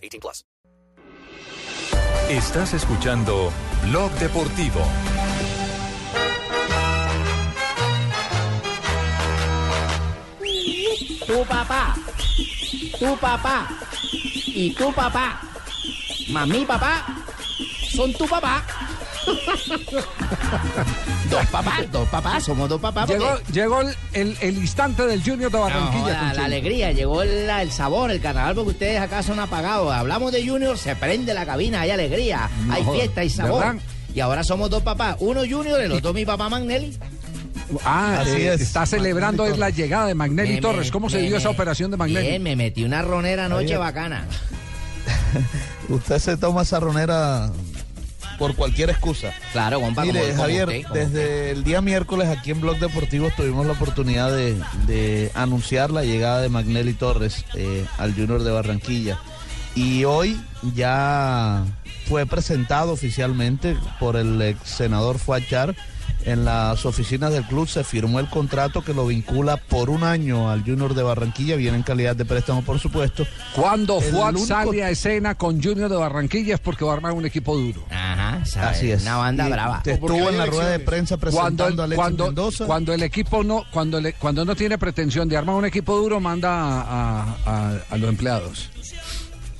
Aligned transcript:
18 0.00 0.20
plus. 0.20 0.44
Estás 2.28 2.74
escuchando 2.74 3.52
Blog 3.88 4.10
Deportivo. 4.12 4.80
Tu 11.26 11.44
papá, 11.44 11.94
tu 12.98 13.16
papá 13.16 13.68
y 14.46 14.74
tu 14.74 14.92
papá, 14.92 15.40
mami 16.30 16.64
papá, 16.64 17.04
son 17.92 18.12
tu 18.14 18.26
papá. 18.26 18.64
dos 21.30 21.46
papás, 21.50 21.90
dos 21.92 22.08
papás, 22.08 22.44
somos 22.44 22.68
dos 22.68 22.80
papás. 22.80 23.06
porque- 23.06 23.22
Llegó, 23.22 23.38
llegó 23.52 23.80
el, 23.82 23.94
el- 24.12 24.36
el 24.40 24.56
instante 24.58 25.06
del 25.06 25.22
Junior 25.22 25.50
de 25.50 25.58
Barranquilla. 25.58 26.32
la 26.34 26.44
alegría, 26.44 26.92
llegó 26.92 27.22
el, 27.22 27.48
el 27.48 27.72
sabor, 27.72 28.10
el 28.10 28.20
carnaval, 28.20 28.54
porque 28.54 28.70
ustedes 28.70 29.00
acá 29.00 29.22
son 29.22 29.38
apagados. 29.40 29.92
Hablamos 29.92 30.32
de 30.32 30.46
Junior, 30.46 30.76
se 30.78 30.96
prende 30.96 31.34
la 31.34 31.46
cabina, 31.46 31.82
hay 31.82 31.90
alegría, 31.90 32.48
No 32.66 32.74
hay 32.74 32.84
fiesta, 32.84 33.20
hay 33.22 33.30
sabor. 33.30 33.64
¿verdad? 33.64 33.82
Y 34.14 34.20
ahora 34.20 34.42
somos 34.42 34.70
dos 34.70 34.82
papás, 34.82 35.16
uno 35.20 35.40
Junior, 35.48 35.80
el 35.80 35.92
otro 35.92 36.12
mi 36.12 36.26
papá 36.26 36.48
Magnelli. 36.48 36.96
Ah, 37.84 38.18
Así 38.22 38.30
eh, 38.32 38.54
es. 38.54 38.60
está 38.62 38.84
celebrando 38.84 39.46
es 39.46 39.56
la 39.56 39.70
llegada 39.70 40.06
de 40.06 40.14
Magnelli 40.16 40.54
Me- 40.54 40.60
Torres. 40.60 40.90
¿Cómo 40.90 41.08
se 41.08 41.18
me- 41.18 41.28
dio 41.28 41.36
esa 41.36 41.50
operación 41.50 41.92
de 41.92 41.96
Magnelli? 41.96 42.26
Bien, 42.28 42.42
me 42.42 42.56
metí 42.56 42.82
una 42.82 43.02
ronera 43.02 43.44
anoche 43.44 43.76
bacana. 43.76 44.24
Usted 45.88 46.18
se 46.18 46.36
toma 46.36 46.62
esa 46.62 46.80
ronera 46.80 47.52
por 48.40 48.56
cualquier 48.56 48.88
excusa. 48.90 49.32
Claro, 49.52 49.80
compa, 49.80 50.02
Mire, 50.02 50.18
como- 50.20 50.30
como 50.32 50.42
Javier, 50.42 50.68
usted, 50.68 50.82
como 50.84 50.94
desde 50.94 51.50
el 51.50 51.62
día 51.62 51.80
miércoles 51.82 52.26
aquí 52.28 52.50
en 52.50 52.60
Blog 52.62 52.78
Deportivo 52.78 53.30
tuvimos 53.36 53.66
la 53.66 53.72
oportunidad 53.74 54.32
de, 54.34 54.56
de 54.86 55.30
anunciar 55.34 55.90
la 55.90 56.02
llegada 56.04 56.40
de 56.40 56.48
Magnelli 56.48 56.94
Torres 56.94 57.44
eh, 57.54 57.84
al 57.98 58.14
Junior 58.14 58.42
de 58.42 58.50
Barranquilla. 58.50 59.20
Y 59.74 60.04
hoy 60.04 60.40
ya 60.74 61.64
fue 62.08 62.24
presentado 62.26 62.92
oficialmente 62.92 63.76
por 64.00 64.16
el 64.16 64.40
ex 64.40 64.58
senador 64.68 65.18
Fuachar 65.18 65.76
en 66.24 66.44
las 66.44 66.84
oficinas 66.86 67.32
del 67.32 67.44
club. 67.44 67.68
Se 67.68 67.84
firmó 67.84 68.20
el 68.20 68.28
contrato 68.28 68.82
que 68.82 68.92
lo 68.94 69.06
vincula 69.06 69.56
por 69.56 69.90
un 69.90 70.04
año 70.04 70.50
al 70.50 70.62
Junior 70.62 70.94
de 70.94 71.02
Barranquilla, 71.02 71.56
viene 71.56 71.76
en 71.76 71.82
calidad 71.82 72.14
de 72.16 72.24
préstamo, 72.24 72.62
por 72.62 72.78
supuesto. 72.78 73.26
Cuando 73.54 74.00
El 74.00 74.14
único- 74.14 74.46
sale 74.46 74.84
a 74.84 74.90
escena 74.90 75.34
con 75.36 75.62
Junior 75.62 75.88
de 75.90 75.96
Barranquilla 75.96 76.54
es 76.54 76.60
porque 76.60 76.84
va 76.84 76.92
a 76.92 76.96
armar 76.96 77.12
un 77.12 77.26
equipo 77.26 77.56
duro. 77.56 77.84
Ajá, 77.90 78.44
¿sabe? 78.44 78.66
Así 78.68 78.90
es. 78.90 79.02
Una 79.02 79.16
banda 79.16 79.48
Y 79.48 79.52
brava. 79.52 79.82
Estuvo 79.84 80.28
en 80.28 80.38
la 80.38 80.46
rueda 80.46 80.70
de 80.70 80.78
prensa 80.80 81.16
Cuando, 81.16 81.30
presentando 81.66 81.82
a 81.82 81.84
Alexis 81.86 81.96
cuando, 82.00 82.26
Mendoza. 82.26 82.66
cuando 82.66 82.92
el 82.94 83.02
equipo 83.02 83.42
no, 83.44 83.64
cuando, 83.72 84.00
le- 84.00 84.12
cuando 84.14 84.44
no 84.44 84.54
tiene 84.54 84.78
pretensión 84.78 85.28
de 85.28 85.36
armar 85.36 85.56
un 85.56 85.64
equipo 85.64 85.96
duro, 85.96 86.20
manda 86.20 86.50
a, 86.50 86.80
a- 87.22 87.36
a- 87.46 87.78
a 87.90 87.96
los 87.96 88.08
empleados. 88.10 88.68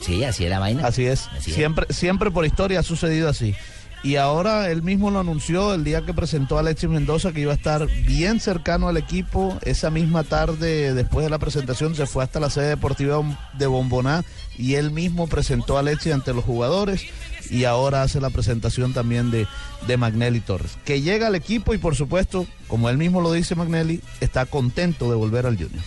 Sí, 0.01 0.25
así 0.25 0.45
es 0.45 0.51
la 0.51 0.59
vaina. 0.59 0.87
Así 0.87 1.05
es. 1.07 1.29
Así 1.37 1.51
es. 1.51 1.57
siempre, 1.57 1.87
siempre 1.91 2.31
por 2.31 2.47
historia 2.47 2.81
ha 2.81 2.83
sucedido 2.83 3.29
así. 3.29 3.55
Y 4.03 4.17
ahora 4.17 4.71
él 4.71 4.83
mismo 4.83 5.11
lo 5.11 5.21
anunció 5.21 5.75
el 5.75 5.85
día 5.85 6.07
que 6.07 6.15
presentó 6.15 6.57
a 6.57 6.61
Alexis 6.61 6.89
Mendoza 6.89 7.33
que 7.33 7.41
iba 7.41 7.53
a 7.53 7.57
estar 7.57 7.87
bien 7.87 8.41
cercano 8.41 8.89
al 8.89 8.97
equipo. 8.97 9.59
Esa 9.63 9.91
misma 9.91 10.25
tarde, 10.25 10.95
después 10.95 11.25
de 11.25 11.31
la 11.31 11.39
presentación, 11.39 11.95
se 11.95 12.07
fue 12.07 12.25
hasta 12.25 12.41
la 12.41 12.49
sede 12.49 12.69
deportiva 12.69 13.23
de 13.59 13.67
Bomboná 13.67 14.25
y 14.57 14.75
él 14.75 14.91
mismo 14.91 15.27
presentó 15.27 15.77
a 15.77 15.81
Alexis 15.81 16.15
ante 16.15 16.33
los 16.33 16.45
jugadores 16.45 17.05
y 17.51 17.65
ahora 17.65 18.03
hace 18.03 18.21
la 18.21 18.31
presentación 18.31 18.95
también 18.95 19.31
de, 19.31 19.47
de 19.87 19.97
Magnelli 19.99 20.41
Torres. 20.41 20.79
Que 20.85 21.03
llega 21.03 21.27
al 21.27 21.35
equipo 21.35 21.75
y 21.75 21.79
por 21.79 21.95
supuesto, 21.95 22.47
como 22.69 22.89
él 22.89 22.97
mismo 22.97 23.21
lo 23.21 23.33
dice 23.33 23.55
Magnelli, 23.55 24.01
está 24.21 24.47
contento 24.47 25.11
de 25.11 25.17
volver 25.17 25.45
al 25.47 25.57
Junior. 25.57 25.83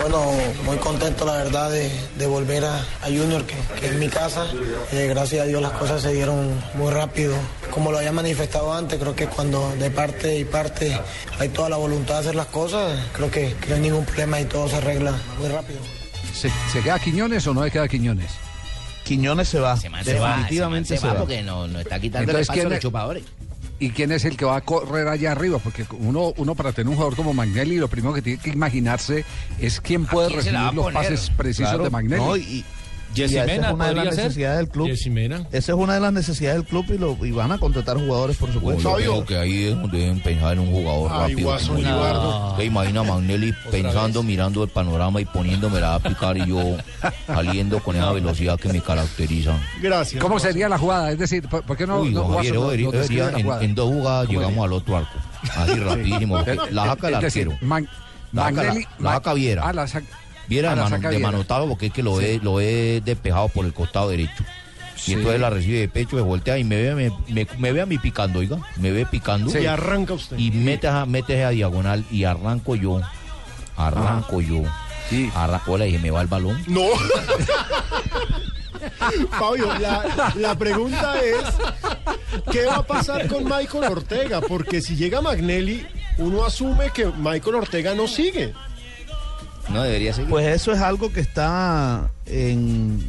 Bueno, 0.00 0.24
muy 0.64 0.76
contento 0.78 1.24
la 1.26 1.32
verdad 1.34 1.70
de, 1.70 1.90
de 2.16 2.26
volver 2.26 2.64
a, 2.64 2.76
a 2.78 3.06
Junior, 3.06 3.44
que, 3.44 3.54
que 3.80 3.86
es 3.88 3.94
mi 3.94 4.08
casa. 4.08 4.46
Eh, 4.92 5.06
gracias 5.08 5.42
a 5.42 5.44
Dios 5.46 5.60
las 5.60 5.72
cosas 5.72 6.00
se 6.02 6.12
dieron 6.12 6.54
muy 6.74 6.92
rápido. 6.92 7.34
Como 7.72 7.90
lo 7.90 7.98
había 7.98 8.12
manifestado 8.12 8.72
antes, 8.72 8.98
creo 8.98 9.14
que 9.16 9.26
cuando 9.26 9.74
de 9.76 9.90
parte 9.90 10.38
y 10.38 10.44
parte 10.44 10.98
hay 11.38 11.48
toda 11.48 11.68
la 11.68 11.76
voluntad 11.76 12.14
de 12.14 12.20
hacer 12.20 12.34
las 12.36 12.46
cosas, 12.46 12.98
creo 13.12 13.30
que, 13.30 13.54
que 13.60 13.68
no 13.70 13.74
hay 13.74 13.80
ningún 13.80 14.04
problema 14.04 14.40
y 14.40 14.44
todo 14.44 14.68
se 14.68 14.76
arregla 14.76 15.14
muy 15.38 15.48
rápido. 15.48 15.80
¿Se, 16.32 16.48
se 16.72 16.80
queda 16.82 16.98
Quiñones 17.00 17.46
o 17.48 17.54
no 17.54 17.64
se 17.64 17.70
queda 17.72 17.88
Quiñones? 17.88 18.30
Quiñones 19.04 19.48
se 19.48 19.58
va. 19.58 19.76
Se 19.76 19.88
man 19.88 20.04
se 20.04 20.18
va, 20.18 20.28
Definitivamente 20.36 20.96
se, 20.96 21.06
va. 21.06 21.14
porque 21.16 21.42
no, 21.42 21.66
no 21.66 21.80
está 21.80 21.98
quitando 21.98 22.30
Entonces, 22.30 22.36
el 22.36 22.42
espacio 22.42 22.62
¿quién 22.62 22.66
a 22.66 22.70
los 22.70 22.76
es- 22.78 22.82
chupadores. 22.82 23.24
¿Y 23.80 23.90
quién 23.90 24.10
es 24.10 24.24
el 24.24 24.36
que 24.36 24.44
va 24.44 24.56
a 24.56 24.60
correr 24.60 25.06
allá 25.06 25.32
arriba? 25.32 25.58
Porque 25.58 25.86
uno, 26.00 26.32
uno 26.36 26.54
para 26.56 26.72
tener 26.72 26.88
un 26.88 26.96
jugador 26.96 27.14
como 27.14 27.32
Magnelli, 27.32 27.76
lo 27.76 27.86
primero 27.88 28.12
que 28.12 28.22
tiene 28.22 28.42
que 28.42 28.50
imaginarse 28.50 29.24
es 29.60 29.80
quién 29.80 30.04
puede 30.04 30.28
quién 30.28 30.38
recibir 30.40 30.74
los 30.74 30.92
pases 30.92 31.30
precisos 31.30 31.68
Claro, 31.68 31.84
de 31.84 31.90
Magnelli. 31.90 32.24
no, 32.24 32.36
y, 32.36 32.64
y 33.14 33.16
Jessy 33.16 33.36
esa 33.38 33.44
es 33.68 33.72
una 33.72 33.88
de 33.88 33.94
las 33.94 34.14
ser. 34.14 34.24
necesidades 34.24 34.58
del 34.58 34.68
club. 34.68 34.88
Esa 35.50 35.72
es 35.72 35.78
una 35.78 35.94
de 35.94 36.00
las 36.00 36.12
necesidades 36.12 36.58
del 36.58 36.66
club 36.66 36.84
y, 36.90 36.98
lo, 36.98 37.26
y 37.26 37.30
van 37.32 37.52
a 37.52 37.58
contratar 37.58 37.96
jugadores, 37.96 38.36
por 38.36 38.52
supuesto. 38.52 38.94
Creo 38.96 39.24
que 39.24 39.36
ahí 39.36 39.64
es 39.64 39.74
donde 39.76 39.98
deben 39.98 40.20
pensar 40.20 40.52
en 40.52 40.58
un 40.60 40.72
jugador 40.72 41.10
rápido. 41.10 41.38
yo. 41.58 42.54
Te 42.56 42.64
imagina 42.64 43.00
a 43.00 43.04
Magnelli 43.04 43.54
pensando, 43.70 44.22
mirando 44.22 44.62
el 44.62 44.70
panorama 44.70 45.20
y 45.20 45.24
poniéndome 45.24 45.80
la 45.80 45.94
a 45.96 45.98
picar 46.00 46.36
y 46.36 46.46
yo 46.46 46.76
saliendo 47.26 47.80
con 47.82 47.96
esa 47.96 48.12
velocidad 48.12 48.58
que 48.58 48.72
me 48.72 48.80
caracteriza. 48.80 49.58
Gracias. 49.80 50.22
¿Cómo 50.22 50.38
sería 50.38 50.68
la 50.68 50.78
jugada? 50.78 51.10
Es 51.10 51.18
decir, 51.18 51.48
¿por, 51.48 51.62
por 51.62 51.76
qué 51.76 51.86
no, 51.86 52.00
Uy, 52.02 52.10
no 52.12 52.28
Javier, 52.28 52.34
Guaso, 52.34 52.54
yo 52.54 52.60
no- 52.60 52.70
debería- 52.70 52.86
no 52.86 52.92
debería- 52.92 53.62
en, 53.62 53.74
dos 53.74 53.88
jugadas 53.92 54.26
¿Cómo 54.26 54.38
llegamos 54.40 54.64
al 54.64 54.72
otro 54.72 54.96
arco. 54.96 55.10
Así 55.56 55.74
rapidísimo. 55.74 56.38
La 56.70 56.84
saca 56.86 57.08
el 57.08 57.14
arquero. 57.14 57.52
Magnelli- 58.32 58.86
la 58.98 59.12
saca 59.14 59.32
Viera. 59.34 59.62
Ah, 59.66 59.72
la 59.72 59.86
saca- 59.86 60.06
Viera 60.48 60.72
ah, 60.72 60.74
de, 60.74 60.98
mano- 60.98 61.20
manotado 61.20 61.68
porque 61.68 61.86
es 61.86 61.92
que 61.92 62.02
lo 62.02 62.20
he, 62.20 62.38
lo 62.38 62.60
he 62.60 63.00
despejado 63.04 63.48
por 63.48 63.66
el 63.66 63.72
costado 63.74 64.08
derecho. 64.08 64.44
Sí. 64.96 65.12
Y 65.12 65.14
entonces 65.14 65.40
la 65.40 65.50
recibe 65.50 65.78
de 65.80 65.88
pecho, 65.88 66.16
se 66.16 66.22
voltea 66.22 66.58
y 66.58 66.64
me 66.64 66.76
ve, 66.82 66.94
me, 66.94 67.12
me- 67.32 67.46
me 67.58 67.72
ve 67.72 67.80
a 67.82 67.86
mí 67.86 67.98
picando, 67.98 68.40
oiga. 68.40 68.58
Me 68.76 68.90
ve 68.90 69.06
picando. 69.06 69.56
Y 69.58 69.66
arranca 69.66 70.14
usted. 70.14 70.36
Y 70.38 70.50
mete 70.50 70.88
a, 70.88 71.06
mete 71.06 71.44
a 71.44 71.50
diagonal 71.50 72.04
y 72.10 72.24
arranco 72.24 72.74
yo. 72.74 73.00
Arranco 73.76 74.40
yo. 74.40 74.62
Sí. 75.08 75.30
Arranco, 75.34 75.78
le 75.78 75.84
dije, 75.86 75.98
me 76.00 76.10
va 76.10 76.22
el 76.22 76.26
balón. 76.26 76.60
No. 76.66 76.82
Fabio, 79.38 79.72
la, 79.78 80.32
la 80.36 80.54
pregunta 80.56 81.20
es, 81.20 81.44
¿qué 82.50 82.64
va 82.66 82.76
a 82.76 82.82
pasar 82.82 83.26
con 83.28 83.44
Michael 83.44 83.84
Ortega? 83.84 84.40
Porque 84.40 84.80
si 84.80 84.96
llega 84.96 85.20
Magnelli, 85.20 85.86
uno 86.18 86.44
asume 86.44 86.90
que 86.90 87.06
Michael 87.06 87.56
Ortega 87.56 87.94
no 87.94 88.06
sigue. 88.08 88.54
No 89.70 89.82
debería 89.82 90.12
seguir. 90.12 90.30
Pues 90.30 90.46
eso 90.46 90.72
es 90.72 90.80
algo 90.80 91.12
que 91.12 91.20
está 91.20 92.10
en, 92.26 93.06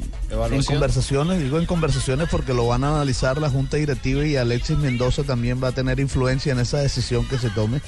conversaciones, 0.68 1.42
digo 1.42 1.60
en 1.60 1.66
conversaciones 1.66 2.28
porque 2.30 2.54
lo 2.54 2.68
van 2.68 2.84
a 2.84 2.90
analizar 2.96 3.40
la 3.40 3.50
Junta 3.50 3.78
Directiva 3.78 4.26
y 4.26 4.36
Alexis 4.36 4.78
Mendoza 4.78 5.24
también 5.24 5.64
va 5.64 5.70
a 5.70 5.72
tener 5.72 6.00
influencia 6.00 6.52
en 6.52 6.60
esa 6.60 6.80
decisión 6.80 7.26
que 7.28 7.38
se 7.38 7.50
tome. 7.50 7.82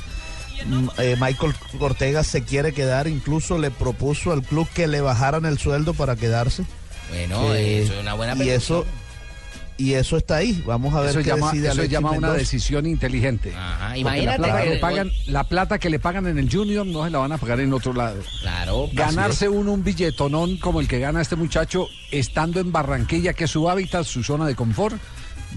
Mm, 0.66 0.88
eh, 1.00 1.18
Michael 1.20 1.54
Ortega 1.80 2.24
se 2.24 2.44
quiere 2.44 2.74
quedar, 2.74 3.08
incluso 3.08 3.58
le 3.58 3.72
propuso 3.72 4.31
al 4.31 4.44
club 4.44 4.68
que 4.74 4.88
le 4.88 5.02
bajaran 5.02 5.46
el 5.46 5.58
sueldo 5.58 5.94
para 5.94 6.16
quedarse. 6.16 6.64
Bueno, 7.10 7.54
Eh, 7.54 7.81
eso 7.81 7.94
es 7.94 8.00
una 8.00 8.13
buena 8.13 8.42
y 8.42 8.50
eso 8.50 8.86
y 9.77 9.94
eso 9.94 10.18
está 10.18 10.38
ahí. 10.38 10.62
Vamos 10.65 10.94
a 10.94 11.01
ver 11.01 11.09
Eso 11.12 11.19
qué 11.19 11.25
llama, 11.25 11.51
decide 11.51 11.69
eso 11.69 11.83
llama 11.85 12.09
una 12.12 12.19
Mendoza. 12.19 12.38
decisión 12.38 12.85
inteligente. 12.85 13.53
Ajá, 13.56 13.97
imagínate 13.97 14.38
la 14.41 14.47
plata, 14.47 14.63
que 14.63 14.69
le 14.69 14.77
pagan, 14.77 15.12
la 15.27 15.44
plata 15.44 15.79
que 15.79 15.89
le 15.89 16.00
pagan 16.00 16.27
en 16.27 16.38
el 16.38 16.51
Junior 16.51 16.85
no 16.85 17.03
se 17.03 17.09
la 17.09 17.19
van 17.19 17.31
a 17.31 17.38
pagar 17.38 17.59
en 17.59 17.73
otro 17.73 17.94
lado. 17.94 18.19
Claro. 18.41 18.89
Ganarse 18.94 19.50
uno 19.50 19.71
un 19.73 19.83
billetonón 19.83 20.57
como 20.57 20.79
el 20.81 20.88
que 20.88 21.00
gana 21.00 21.21
este 21.21 21.35
muchacho 21.35 21.88
estando 22.12 22.59
en 22.59 22.71
Barranquilla, 22.71 23.33
que 23.33 23.45
es 23.45 23.51
su 23.51 23.69
hábitat, 23.69 24.06
su 24.06 24.23
zona 24.23 24.45
de 24.45 24.56
confort, 24.56 24.95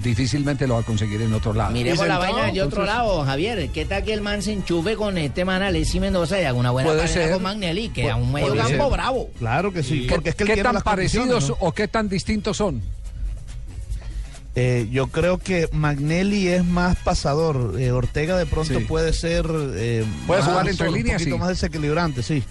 difícilmente 0.02 0.66
lo 0.66 0.74
va 0.74 0.80
a 0.80 0.84
conseguir 0.84 1.20
en 1.22 1.32
otro 1.34 1.52
lado. 1.52 1.70
Miremos 1.72 2.06
la 2.06 2.18
vaina 2.18 2.50
de 2.50 2.62
otro 2.62 2.84
lado, 2.84 3.24
Javier. 3.24 3.68
¿Qué 3.70 3.84
tal 3.84 4.02
que 4.04 4.12
el 4.12 4.22
man 4.22 4.42
se 4.42 4.52
enchufe 4.52 4.96
con 4.96 5.18
este 5.18 5.44
man 5.44 5.62
Alexis 5.62 6.00
Mendoza 6.00 6.40
y 6.40 6.44
haga 6.44 6.58
una 6.58 6.70
buena 6.70 6.88
Puede 6.88 7.00
pareja 7.02 7.20
ser. 7.20 7.32
con 7.32 7.42
Magnelli? 7.42 7.90
Que 7.90 8.10
a 8.10 8.16
un 8.16 8.32
medio 8.32 8.56
campo 8.56 8.70
ser. 8.70 8.90
bravo. 8.90 9.30
Claro 9.38 9.72
que 9.72 9.82
sí, 9.82 10.06
¿Qué, 10.06 10.14
porque 10.14 10.30
es 10.30 10.34
que 10.34 10.42
él 10.44 10.48
qué 10.48 10.54
tiene 10.54 10.72
tan 10.72 10.82
parecidos 10.82 11.50
¿no? 11.50 11.56
o 11.60 11.72
qué 11.72 11.86
tan 11.88 12.08
distintos 12.08 12.56
son? 12.56 12.82
Eh, 14.56 14.88
yo 14.92 15.08
creo 15.08 15.38
que 15.38 15.68
Magnelli 15.72 16.46
es 16.48 16.64
más 16.64 16.96
pasador. 16.96 17.74
eh, 17.78 17.90
Ortega 17.90 18.36
de 18.36 18.46
pronto 18.46 18.78
Sí. 18.78 18.84
puede 18.84 19.12
ser. 19.12 19.46
eh, 19.74 20.04
Puede 20.26 20.42
más- 20.42 20.50
jugar 20.50 20.68
entre 20.68 20.88
un 20.88 20.94
líneas, 20.94 21.16
poquito 21.20 21.36
sí. 21.36 21.40
más 21.40 21.48
desequilibrante, 21.48 22.22
sí. 22.22 22.42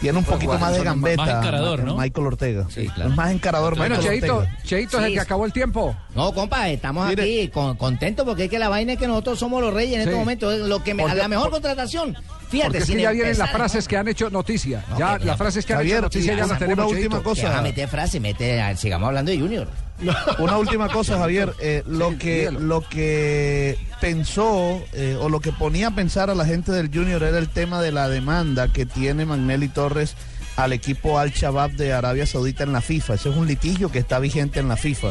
Tiene 0.00 0.18
un 0.18 0.24
poquito 0.24 0.58
más 0.58 0.74
de 0.76 0.84
gambeta. 0.84 1.24
Más 1.24 1.36
encarador, 1.38 1.82
¿no? 1.82 1.96
Michael 1.96 2.26
Ortega. 2.26 2.66
Sí, 2.68 2.86
claro. 2.88 3.10
Es 3.10 3.16
más 3.16 3.30
encarador 3.32 3.76
Bueno, 3.76 3.96
Michael 3.96 4.20
Cheito, 4.20 4.36
Ortega. 4.36 4.58
Cheito 4.62 4.98
es 5.00 5.04
el 5.06 5.12
que 5.14 5.20
acabó 5.20 5.46
el 5.46 5.52
tiempo. 5.54 5.96
No, 6.14 6.32
compa, 6.34 6.68
estamos 6.68 7.08
Mire. 7.08 7.22
aquí 7.22 7.48
con- 7.48 7.76
contentos 7.76 8.26
porque 8.26 8.44
es 8.44 8.50
que 8.50 8.58
la 8.58 8.68
vaina 8.68 8.92
es 8.92 8.98
que 8.98 9.06
nosotros 9.08 9.38
somos 9.38 9.62
los 9.62 9.72
reyes 9.72 9.94
en 9.96 10.02
Sí. 10.02 10.08
este 10.10 10.18
momento. 10.18 10.50
Lo 10.54 10.84
que 10.84 10.92
me- 10.92 11.02
Porque- 11.04 11.16
la 11.16 11.28
mejor 11.28 11.44
por- 11.46 11.52
contratación. 11.54 12.12
Porque 12.12 12.46
Fíjate, 12.50 12.78
es 12.78 12.84
que 12.84 13.00
ya 13.00 13.10
vienen 13.10 13.38
las 13.38 13.50
frases 13.50 13.84
¿no? 13.86 13.88
que 13.88 13.96
han 13.96 14.08
hecho 14.08 14.28
noticia. 14.30 14.84
No, 14.90 14.98
ya, 14.98 15.18
las 15.18 15.38
frases 15.38 15.64
que 15.64 15.72
han 15.72 15.84
hecho 15.86 16.02
noticia 16.02 16.32
ya 16.34 16.38
las 16.40 16.50
una 16.50 16.58
tenemos. 16.58 16.92
última 16.92 17.22
cosa. 17.22 17.40
Que 17.42 17.48
vas 17.48 17.56
a 17.58 17.62
meter 17.62 17.88
frase, 17.88 18.20
mete, 18.20 18.76
sigamos 18.76 19.08
hablando 19.08 19.30
de 19.32 19.38
Junior. 19.40 19.66
Una 20.38 20.58
última 20.58 20.88
cosa, 20.88 21.18
Javier. 21.18 21.54
Eh, 21.60 21.82
lo, 21.86 22.18
que, 22.18 22.40
dígalo. 22.40 22.60
lo 22.60 22.80
que 22.88 23.78
pensó 24.00 24.82
eh, 24.92 25.16
o 25.20 25.28
lo 25.28 25.40
que 25.40 25.52
ponía 25.52 25.88
a 25.88 25.94
pensar 25.94 26.30
a 26.30 26.34
la 26.34 26.44
gente 26.44 26.72
del 26.72 26.90
Junior 26.92 27.22
era 27.22 27.38
el 27.38 27.48
tema 27.48 27.80
de 27.80 27.92
la 27.92 28.08
demanda 28.08 28.68
que 28.68 28.86
tiene 28.86 29.24
Magnelli 29.24 29.68
Torres 29.68 30.14
al 30.56 30.72
equipo 30.72 31.18
Al 31.18 31.32
Shabab 31.32 31.72
de 31.72 31.92
Arabia 31.92 32.26
Saudita 32.26 32.64
en 32.64 32.72
la 32.72 32.80
FIFA. 32.80 33.14
Ese 33.14 33.30
es 33.30 33.36
un 33.36 33.46
litigio 33.46 33.90
que 33.90 33.98
está 33.98 34.18
vigente 34.18 34.58
en 34.58 34.68
la 34.68 34.76
FIFA. 34.76 35.08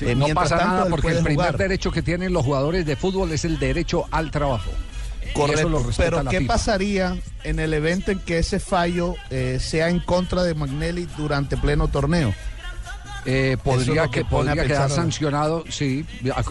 Eh, 0.00 0.14
no 0.14 0.28
pasa 0.28 0.58
tanto, 0.58 0.74
nada 0.74 0.90
porque 0.90 1.08
el 1.08 1.22
primer 1.22 1.34
jugar. 1.34 1.56
derecho 1.56 1.90
que 1.90 2.02
tienen 2.02 2.32
los 2.32 2.44
jugadores 2.44 2.84
de 2.84 2.96
fútbol 2.96 3.32
es 3.32 3.44
el 3.44 3.58
derecho 3.58 4.06
al 4.10 4.30
trabajo. 4.30 4.70
Correcto, 5.34 5.86
pero 5.96 6.24
¿qué 6.24 6.38
FIFA. 6.40 6.52
pasaría 6.52 7.16
en 7.44 7.58
el 7.60 7.74
evento 7.74 8.10
en 8.10 8.18
que 8.18 8.38
ese 8.38 8.58
fallo 8.58 9.14
eh, 9.30 9.58
sea 9.60 9.88
en 9.88 10.00
contra 10.00 10.42
de 10.42 10.54
Magnelli 10.54 11.06
durante 11.16 11.56
pleno 11.56 11.88
torneo? 11.88 12.34
Eh, 13.26 13.56
podría 13.62 14.04
es 14.04 14.10
que 14.10 14.20
que 14.20 14.24
podría 14.24 14.64
quedar 14.66 14.88
sancionado, 14.90 15.64
sí. 15.68 16.04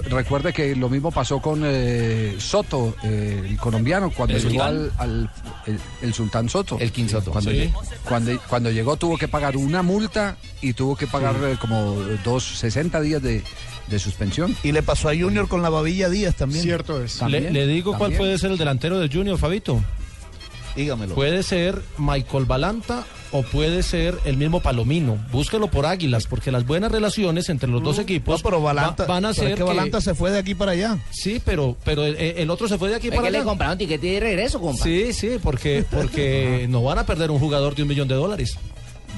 Recuerde 0.10 0.54
que 0.54 0.76
lo 0.76 0.90
mismo 0.90 1.12
pasó 1.12 1.40
con 1.42 1.62
eh, 1.66 2.36
Soto, 2.40 2.96
eh, 3.04 3.42
el 3.50 3.58
colombiano, 3.58 4.12
cuando 4.12 4.36
¿El 4.36 4.44
llegó 4.44 4.64
sultán? 4.66 4.76
al, 4.76 4.92
al- 4.98 5.32
el, 5.66 5.80
el 6.04 6.14
sultán 6.14 6.50
Soto. 6.50 6.78
El 6.80 6.92
King 6.92 7.08
Soto. 7.08 7.32
Cuando, 7.32 7.50
Sí. 7.52 7.58
lle- 7.58 7.74
cuando, 8.04 8.40
cuando 8.48 8.70
llegó 8.72 8.96
tuvo 8.98 9.18
que 9.18 9.28
pagar 9.28 9.58
una 9.58 9.82
multa 9.82 10.38
y 10.62 10.74
tuvo 10.74 10.96
que 10.96 11.08
pagar 11.08 11.36
como 11.60 11.96
dos 12.24 12.44
60 12.60 13.02
días 13.02 13.22
de, 13.24 13.44
de 13.88 14.00
suspensión. 14.00 14.56
Y 14.62 14.72
le 14.72 14.84
pasó 14.84 15.10
a 15.10 15.14
Junior 15.16 15.48
con 15.48 15.62
la 15.64 15.70
babilla 15.70 16.10
Díaz 16.10 16.36
también. 16.36 16.62
Cierto 16.64 17.02
es. 17.02 17.16
Le, 17.16 17.20
También, 17.20 17.54
le 17.54 17.66
digo 17.66 17.98
cuál 17.98 18.12
puede 18.14 18.38
ser 18.38 18.52
el 18.52 18.58
delantero 18.58 19.00
de 19.00 19.10
Junior, 19.10 19.38
Fabito. 19.40 19.82
Dígamelo. 20.76 21.16
Puede 21.16 21.42
ser 21.42 21.82
Michael 21.98 22.46
Balanta 22.46 23.04
o 23.32 23.44
puede 23.44 23.84
ser 23.84 24.18
el 24.26 24.38
mismo 24.38 24.62
Palomino. 24.62 25.18
Búsquelo 25.32 25.68
por 25.70 25.86
Águilas, 25.86 26.28
porque 26.28 26.52
las 26.52 26.66
buenas 26.66 26.92
relaciones 26.92 27.50
entre 27.50 27.70
los 27.70 27.84
dos 27.84 27.98
No, 27.98 28.02
equipos 28.04 28.42
pero 28.42 28.62
Balanta, 28.62 29.04
va- 29.04 29.16
van 29.16 29.26
a 29.26 29.34
ser 29.34 29.50
es 29.52 29.56
que 29.56 29.64
Balanta 29.64 30.00
se 30.02 30.16
fue 30.16 30.32
de 30.32 30.40
aquí 30.40 30.56
para 30.56 30.72
allá. 30.72 30.98
Sí, 31.12 31.42
pero, 31.44 31.76
pero 31.84 32.06
el, 32.06 32.16
el 32.16 32.50
otro 32.50 32.68
se 32.68 32.78
fue 32.78 32.90
de 32.90 32.96
aquí 32.96 33.08
Es 33.08 33.14
para 33.16 33.28
que 33.28 33.32
le 33.32 33.38
allá. 33.40 33.46
compraron 33.46 33.78
tiquete 33.78 34.08
de 34.08 34.20
regreso, 34.20 34.60
compa. 34.62 34.84
Sí, 34.84 35.12
sí, 35.14 35.38
porque, 35.44 35.84
porque 35.92 36.66
no 36.70 36.84
van 36.84 37.00
a 37.00 37.06
perder 37.06 37.30
un 37.32 37.40
jugador 37.40 37.76
de 37.76 37.82
un 37.84 37.88
millón 37.90 38.08
de 38.08 38.16
dólares. 38.16 38.58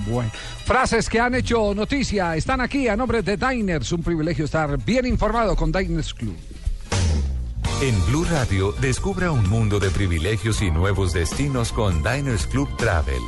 Bueno. 0.08 0.32
Frases 0.66 1.10
que 1.10 1.20
han 1.20 1.36
hecho 1.36 1.74
noticia 1.76 2.36
están 2.36 2.62
aquí 2.62 2.88
a 2.88 2.96
nombre 2.96 3.22
de 3.22 3.36
Diners. 3.38 3.92
Un 3.92 4.02
privilegio 4.02 4.46
estar 4.46 4.78
bien 4.84 5.06
informado 5.06 5.56
con 5.56 5.72
Diners 5.72 6.14
Club. 6.14 6.36
En 7.82 8.06
Blue 8.08 8.26
Radio, 8.26 8.74
descubra 8.82 9.32
un 9.32 9.48
mundo 9.50 9.80
de 9.80 9.90
privilegios 9.90 10.62
y 10.62 10.70
nuevos 10.72 11.14
destinos 11.14 11.72
con 11.72 12.04
Diners 12.04 12.46
Club 12.48 12.68
Travel. 12.78 13.22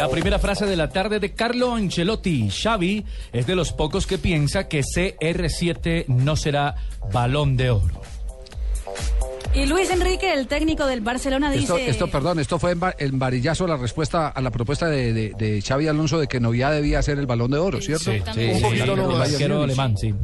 La 0.00 0.08
primera 0.08 0.38
frase 0.38 0.64
de 0.64 0.76
la 0.76 0.88
tarde 0.88 1.20
de 1.20 1.34
Carlo 1.34 1.74
Ancelotti. 1.74 2.48
Xavi 2.48 3.04
es 3.34 3.46
de 3.46 3.54
los 3.54 3.74
pocos 3.74 4.06
que 4.06 4.16
piensa 4.16 4.66
que 4.66 4.80
CR7 4.80 6.06
no 6.06 6.36
será 6.36 6.74
balón 7.12 7.54
de 7.58 7.68
oro. 7.68 8.00
Y 9.54 9.66
Luis 9.66 9.90
Enrique, 9.90 10.32
el 10.32 10.46
técnico 10.46 10.86
del 10.86 11.02
Barcelona, 11.02 11.50
dice... 11.50 11.64
Esto, 11.64 11.76
esto, 11.76 12.06
perdón, 12.06 12.40
esto 12.40 12.58
fue 12.58 12.74
en, 12.98 13.18
varillazo 13.18 13.66
la 13.66 13.76
respuesta 13.76 14.28
a 14.28 14.40
la 14.40 14.50
propuesta 14.50 14.88
de, 14.88 15.12
de, 15.12 15.34
de 15.36 15.60
Xavi 15.60 15.88
Alonso 15.88 16.18
de 16.18 16.28
que 16.28 16.40
Novia 16.40 16.70
debía 16.70 17.02
ser 17.02 17.18
el 17.18 17.26
balón 17.26 17.50
de 17.50 17.58
oro, 17.58 17.82
¿cierto? 17.82 18.10
Exactamente. 18.10 18.54
Un 18.54 18.62
poquito 18.62 18.92
el 18.94 18.96
nomás. 18.96 19.32
arquero 19.34 19.62
alemán, 19.64 19.98
sí. 19.98 20.14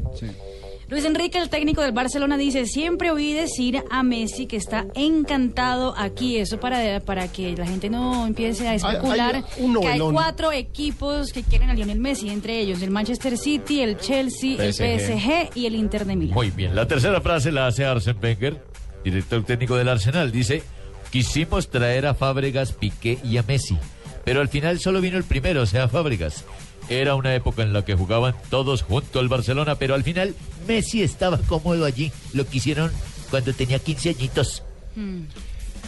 Luis 0.88 1.04
Enrique, 1.04 1.36
el 1.38 1.48
técnico 1.50 1.82
del 1.82 1.90
Barcelona, 1.90 2.36
dice, 2.36 2.64
siempre 2.64 3.10
oí 3.10 3.32
decir 3.32 3.82
a 3.90 4.04
Messi 4.04 4.46
que 4.46 4.56
está 4.56 4.86
encantado 4.94 5.92
aquí. 5.96 6.36
Eso 6.36 6.60
para, 6.60 7.00
para 7.00 7.26
que 7.26 7.56
la 7.56 7.66
gente 7.66 7.90
no 7.90 8.24
empiece 8.24 8.68
a 8.68 8.74
especular 8.74 9.34
hay 9.34 9.64
un 9.64 9.80
que 9.80 9.88
hay 9.88 9.98
cuatro 9.98 10.52
equipos 10.52 11.32
que 11.32 11.42
quieren 11.42 11.70
a 11.70 11.74
Lionel 11.74 11.98
Messi, 11.98 12.28
entre 12.28 12.60
ellos 12.60 12.82
el 12.82 12.90
Manchester 12.90 13.36
City, 13.36 13.80
el 13.80 13.96
Chelsea, 13.96 14.62
el 14.62 14.72
PSG 14.72 15.56
y 15.56 15.66
el 15.66 15.74
Inter 15.74 16.06
de 16.06 16.14
Milán. 16.14 16.34
Muy 16.34 16.52
bien, 16.52 16.76
la 16.76 16.86
tercera 16.86 17.20
frase 17.20 17.50
la 17.50 17.66
hace 17.66 17.84
Arsene 17.84 18.20
Wenger, 18.22 18.62
director 19.02 19.44
técnico 19.44 19.74
del 19.74 19.88
Arsenal. 19.88 20.30
Dice, 20.30 20.62
quisimos 21.10 21.68
traer 21.68 22.06
a 22.06 22.14
Fábregas, 22.14 22.70
Piqué 22.70 23.18
y 23.24 23.38
a 23.38 23.42
Messi, 23.42 23.76
pero 24.24 24.40
al 24.40 24.48
final 24.48 24.78
solo 24.78 25.00
vino 25.00 25.18
el 25.18 25.24
primero, 25.24 25.62
o 25.62 25.66
sea, 25.66 25.88
Fábregas. 25.88 26.44
Era 26.88 27.14
una 27.14 27.34
época 27.34 27.62
en 27.62 27.72
la 27.72 27.84
que 27.84 27.94
jugaban 27.94 28.34
todos 28.50 28.82
junto 28.82 29.18
al 29.18 29.28
Barcelona, 29.28 29.74
pero 29.74 29.94
al 29.94 30.04
final 30.04 30.34
Messi 30.66 31.02
estaba 31.02 31.38
cómodo 31.38 31.84
allí. 31.84 32.12
Lo 32.32 32.46
quisieron 32.46 32.92
cuando 33.30 33.52
tenía 33.52 33.78
15 33.78 34.10
añitos. 34.10 34.62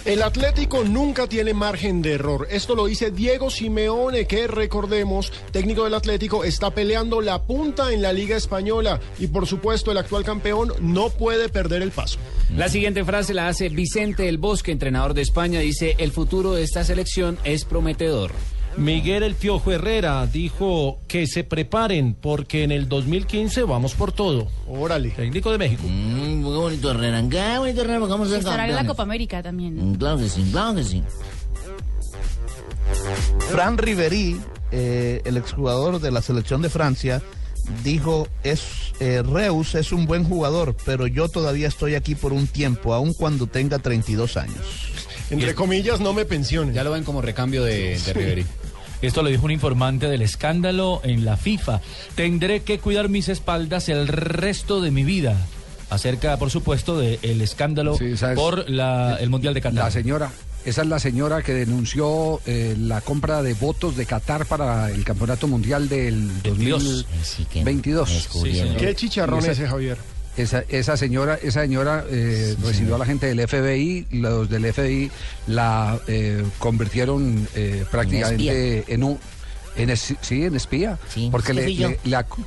El 0.04 0.22
Atlético 0.22 0.84
nunca 0.84 1.26
tiene 1.26 1.52
margen 1.54 2.02
de 2.02 2.12
error. 2.14 2.46
Esto 2.50 2.74
lo 2.74 2.86
dice 2.86 3.10
Diego 3.10 3.50
Simeone, 3.50 4.26
que 4.26 4.46
recordemos, 4.46 5.32
técnico 5.50 5.84
del 5.84 5.94
Atlético, 5.94 6.44
está 6.44 6.70
peleando 6.70 7.20
la 7.20 7.42
punta 7.42 7.92
en 7.92 8.00
la 8.00 8.12
Liga 8.12 8.36
Española 8.36 9.00
y 9.18 9.26
por 9.26 9.46
supuesto 9.46 9.90
el 9.90 9.98
actual 9.98 10.24
campeón 10.24 10.72
no 10.80 11.10
puede 11.10 11.48
perder 11.48 11.82
el 11.82 11.90
paso. 11.90 12.18
La 12.56 12.68
siguiente 12.68 13.04
frase 13.04 13.34
la 13.34 13.48
hace 13.48 13.68
Vicente 13.68 14.28
El 14.28 14.38
Bosque, 14.38 14.72
entrenador 14.72 15.14
de 15.14 15.22
España. 15.22 15.60
Dice, 15.60 15.96
el 15.98 16.12
futuro 16.12 16.54
de 16.54 16.62
esta 16.62 16.84
selección 16.84 17.38
es 17.44 17.64
prometedor. 17.64 18.32
Miguel 18.78 19.24
El 19.24 19.34
Piojo 19.34 19.72
Herrera 19.72 20.26
dijo 20.26 21.00
que 21.08 21.26
se 21.26 21.42
preparen 21.42 22.14
porque 22.14 22.62
en 22.62 22.70
el 22.70 22.88
2015 22.88 23.64
vamos 23.64 23.94
por 23.94 24.12
todo. 24.12 24.48
Órale. 24.68 25.10
Técnico 25.10 25.50
de 25.50 25.58
México. 25.58 25.82
Mm, 25.84 26.42
muy 26.42 26.56
bonito 26.56 26.90
Herrera. 26.90 27.22
Qué 27.28 27.58
bonito 27.58 27.80
Herrera, 27.80 27.98
porque 27.98 28.12
vamos 28.12 28.28
a 28.28 28.30
ser 28.30 28.38
Estará 28.40 28.68
en 28.68 28.74
la. 28.74 28.86
Copa 28.86 29.02
América 29.02 29.42
también. 29.42 29.92
Mm, 29.92 29.94
Claro 29.96 30.18
que 30.18 30.28
sí, 30.28 30.48
claro 30.50 30.76
que 30.76 30.84
sí. 30.84 31.02
Fran 33.50 33.76
Riveri, 33.78 34.40
eh, 34.70 35.22
el 35.24 35.36
exjugador 35.36 36.00
de 36.00 36.10
la 36.10 36.22
selección 36.22 36.62
de 36.62 36.70
Francia, 36.70 37.20
dijo, 37.82 38.28
es 38.44 38.62
eh, 39.00 39.22
Reus 39.22 39.74
es 39.74 39.92
un 39.92 40.06
buen 40.06 40.24
jugador, 40.24 40.76
pero 40.84 41.06
yo 41.06 41.28
todavía 41.28 41.68
estoy 41.68 41.94
aquí 41.96 42.14
por 42.14 42.32
un 42.32 42.46
tiempo, 42.46 42.94
aun 42.94 43.12
cuando 43.12 43.46
tenga 43.46 43.78
32 43.78 44.36
años. 44.36 44.56
Entre 45.30 45.54
comillas, 45.54 46.00
no 46.00 46.12
me 46.14 46.24
pensiones. 46.24 46.74
Ya 46.74 46.84
lo 46.84 46.90
ven 46.92 47.04
como 47.04 47.20
recambio 47.20 47.62
de, 47.64 47.98
de 47.98 48.12
Riveri. 48.12 48.46
Esto 49.00 49.22
lo 49.22 49.28
dijo 49.28 49.44
un 49.44 49.52
informante 49.52 50.08
del 50.08 50.22
escándalo 50.22 51.00
en 51.04 51.24
la 51.24 51.36
FIFA. 51.36 51.80
Tendré 52.16 52.62
que 52.62 52.78
cuidar 52.78 53.08
mis 53.08 53.28
espaldas 53.28 53.88
el 53.88 54.08
resto 54.08 54.80
de 54.80 54.90
mi 54.90 55.04
vida. 55.04 55.36
Acerca, 55.90 56.36
por 56.36 56.50
supuesto, 56.50 56.98
del 56.98 57.40
escándalo 57.40 57.96
Sí, 57.96 58.14
por 58.34 58.68
la- 58.68 59.16
el 59.20 59.30
Mundial 59.30 59.54
de 59.54 59.60
Qatar. 59.62 59.84
La 59.84 59.90
señora, 59.90 60.30
esa 60.64 60.82
es 60.82 60.88
la 60.88 60.98
señora 60.98 61.42
que 61.42 61.54
denunció 61.54 62.40
eh, 62.44 62.74
la 62.78 63.00
compra 63.00 63.42
de 63.42 63.54
votos 63.54 63.96
de 63.96 64.04
Qatar 64.04 64.44
para 64.46 64.90
el 64.90 65.04
Campeonato 65.04 65.46
Mundial 65.48 65.88
del 65.88 66.28
2022. 66.42 68.10
Qué 68.78 68.94
chicharrón 68.94 69.38
ese, 69.52 69.66
Javier. 69.66 69.96
Esa, 70.38 70.64
esa 70.68 70.96
señora, 70.96 71.38
esa 71.42 71.62
señora 71.62 72.04
eh, 72.10 72.56
recibió 72.62 72.94
a 72.94 72.98
la 72.98 73.04
gente 73.06 73.26
del 73.26 73.46
FBI, 73.46 74.06
los 74.12 74.48
del 74.48 74.72
FBI 74.72 75.10
la 75.48 75.98
eh, 76.06 76.44
convirtieron 76.58 77.48
eh, 77.54 77.84
prácticamente 77.90 78.84
en 78.94 79.02
un 79.04 79.18
en 79.76 79.90
es- 79.90 80.14
sí, 80.20 80.44
en 80.44 80.56
espía, 80.56 80.98
porque 81.30 81.52
le, 81.54 81.98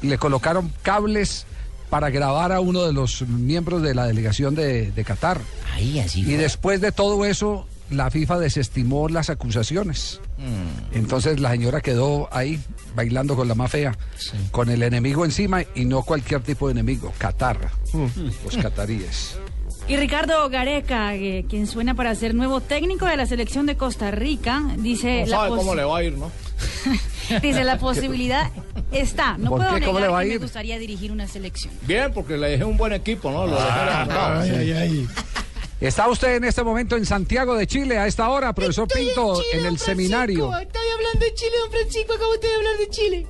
le- 0.01 0.17
colocaron 0.17 0.71
cables 0.81 1.45
para 1.89 2.09
grabar 2.09 2.51
a 2.51 2.59
uno 2.61 2.83
de 2.85 2.93
los 2.93 3.21
miembros 3.27 3.81
de 3.81 3.93
la 3.93 4.05
delegación 4.07 4.55
de, 4.55 4.91
de 4.91 5.03
Qatar. 5.03 5.39
Ahí, 5.73 5.99
así 5.99 6.21
Y 6.21 6.23
fue. 6.25 6.37
después 6.37 6.81
de 6.81 6.91
todo 6.93 7.23
eso, 7.25 7.67
la 7.91 8.09
FIFA 8.09 8.39
desestimó 8.39 9.07
las 9.09 9.29
acusaciones. 9.29 10.19
Mm. 10.37 10.95
Entonces 10.95 11.39
la 11.39 11.51
señora 11.51 11.81
quedó 11.81 12.29
ahí 12.31 12.59
bailando 12.95 13.35
con 13.35 13.47
la 13.47 13.55
más 13.55 13.71
fea, 13.71 13.97
con 14.51 14.69
el 14.69 14.81
enemigo 14.83 15.25
encima 15.25 15.63
y 15.75 15.85
no 15.85 16.01
cualquier 16.03 16.41
tipo 16.41 16.67
de 16.67 16.71
enemigo, 16.73 17.13
Qatar, 17.17 17.71
los 18.43 18.57
cataríes. 18.57 19.37
Y 19.87 19.97
Ricardo 19.97 20.47
Gareca, 20.49 21.15
eh, 21.15 21.45
quien 21.49 21.67
suena 21.67 21.95
para 21.95 22.13
ser 22.15 22.33
nuevo 22.35 22.61
técnico 22.61 23.05
de 23.07 23.17
la 23.17 23.25
selección 23.25 23.65
de 23.65 23.75
Costa 23.75 24.11
Rica, 24.11 24.63
dice... 24.77 25.21
No 25.25 25.27
la 25.31 25.37
sabe 25.37 25.49
cómo 25.57 25.75
le 25.75 25.83
va 25.83 25.97
a 25.97 26.03
ir, 26.03 26.17
¿no? 26.17 26.31
Dice, 27.41 27.63
la 27.63 27.77
posibilidad 27.77 28.51
está. 28.91 29.37
No 29.37 29.51
¿Por 29.51 29.59
puedo 29.59 29.75
qué? 29.75 29.85
¿Cómo 29.85 29.99
negar 29.99 30.09
le 30.09 30.13
va 30.13 30.19
a 30.19 30.21
que 30.23 30.27
me 30.27 30.33
ir? 30.35 30.39
gustaría 30.41 30.77
dirigir 30.77 31.11
una 31.11 31.27
selección. 31.27 31.73
Bien, 31.87 32.11
porque 32.13 32.35
le 32.37 32.49
dejé 32.49 32.65
un 32.65 32.77
buen 32.77 32.91
equipo, 32.93 33.31
¿no? 33.31 33.47
Lo 33.47 33.55
dejé 33.55 33.85
levantado. 33.85 34.43
Está 35.81 36.07
usted 36.09 36.35
en 36.35 36.43
este 36.43 36.63
momento 36.63 36.95
en 36.95 37.07
Santiago 37.07 37.55
de 37.55 37.65
Chile 37.65 37.97
a 37.97 38.05
esta 38.05 38.29
hora, 38.29 38.53
profesor 38.53 38.87
Pinto, 38.87 39.41
en 39.51 39.65
el 39.65 39.79
seminario. 39.79 40.55
Estoy 40.55 40.87
hablando 40.95 41.25
de 41.25 41.33
Chile, 41.33 41.51
don 41.59 41.71
Francisco. 41.71 42.13
Acabo 42.13 42.31
usted 42.33 42.47
de 42.47 42.55
hablar 42.55 42.77
de 42.77 42.89
Chile. 42.89 43.27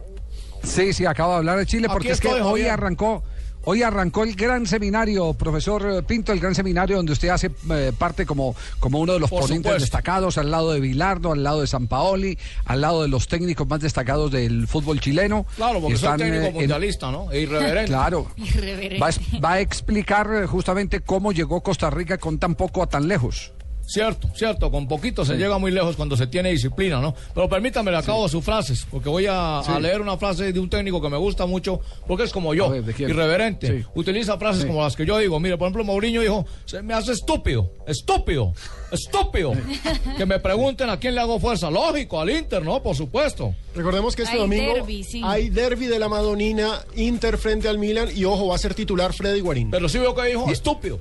Sí, 0.62 0.93
sí, 0.93 1.05
acabo 1.05 1.31
de 1.31 1.38
hablar 1.38 1.58
de 1.60 1.65
Chile 1.65 1.88
porque 1.88 2.12
es 2.12 2.20
que 2.20 2.27
estoy, 2.27 2.41
hoy 2.41 2.50
Javier. 2.50 2.72
arrancó, 2.72 3.24
Hoy 3.63 3.84
arrancó 3.84 4.24
el 4.24 4.36
gran 4.36 4.65
seminario, 4.65 5.34
profesor 5.36 6.03
Pinto, 6.06 6.32
el 6.32 6.39
gran 6.39 6.56
seminario 6.56 6.96
donde 6.98 7.12
usted 7.12 7.30
hace 7.30 7.51
eh, 7.72 7.91
parte 7.96 8.25
como, 8.25 8.56
como 8.80 9.00
uno 9.00 9.13
de 9.13 9.20
los 9.20 9.30
Por 9.30 9.41
ponentes 9.41 9.60
supuesto. 9.70 9.82
destacados, 9.82 10.38
al 10.39 10.50
lado 10.50 10.72
de 10.72 10.80
Vilardo, 10.80 11.32
al 11.32 11.44
lado 11.44 11.62
de 11.62 11.68
San 11.68 11.86
Paoli, 11.88 12.39
al 12.65 12.82
lado 12.82 13.03
de 13.03 13.08
los 13.08 13.27
técnicos 13.27 13.68
más 13.68 13.80
destacados 13.80 14.32
del 14.32 14.68
fútbol 14.68 15.00
chileno. 15.00 15.46
Claro, 15.56 15.80
porque 15.80 15.94
Están, 15.94 16.18
técnico 16.18 16.44
eh, 16.44 16.48
en- 16.48 16.53
mundialista, 16.56 17.12
¿no? 17.12 17.32
E 17.32 17.41
irreverente. 17.41 17.86
Claro. 17.91 18.32
Irreverente. 18.36 18.98
Va 19.00 19.06
a, 19.06 19.10
es- 19.12 19.20
va 19.44 19.51
a 19.53 19.60
explicar 19.60 20.27
eh, 20.34 20.48
justamente 20.48 21.01
cómo 21.01 21.32
llegó 21.32 21.62
Costa 21.62 21.91
Rica 21.91 22.18
con 22.18 22.39
tan 22.39 22.56
poco 22.56 22.82
a 22.82 22.88
tan 22.88 23.08
lejos. 23.08 23.51
Cierto, 23.86 24.30
cierto, 24.36 24.72
con 24.72 24.88
poquito 24.88 25.26
se 25.26 25.34
Sí. 25.34 25.40
llega 25.40 25.58
muy 25.58 25.72
lejos 25.72 25.96
cuando 25.96 26.16
se 26.16 26.28
tiene 26.28 26.52
disciplina, 26.52 27.02
¿no? 27.02 27.14
Pero 27.34 27.50
permítame, 27.50 27.92
le 27.92 27.98
acabo 27.98 28.28
sus 28.30 28.44
frases, 28.44 28.86
porque 28.90 29.10
voy 29.10 29.26
a, 29.26 29.60
a 29.60 29.64
Sí. 29.64 29.72
leer 29.82 30.00
una 30.02 30.18
frase 30.18 30.54
de 30.54 30.60
un 30.60 30.70
técnico 30.70 31.02
que 31.02 31.10
me 31.10 31.18
gusta 31.18 31.46
mucho, 31.46 31.82
porque 32.08 32.24
es 32.24 32.32
como 32.32 32.54
yo, 32.54 32.74
irreverente. 32.76 33.80
Sí. 33.82 33.86
Utiliza 33.96 34.38
frases 34.38 34.62
Sí. 34.64 34.68
como 34.68 34.82
las 34.84 34.96
que 34.96 35.06
yo 35.06 35.18
digo. 35.18 35.40
Mire, 35.40 35.58
por 35.58 35.66
ejemplo, 35.68 35.84
Mourinho 35.84 36.22
dijo, 36.22 36.46
se 36.66 36.82
me 36.82 36.94
hace 36.94 37.12
estúpido, 37.12 37.72
estúpido, 37.88 38.54
estúpido. 38.92 39.52
que 40.18 40.26
me 40.26 40.40
pregunten 40.40 40.90
a 40.90 40.98
quién 40.98 41.16
le 41.16 41.22
hago 41.22 41.40
fuerza. 41.40 41.70
Lógico, 41.70 42.20
al 42.22 42.30
Inter, 42.30 42.64
¿no? 42.64 42.82
Por 42.82 42.96
supuesto. 42.96 43.54
Recordemos 43.76 44.16
que 44.16 44.24
este 44.24 44.36
Hay 44.36 44.40
domingo 44.42 44.74
sí. 45.04 45.22
hay 45.24 45.50
derby 45.50 45.86
de 45.88 45.98
la 46.00 46.10
Madonina, 46.10 46.82
Inter 46.96 47.38
frente 47.38 47.70
al 47.70 47.78
Milan 47.78 48.10
y 48.14 48.26
ojo, 48.26 48.48
va 48.48 48.56
a 48.56 48.58
ser 48.58 48.74
titular 48.74 49.14
Freddy 49.14 49.40
Guarín. 49.40 49.72
Pero 49.72 49.88
sí 49.90 49.98
veo 49.98 50.14
que 50.14 50.26
dijo, 50.28 50.50
estúpido. 50.52 51.00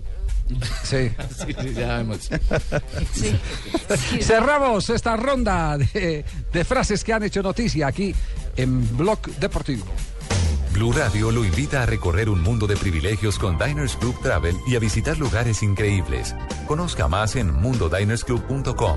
Sí. 0.85 1.11
Sí, 1.31 1.55
sí, 1.59 1.75
ya 1.75 1.99
vemos. 1.99 2.29
Cerramos 4.21 4.91
esta 4.91 5.17
ronda 5.17 5.79
de, 5.79 6.25
de 6.53 6.65
frases 6.65 7.03
que 7.05 7.13
han 7.13 7.23
hecho 7.23 7.43
noticia 7.43 7.87
aquí 7.87 8.15
en 8.57 8.97
Blog 8.97 9.21
Deportivo. 9.39 9.87
Blue 10.73 10.93
Radio 10.93 11.31
lo 11.31 11.45
invita 11.45 11.83
a 11.83 11.87
recorrer 11.87 12.29
un 12.29 12.43
mundo 12.43 12.67
de 12.67 12.77
privilegios 12.77 13.39
con 13.39 13.59
Diners 13.59 13.97
Club 13.97 14.21
Travel 14.23 14.57
y 14.67 14.77
a 14.77 14.79
visitar 14.79 15.19
lugares 15.19 15.63
increíbles. 15.63 16.35
Conozca 16.67 17.09
más 17.09 17.37
en 17.37 17.53
mundodinersclub.com. 17.53 18.97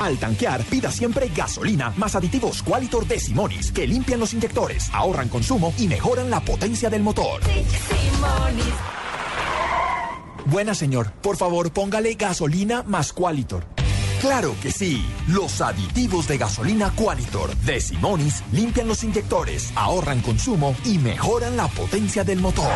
Al 0.00 0.16
tanquear, 0.16 0.64
pida 0.64 0.90
siempre 0.90 1.28
gasolina 1.28 1.92
más 1.98 2.14
aditivos 2.14 2.62
Qualitor 2.62 3.06
de 3.06 3.20
Simonis 3.20 3.70
que 3.70 3.86
limpian 3.86 4.18
los 4.18 4.32
inyectores, 4.32 4.88
ahorran 4.94 5.28
consumo 5.28 5.74
y 5.76 5.88
mejoran 5.88 6.30
la 6.30 6.40
potencia 6.40 6.88
del 6.88 7.02
motor. 7.02 7.42
Buena 10.46 10.74
señor, 10.74 11.12
por 11.20 11.36
favor 11.36 11.70
póngale 11.70 12.14
gasolina 12.14 12.82
más 12.82 13.12
Qualitor. 13.12 13.66
Claro 14.22 14.54
que 14.62 14.72
sí, 14.72 15.04
los 15.28 15.60
aditivos 15.60 16.26
de 16.28 16.38
gasolina 16.38 16.90
Qualitor 16.96 17.54
de 17.56 17.78
Simonis 17.80 18.42
limpian 18.52 18.88
los 18.88 19.04
inyectores, 19.04 19.70
ahorran 19.74 20.22
consumo 20.22 20.74
y 20.86 20.96
mejoran 20.96 21.58
la 21.58 21.68
potencia 21.68 22.24
del 22.24 22.40
motor. 22.40 22.72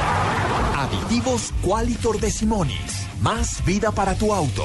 Aditivos 0.77 1.55
Qualitor 1.63 2.21
de 2.21 2.31
Simonis, 2.31 3.07
más 3.23 3.65
vida 3.65 3.93
para 3.93 4.15
tu 4.15 4.35
auto. 4.35 4.65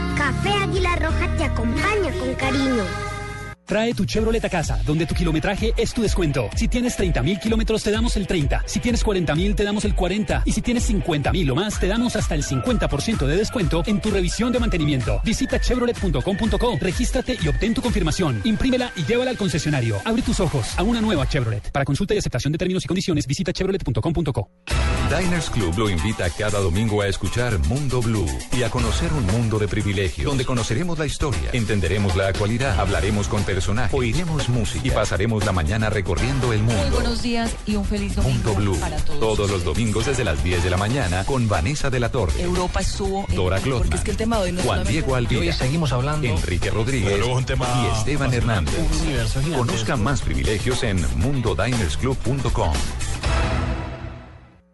Café 0.21 0.51
Águila 0.53 0.95
Roja 0.97 1.35
te 1.35 1.45
acompaña 1.45 2.13
con 2.19 2.35
cariño. 2.35 3.10
Trae 3.71 3.93
tu 3.93 4.03
Chevrolet 4.03 4.43
a 4.43 4.49
casa, 4.49 4.83
donde 4.85 5.05
tu 5.05 5.15
kilometraje 5.15 5.73
es 5.77 5.93
tu 5.93 6.01
descuento. 6.01 6.49
Si 6.57 6.67
tienes 6.67 6.97
30 6.97 7.23
mil 7.23 7.39
kilómetros, 7.39 7.81
te 7.81 7.89
damos 7.89 8.17
el 8.17 8.27
30. 8.27 8.63
Si 8.65 8.81
tienes 8.81 9.01
40 9.01 9.33
mil, 9.33 9.55
te 9.55 9.63
damos 9.63 9.85
el 9.85 9.95
40. 9.95 10.43
Y 10.43 10.51
si 10.51 10.61
tienes 10.61 10.83
50 10.87 11.31
mil 11.31 11.49
o 11.49 11.55
más, 11.55 11.79
te 11.79 11.87
damos 11.87 12.17
hasta 12.17 12.35
el 12.35 12.43
50% 12.43 13.25
de 13.25 13.37
descuento 13.37 13.81
en 13.87 14.01
tu 14.01 14.11
revisión 14.11 14.51
de 14.51 14.59
mantenimiento. 14.59 15.21
Visita 15.23 15.61
chevrolet.com.co, 15.61 16.77
regístrate 16.81 17.37
y 17.41 17.47
obtén 17.47 17.73
tu 17.73 17.81
confirmación. 17.81 18.41
Imprímela 18.43 18.91
y 18.97 19.05
llévala 19.05 19.31
al 19.31 19.37
concesionario. 19.37 20.01
Abre 20.03 20.21
tus 20.21 20.41
ojos 20.41 20.77
a 20.77 20.83
una 20.83 20.99
nueva 20.99 21.25
Chevrolet. 21.29 21.71
Para 21.71 21.85
consulta 21.85 22.13
y 22.13 22.17
aceptación 22.17 22.51
de 22.51 22.57
términos 22.57 22.83
y 22.83 22.89
condiciones, 22.89 23.25
visita 23.25 23.53
chevrolet.com.co. 23.53 24.49
Diners 25.11 25.49
Club 25.49 25.77
lo 25.77 25.89
invita 25.89 26.29
cada 26.29 26.59
domingo 26.59 27.01
a 27.01 27.07
escuchar 27.07 27.59
Mundo 27.67 28.01
Blue 28.01 28.25
y 28.57 28.63
a 28.63 28.69
conocer 28.69 29.11
un 29.11 29.25
mundo 29.27 29.59
de 29.59 29.67
privilegios, 29.67 30.25
donde 30.25 30.45
conoceremos 30.45 30.97
la 30.97 31.05
historia, 31.05 31.49
entenderemos 31.51 32.15
la 32.15 32.27
actualidad, 32.27 32.79
hablaremos 32.79 33.27
con 33.27 33.43
oiremos 33.91 34.49
música 34.49 34.87
y 34.87 34.91
pasaremos 34.91 35.45
la 35.45 35.51
mañana 35.51 35.89
recorriendo 35.89 36.51
el 36.53 36.63
Muy 36.63 36.73
mundo. 36.73 36.95
buenos 36.95 37.21
días 37.21 37.51
y 37.65 37.75
un 37.75 37.85
feliz 37.85 38.15
domingo 38.15 38.53
Mundo 38.53 38.55
Blue, 38.55 38.79
para 38.79 38.97
todos. 38.97 39.19
todos 39.19 39.51
los 39.51 39.63
domingos 39.63 40.05
desde 40.07 40.23
las 40.23 40.43
10 40.43 40.63
de 40.63 40.69
la 40.69 40.77
mañana 40.77 41.23
con 41.25 41.47
Vanessa 41.47 41.89
de 41.89 41.99
la 41.99 42.09
Torre, 42.09 42.41
Europa 42.41 42.79
estuvo 42.79 43.25
Dora 43.29 43.57
porque 43.57 43.69
Glotman, 43.69 43.97
es 43.99 44.03
que 44.03 44.11
el 44.11 44.17
tema 44.17 44.37
de 44.37 44.43
hoy 44.43 44.51
no 44.53 44.59
es 44.61 44.65
Juan 44.65 44.83
Diego 44.85 45.15
Alvira, 45.15 45.41
Hoy 45.41 45.53
seguimos 45.53 45.91
hablando, 45.93 46.27
Enrique 46.27 46.69
Rodríguez 46.71 47.11
Pero 47.13 47.35
un 47.35 47.45
tema 47.45 47.67
y 47.83 47.97
Esteban 47.97 48.33
Hernández. 48.33 48.73
Un 48.77 49.01
universo 49.01 49.39
gigantesco. 49.41 49.57
Conozca 49.65 49.95
más 49.97 50.21
privilegios 50.21 50.83
en 50.83 51.05
mundodinersclub.com. 51.19 52.73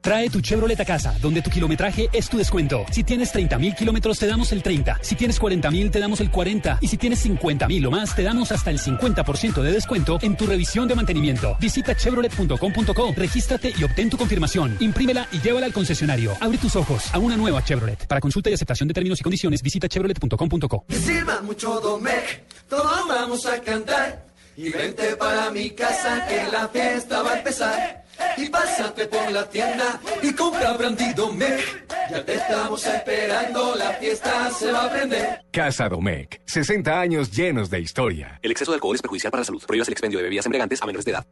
Trae 0.08 0.30
tu 0.30 0.40
Chevrolet 0.40 0.80
a 0.80 0.86
casa, 0.86 1.14
donde 1.22 1.42
tu 1.42 1.50
kilometraje 1.50 2.10
es 2.14 2.30
tu 2.30 2.38
descuento. 2.38 2.86
Si 2.94 3.04
tienes 3.04 3.30
30 3.34 3.60
mil 3.60 3.76
kilómetros, 3.76 4.18
te 4.18 4.26
damos 4.26 4.54
el 4.54 4.64
30. 4.64 5.00
Si 5.02 5.16
tienes 5.16 5.38
40 5.38 5.70
mil, 5.70 5.92
te 5.92 6.00
damos 6.00 6.22
el 6.22 6.32
40. 6.32 6.78
Y 6.80 6.88
si 6.88 6.96
tienes 6.96 7.20
50 7.20 7.68
mil 7.68 7.86
o 7.86 7.92
más, 7.92 8.16
te 8.16 8.24
damos 8.24 8.54
hasta 8.54 8.72
el 8.72 8.80
50% 8.80 9.62
de 9.62 9.70
descuento 9.70 10.18
en 10.22 10.38
tu 10.38 10.46
revisión 10.46 10.88
de 10.88 10.96
mantenimiento. 10.96 11.58
Visita 11.60 11.94
chevrolet.com.co, 11.94 13.14
regístrate 13.18 13.74
y 13.78 13.84
obtén 13.84 14.10
tu 14.10 14.16
confirmación. 14.16 14.78
Imprímela 14.80 15.28
y 15.34 15.42
llévala 15.42 15.66
al 15.66 15.74
concesionario. 15.74 16.38
Abre 16.40 16.58
tus 16.58 16.78
ojos 16.78 17.14
a 17.14 17.20
una 17.20 17.36
nueva 17.36 17.62
Chevrolet. 17.66 18.08
Para 18.08 18.22
consulta 18.22 18.50
y 18.50 18.54
aceptación 18.54 18.88
de 18.88 18.94
términos 18.94 19.20
y 19.20 19.24
condiciones, 19.24 19.62
visita 19.62 19.90
chevrolet.com.co. 19.90 20.86
Que 20.88 20.96
sirva 20.96 21.42
mucho 21.42 21.82
Domec, 21.82 22.44
todos 22.70 23.10
vamos 23.10 23.46
a 23.46 23.60
cantar. 23.60 24.26
Y 24.56 24.70
vente 24.70 25.18
para 25.18 25.52
mi 25.52 25.72
casa 25.72 26.26
que 26.30 26.50
la 26.50 26.70
fiesta 26.70 27.22
va 27.24 27.34
a 27.34 27.38
empezar. 27.40 28.07
Y 28.38 28.50
pásate 28.50 29.08
por 29.08 29.32
la 29.32 29.50
tienda 29.50 30.00
y 30.22 30.34
compra 30.34 30.74
Brandy 30.74 31.14
Domec. 31.14 31.88
Ya 32.10 32.24
te 32.24 32.36
estamos 32.36 32.86
esperando, 32.86 33.76
la 33.76 33.92
fiesta 33.94 34.50
se 34.52 34.72
va 34.72 34.86
a 34.86 34.92
prender. 34.92 35.44
Casa 35.52 35.90
Domecq, 35.90 36.40
60 36.46 37.00
años 37.00 37.32
llenos 37.32 37.70
de 37.70 37.82
historia. 37.82 38.40
El 38.42 38.52
exceso 38.52 38.72
de 38.72 38.76
alcohol 38.76 38.96
es 38.96 39.02
perjudicial 39.02 39.32
para 39.32 39.42
la 39.42 39.46
salud. 39.46 39.64
Prohíbas 39.66 39.88
el 39.88 39.94
expendio 39.94 40.20
de 40.20 40.24
bebidas 40.24 40.46
embriagantes 40.46 40.82
a 40.82 40.86
menores 40.86 41.06
de 41.06 41.12
edad. 41.12 41.26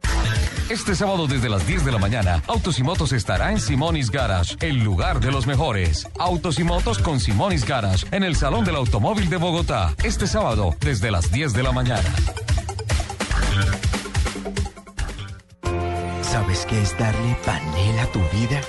Este 0.68 0.96
sábado 0.96 1.28
desde 1.28 1.48
las 1.48 1.66
10 1.66 1.84
de 1.84 1.92
la 1.92 1.98
mañana, 1.98 2.42
Autos 2.48 2.78
y 2.80 2.82
Motos 2.82 3.12
estará 3.12 3.52
en 3.52 3.60
Simonis 3.60 4.10
Garage, 4.10 4.56
el 4.60 4.82
lugar 4.82 5.20
de 5.20 5.30
los 5.30 5.46
mejores. 5.46 6.08
Autos 6.18 6.58
y 6.58 6.64
Motos 6.64 6.98
con 6.98 7.20
Simonis 7.20 7.64
Garage, 7.64 8.04
en 8.10 8.24
el 8.24 8.34
Salón 8.34 8.64
del 8.64 8.76
Automóvil 8.76 9.30
de 9.30 9.36
Bogotá. 9.36 9.94
Este 10.02 10.26
sábado 10.26 10.74
desde 10.80 11.10
las 11.10 11.30
10 11.30 11.52
de 11.52 11.62
la 11.62 11.72
mañana. 11.72 12.12
¿Sabes 16.66 16.78
qué 16.78 16.82
es 16.82 16.98
darle 16.98 17.36
panela 17.44 18.02
a 18.02 18.06
tu 18.06 18.20
vida? 18.30 18.60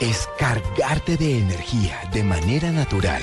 Es 0.00 0.28
cargarte 0.38 1.16
de 1.16 1.38
energía 1.38 1.98
de 2.12 2.22
manera 2.22 2.70
natural. 2.70 3.22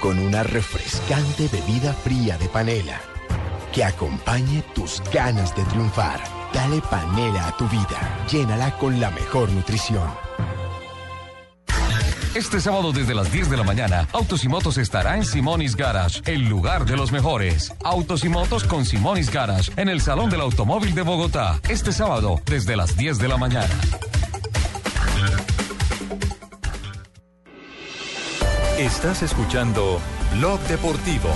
Con 0.00 0.18
una 0.18 0.42
refrescante 0.42 1.48
bebida 1.48 1.92
fría 1.92 2.38
de 2.38 2.48
panela 2.48 3.00
que 3.72 3.84
acompañe 3.84 4.62
tus 4.74 5.02
ganas 5.12 5.54
de 5.56 5.64
triunfar. 5.64 6.20
Dale 6.52 6.80
panela 6.82 7.48
a 7.48 7.56
tu 7.56 7.68
vida. 7.68 8.26
Llénala 8.30 8.76
con 8.78 9.00
la 9.00 9.10
mejor 9.10 9.50
nutrición. 9.50 10.27
Este 12.38 12.60
sábado 12.60 12.92
desde 12.92 13.16
las 13.16 13.32
10 13.32 13.50
de 13.50 13.56
la 13.56 13.64
mañana, 13.64 14.06
Autos 14.12 14.44
y 14.44 14.48
Motos 14.48 14.78
estará 14.78 15.16
en 15.16 15.24
Simonis 15.24 15.74
Garage, 15.74 16.22
el 16.24 16.48
lugar 16.48 16.84
de 16.84 16.96
los 16.96 17.10
mejores. 17.10 17.74
Autos 17.82 18.24
y 18.24 18.28
Motos 18.28 18.62
con 18.62 18.84
Simonis 18.84 19.28
Garage, 19.28 19.72
en 19.76 19.88
el 19.88 20.00
Salón 20.00 20.30
del 20.30 20.42
Automóvil 20.42 20.94
de 20.94 21.02
Bogotá. 21.02 21.58
Este 21.68 21.90
sábado 21.90 22.40
desde 22.46 22.76
las 22.76 22.96
10 22.96 23.18
de 23.18 23.26
la 23.26 23.38
mañana. 23.38 23.74
Estás 28.78 29.24
escuchando 29.24 29.98
Blog 30.36 30.60
Deportivo. 30.68 31.30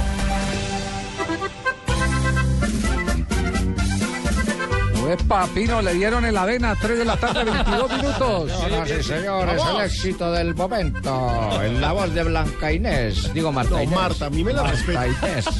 Epa, 5.13 5.47
Pino, 5.55 5.83
le 5.83 5.95
dieron 5.95 6.25
en 6.25 6.35
la 6.35 6.45
vena, 6.45 6.75
3 6.81 6.99
de 6.99 7.05
la 7.05 7.17
tarde, 7.17 7.45
22 7.45 7.93
minutos. 7.97 8.53
Señoras 8.63 8.91
y 8.91 9.03
señores, 9.03 9.63
el 9.75 9.81
éxito 9.85 10.33
del 10.33 10.55
momento. 10.55 11.63
En 11.63 11.81
la 11.81 11.93
voz 11.93 12.13
de 12.15 12.25
Blanca 12.25 12.73
Inés. 12.73 13.33
Digo 13.35 13.53
Marta 13.53 13.73
No, 13.73 13.83
Inés. 13.83 13.95
Marta, 13.95 14.27
a 14.27 14.31
mí 14.31 14.43
me 14.45 14.53
la 14.53 14.63
Marta. 14.65 15.07
Inés. 15.07 15.47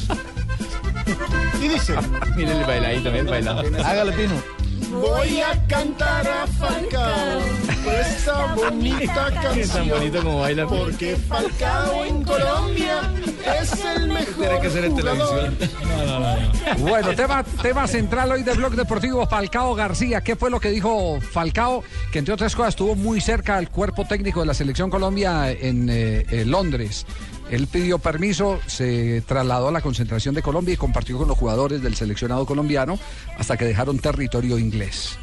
Y 1.61 1.69
dice, 1.69 1.95
Miren 2.37 2.57
el 2.59 2.65
bailadito, 2.65 3.11
miren 3.11 3.27
el 3.27 3.31
bailado. 3.31 3.63
Hágale, 3.85 4.13
Pino. 4.13 4.62
Voy 4.93 5.41
a 5.41 5.67
cantar 5.67 6.27
a 6.27 6.47
Falcao 6.47 7.41
esta 8.01 8.55
bonita 8.55 9.31
canción. 9.33 9.59
Es 9.59 9.71
tan 9.71 9.89
bonito 9.89 10.23
como 10.23 10.41
baila. 10.41 10.67
Porque 10.67 11.17
Falcao 11.17 12.05
en 12.05 12.23
Colombia 12.23 13.13
es 13.61 13.85
el 13.85 14.09
mejor 14.09 14.35
Tiene 14.35 14.61
que 14.61 14.71
ser 14.71 14.85
en 14.85 14.97
televisión. 14.97 15.59
Bueno, 16.79 17.15
tema, 17.15 17.43
tema 17.45 17.87
central 17.87 18.33
hoy 18.33 18.43
de 18.43 18.53
Blog 18.55 18.75
Deportivo, 18.75 19.27
Falcao 19.27 19.75
García. 19.75 20.21
¿Qué 20.21 20.37
fue 20.37 20.51
lo 20.51 20.61
que 20.61 20.71
dijo 20.71 21.21
Falcao? 21.21 21.83
Que 22.13 22.19
entre 22.19 22.35
otras 22.35 22.55
cosas 22.55 22.71
estuvo 22.71 22.95
muy 22.95 23.21
cerca 23.21 23.57
al 23.57 23.71
cuerpo 23.71 24.05
técnico 24.05 24.41
de 24.41 24.47
la 24.47 24.55
Selección 24.55 24.91
Colombia 24.91 25.51
en 25.51 25.89
eh, 25.91 26.27
eh, 26.31 26.45
Londres. 26.45 27.07
Él 27.53 27.67
pidió 27.67 27.99
permiso, 27.99 28.61
se 28.67 29.21
trasladó 29.27 29.69
a 29.69 29.73
la 29.73 29.83
concentración 29.83 30.35
de 30.35 30.41
Colombia 30.41 30.73
y 30.73 30.79
compartió 30.79 31.19
con 31.19 31.29
los 31.29 31.37
jugadores 31.37 31.83
del 31.83 31.95
seleccionado 31.95 32.47
colombiano 32.47 32.99
hasta 33.37 33.59
que 33.59 33.67
dejaron 33.67 33.99
territorio 33.99 34.57
inglés. 34.57 35.19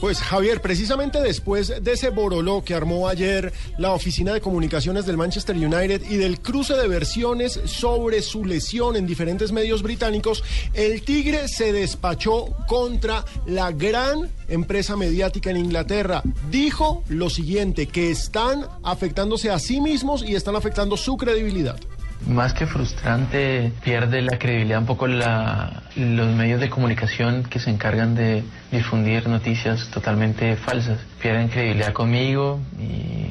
Pues 0.00 0.20
Javier, 0.20 0.60
precisamente 0.60 1.20
después 1.20 1.82
de 1.82 1.92
ese 1.92 2.10
boroló 2.10 2.62
que 2.62 2.72
armó 2.72 3.08
ayer 3.08 3.52
la 3.78 3.90
oficina 3.90 4.32
de 4.32 4.40
comunicaciones 4.40 5.06
del 5.06 5.16
Manchester 5.16 5.56
United 5.56 6.02
y 6.08 6.16
del 6.16 6.40
cruce 6.40 6.74
de 6.74 6.86
versiones 6.86 7.60
sobre 7.64 8.22
su 8.22 8.44
lesión 8.44 8.94
en 8.94 9.08
diferentes 9.08 9.50
medios 9.50 9.82
británicos, 9.82 10.44
el 10.72 11.02
Tigre 11.02 11.48
se 11.48 11.72
despachó 11.72 12.46
contra 12.68 13.24
la 13.46 13.72
gran 13.72 14.30
empresa 14.46 14.96
mediática 14.96 15.50
en 15.50 15.56
Inglaterra. 15.56 16.22
Dijo 16.48 17.02
lo 17.08 17.28
siguiente, 17.28 17.86
que 17.88 18.12
están 18.12 18.66
afectándose 18.84 19.50
a 19.50 19.58
sí 19.58 19.80
mismos 19.80 20.22
y 20.22 20.36
están 20.36 20.54
afectando 20.54 20.96
su 20.96 21.16
credibilidad. 21.16 21.76
Más 22.28 22.52
que 22.52 22.66
frustrante, 22.66 23.72
pierde 23.82 24.22
la 24.22 24.38
credibilidad 24.38 24.78
un 24.80 24.86
poco 24.86 25.08
la- 25.08 25.82
los 25.96 26.28
medios 26.34 26.60
de 26.60 26.68
comunicación 26.70 27.42
que 27.44 27.58
se 27.58 27.70
encargan 27.70 28.14
de 28.14 28.44
difundir 28.70 29.26
noticias 29.28 29.88
totalmente 29.88 30.56
falsas. 30.56 30.98
Pierden 31.20 31.48
credibilidad 31.48 31.92
conmigo 31.92 32.60
y, 32.78 33.28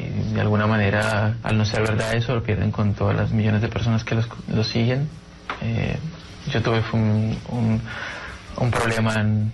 y 0.00 0.32
de 0.34 0.40
alguna 0.40 0.66
manera, 0.66 1.36
al 1.42 1.56
no 1.58 1.64
ser 1.64 1.82
verdad 1.82 2.14
eso, 2.14 2.34
lo 2.34 2.42
pierden 2.42 2.70
con 2.70 2.94
todas 2.94 3.16
las 3.16 3.30
millones 3.30 3.62
de 3.62 3.68
personas 3.68 4.04
que 4.04 4.14
los, 4.16 4.26
los 4.48 4.66
siguen. 4.68 5.08
Eh, 5.62 5.96
yo 6.52 6.62
tuve 6.62 6.82
un, 6.92 7.36
un- 7.48 7.80
un 8.56 8.70
problema 8.70 9.14
en, 9.14 9.50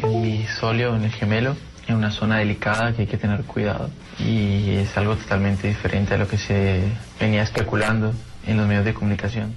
en 0.00 0.22
mi 0.22 0.44
solio, 0.60 0.94
en 0.96 1.04
el 1.04 1.10
gemelo, 1.12 1.56
en 1.86 1.96
una 1.96 2.10
zona 2.10 2.38
delicada 2.38 2.92
que 2.92 3.02
hay 3.02 3.08
que 3.08 3.16
tener 3.16 3.42
cuidado. 3.44 3.88
Y 4.18 4.70
es 4.76 4.96
algo 4.96 5.16
totalmente 5.16 5.68
diferente 5.68 6.14
a 6.14 6.18
lo 6.18 6.28
que 6.28 6.36
se 6.38 6.82
venía 7.20 7.42
especulando 7.42 8.12
en 8.46 8.56
los 8.56 8.66
medios 8.66 8.84
de 8.84 8.92
comunicación. 8.94 9.54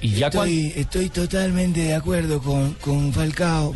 Y 0.00 0.10
ya 0.10 0.26
estoy, 0.26 0.72
estoy 0.76 1.08
totalmente 1.08 1.80
de 1.80 1.94
acuerdo 1.94 2.40
con, 2.40 2.74
con 2.74 3.12
Falcao, 3.12 3.74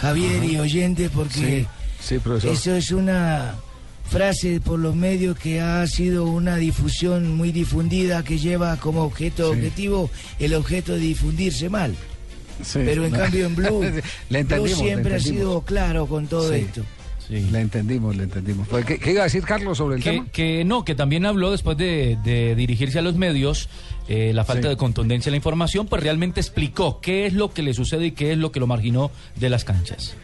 Javier 0.00 0.44
y 0.44 0.58
oyentes, 0.58 1.10
porque 1.14 1.66
Sí, 2.00 2.14
sí, 2.14 2.18
profesor. 2.18 2.52
eso 2.52 2.74
es 2.74 2.90
una 2.92 3.54
frase 4.08 4.60
por 4.60 4.78
los 4.78 4.94
medios 4.94 5.38
que 5.38 5.60
ha 5.60 5.86
sido 5.86 6.24
una 6.24 6.56
difusión 6.56 7.36
muy 7.36 7.52
difundida 7.52 8.22
que 8.24 8.38
lleva 8.38 8.76
como 8.78 9.02
objeto 9.02 9.52
Sí. 9.52 9.58
objetivo 9.58 10.10
el 10.38 10.54
objeto 10.54 10.92
de 10.94 11.00
difundirse 11.00 11.68
mal. 11.68 11.94
Pero 12.72 13.04
en 13.04 13.12
cambio 13.22 13.46
en 13.46 13.54
Blue, 13.54 13.80
Blue 14.30 14.68
siempre 14.68 15.16
ha 15.16 15.20
sido 15.20 15.60
claro 15.62 16.06
con 16.06 16.26
todo 16.26 16.52
Sí. 17.28 17.40
Le 17.50 17.60
entendimos, 17.60 18.16
le 18.16 18.24
entendimos. 18.24 18.66
Pues, 18.68 18.84
¿Qué, 18.86 18.98
qué 18.98 19.12
iba 19.12 19.20
a 19.20 19.24
decir 19.24 19.44
Carlos 19.44 19.76
sobre 19.78 19.96
el 19.96 20.02
Que, 20.02 20.10
tema? 20.12 20.26
que 20.32 20.64
no, 20.64 20.84
que 20.84 20.94
también 20.94 21.26
habló 21.26 21.50
después 21.50 21.76
de, 21.76 22.16
de 22.24 22.54
dirigirse 22.54 22.98
a 22.98 23.02
los 23.02 23.16
medios, 23.16 23.68
eh, 24.08 24.32
la 24.34 24.44
falta 24.44 24.62
Sí. 24.62 24.68
de 24.70 24.76
contundencia 24.78 25.28
en 25.28 25.32
la 25.32 25.36
información, 25.36 25.86
pues 25.86 26.02
realmente 26.02 26.40
explicó 26.40 27.00
qué 27.00 27.26
es 27.26 27.34
lo 27.34 27.52
que 27.52 27.62
le 27.62 27.74
sucede 27.74 28.06
y 28.06 28.12
qué 28.12 28.32
es 28.32 28.38
lo 28.38 28.50
que 28.50 28.60
lo 28.60 28.66
marginó 28.66 29.10
de 29.36 29.50
las 29.50 29.64
canchas. 29.64 30.14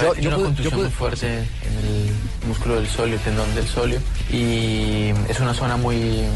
Yo, 0.00 0.28
una 0.28 0.36
contusión 0.36 0.80
muy 0.80 0.90
fuerte 0.90 1.26
en 1.28 1.36
el 1.42 2.48
músculo 2.48 2.76
del 2.76 2.86
solio, 2.88 3.14
el 3.16 3.20
tendón 3.20 3.54
del 3.54 3.66
solio, 3.66 4.00
y 4.32 5.10
es 5.28 5.38
una 5.40 5.52
zona 5.52 5.76
muy, 5.76 5.96
eh, 5.96 6.28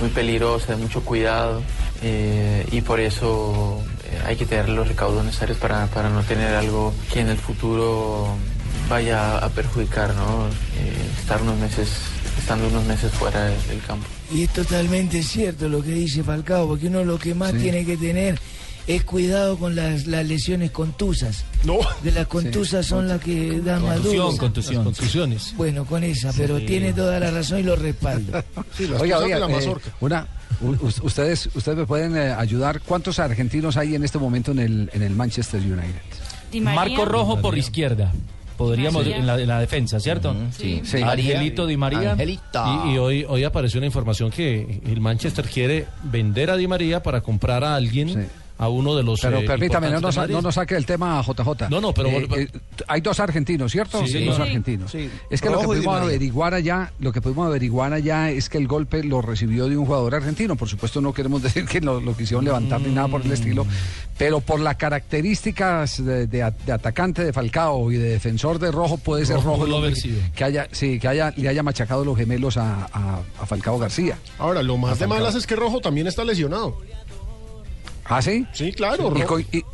muy 0.00 0.08
peligrosa, 0.10 0.74
de 0.74 0.82
mucho 0.82 1.02
cuidado, 1.04 1.62
eh, 2.02 2.66
y 2.72 2.80
por 2.80 2.98
eso 3.00 3.80
eh, 4.04 4.18
hay 4.26 4.34
que 4.36 4.44
tener 4.44 4.68
los 4.68 4.88
recaudos 4.88 5.24
necesarios 5.24 5.56
para, 5.58 5.86
para 5.86 6.10
no 6.10 6.22
tener 6.24 6.54
algo 6.54 6.92
que 7.12 7.20
en 7.20 7.28
el 7.28 7.38
futuro 7.38 8.26
vaya 8.88 9.38
a 9.38 9.48
perjudicar, 9.50 10.14
¿no? 10.14 10.46
Eh, 10.78 11.08
estar 11.20 11.40
unos 11.42 11.58
meses, 11.58 11.88
estando 12.38 12.68
unos 12.68 12.84
meses 12.84 13.12
fuera 13.12 13.44
del, 13.44 13.66
del 13.68 13.80
campo. 13.82 14.06
Y 14.32 14.42
es 14.44 14.50
totalmente 14.52 15.22
cierto 15.22 15.68
lo 15.68 15.82
que 15.82 15.90
dice 15.90 16.22
Falcao, 16.22 16.66
porque 16.68 16.86
uno 16.88 17.04
lo 17.04 17.18
que 17.18 17.34
más 17.34 17.52
Sí. 17.52 17.58
tiene 17.58 17.84
que 17.84 17.96
tener 17.96 18.38
es 18.86 19.02
cuidado 19.04 19.56
con 19.56 19.74
las, 19.74 20.06
las 20.06 20.26
lesiones 20.26 20.70
contusas. 20.70 21.44
No. 21.64 21.78
De 22.02 22.12
las 22.12 22.26
contusas 22.26 22.84
son 22.84 23.08
las 23.08 23.20
que 23.20 23.60
dan 23.60 23.82
más 23.82 24.02
dudas. 24.02 24.36
contusión. 24.38 24.84
Las 24.84 24.84
contusiones. 24.98 25.54
Bueno, 25.56 25.86
con 25.86 26.04
esa, 26.04 26.32
pero 26.36 26.58
Sí. 26.58 26.66
tiene 26.66 26.92
toda 26.92 27.18
la 27.18 27.30
razón 27.30 27.60
y 27.60 27.62
lo 27.62 27.76
respaldo. 27.76 28.42
Oiga, 29.00 29.18
oiga, 29.20 29.38
eh, 29.38 29.74
una, 30.00 30.26
ustedes, 31.02 31.48
ustedes 31.54 31.78
me 31.78 31.86
pueden 31.86 32.14
eh, 32.16 32.32
ayudar. 32.32 32.80
¿Cuántos 32.82 33.18
argentinos 33.18 33.76
hay 33.78 33.94
en 33.94 34.04
este 34.04 34.18
momento 34.18 34.52
en 34.52 34.58
el, 34.58 34.90
en 34.92 35.02
el 35.02 35.14
Manchester 35.14 35.60
United? 35.60 36.62
Marco 36.62 37.04
Rojo 37.06 37.40
por 37.40 37.56
izquierda. 37.56 38.12
Podríamos 38.56 39.04
Sí. 39.04 39.12
en 39.12 39.26
la, 39.26 39.40
en 39.40 39.48
la 39.48 39.58
defensa, 39.60 39.98
¿cierto? 40.00 40.34
Sí. 40.56 40.80
Sí. 40.84 41.02
Angelito 41.02 41.66
Di 41.66 41.76
María. 41.76 42.16
Y, 42.86 42.94
y 42.94 42.98
hoy, 42.98 43.24
hoy 43.28 43.44
apareció 43.44 43.78
una 43.78 43.86
información 43.86 44.30
que 44.30 44.80
el 44.86 45.00
Manchester 45.00 45.44
quiere 45.46 45.86
vender 46.04 46.50
a 46.50 46.56
Di 46.56 46.68
María 46.68 47.02
para 47.02 47.20
comprar 47.20 47.64
a 47.64 47.74
alguien, 47.74 48.28
a 48.64 48.68
uno 48.68 48.94
de 48.96 49.02
los. 49.02 49.20
Pero 49.20 49.38
eh, 49.38 49.44
permítame, 49.46 49.90
no 49.90 50.00
nos, 50.00 50.16
no 50.28 50.42
nos 50.42 50.54
saque 50.54 50.74
el 50.76 50.86
tema 50.86 51.22
JJ. 51.22 51.68
No, 51.70 51.80
no, 51.80 51.92
pero 51.94 52.08
Eh, 52.08 52.28
eh, 52.36 52.48
hay 52.88 53.00
dos 53.00 53.20
argentinos, 53.20 53.70
¿cierto? 53.72 54.04
Sí. 54.06 54.24
dos 54.24 54.36
Sí. 54.36 54.42
argentinos. 54.42 54.90
Sí. 54.90 55.10
Es 55.30 55.40
que 55.40 55.50
lo 55.50 55.60
que 55.60 55.66
pudimos 55.66 56.00
averiguar 56.00 56.54
allá, 56.54 56.92
lo 56.98 57.12
que 57.12 57.20
pudimos 57.20 57.46
averiguar 57.46 57.92
allá 57.92 58.30
es 58.30 58.48
que 58.48 58.58
el 58.58 58.66
golpe 58.66 59.04
lo 59.04 59.22
recibió 59.22 59.68
de 59.68 59.76
un 59.76 59.86
jugador 59.86 60.14
argentino. 60.14 60.56
Por 60.56 60.68
supuesto, 60.68 61.00
no 61.00 61.12
queremos 61.14 61.42
decir 61.42 61.64
que 61.66 61.80
lo, 61.80 62.00
lo 62.00 62.16
quisieron 62.16 62.44
levantar 62.44 62.80
ni 62.80 62.92
nada 62.92 63.08
por 63.08 63.22
el 63.22 63.30
estilo, 63.32 63.66
pero 64.18 64.40
por 64.40 64.60
las 64.60 64.76
características 64.76 66.04
de, 66.04 66.26
de 66.26 66.42
a- 66.42 66.50
de 66.50 66.72
atacante 66.72 67.24
de 67.24 67.32
Falcao 67.32 67.90
y 67.90 67.96
de 67.96 68.08
defensor 68.10 68.58
de 68.58 68.70
Rojo, 68.70 68.96
puede 68.98 69.24
ser 69.26 69.36
Rojo 69.42 69.64
haber 69.76 69.96
sido. 69.96 70.18
que 70.34 70.44
haya, 70.44 70.68
sí, 70.72 70.98
que 70.98 71.08
haya, 71.08 71.32
le 71.36 71.48
haya 71.48 71.62
machacado 71.62 72.04
los 72.04 72.16
gemelos 72.16 72.56
a, 72.56 72.88
a- 72.92 73.20
a 73.40 73.46
Falcao 73.46 73.78
García. 73.78 74.18
Ahora, 74.38 74.62
lo 74.62 74.76
más 74.76 74.98
de 74.98 75.06
malas 75.06 75.34
es 75.34 75.46
que 75.46 75.56
Rojo 75.56 75.80
también 75.80 76.06
está 76.06 76.24
lesionado. 76.24 76.76
¿Ah, 78.04 78.20
sí? 78.22 78.46
Sí, 78.52 78.72
claro. 78.72 79.10
Rojo, 79.10 79.40
y- 79.40 79.64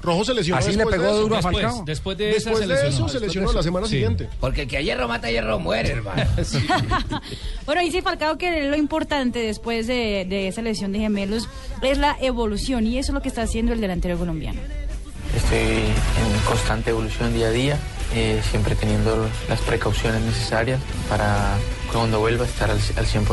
Rojo 0.00 0.22
se 0.24 0.34
lesionó 0.34 0.58
¿Así 0.58 0.72
le 0.72 0.76
después 0.76 0.96
pegó 0.96 1.04
de 1.06 1.10
eso. 1.12 1.20
duro 1.22 1.36
a 1.36 1.42
Falcao? 1.42 1.82
después 1.86 2.18
de 2.18 2.30
esa 2.36 2.50
Después 2.50 2.68
de 2.68 2.88
eso 2.88 3.08
se 3.08 3.20
lesionó 3.20 3.52
la 3.54 3.62
semana 3.62 3.86
Sí. 3.86 3.92
siguiente. 3.94 4.28
Porque 4.38 4.62
el 4.62 4.68
que 4.68 4.76
a 4.76 4.80
hierro 4.82 5.08
mata, 5.08 5.30
hierro 5.30 5.58
muere, 5.58 5.90
hermano. 5.92 6.22
Bueno, 7.66 7.80
dice 7.80 8.02
Falcao 8.02 8.36
que 8.36 8.64
lo 8.68 8.76
importante 8.76 9.38
después 9.38 9.86
de, 9.86 10.26
de 10.28 10.48
esa 10.48 10.60
lesión 10.60 10.92
de 10.92 10.98
gemelos 10.98 11.48
es 11.82 11.96
la 11.98 12.16
evolución 12.20 12.86
y 12.86 12.98
eso 12.98 13.12
es 13.12 13.14
lo 13.14 13.22
que 13.22 13.28
está 13.28 13.42
haciendo 13.42 13.72
el 13.72 13.80
delantero 13.80 14.18
colombiano. 14.18 14.60
Estoy 15.34 15.58
en 15.58 16.40
constante 16.46 16.90
evolución 16.90 17.32
día 17.32 17.46
a 17.46 17.50
día, 17.50 17.78
eh, 18.14 18.40
siempre 18.50 18.74
teniendo 18.76 19.26
las 19.48 19.60
precauciones 19.62 20.20
necesarias 20.20 20.80
para 21.08 21.56
cuando 21.90 22.20
vuelva 22.20 22.44
a 22.44 22.46
estar 22.48 22.70
al, 22.70 22.76
al 22.76 23.06
100%. 23.06 23.26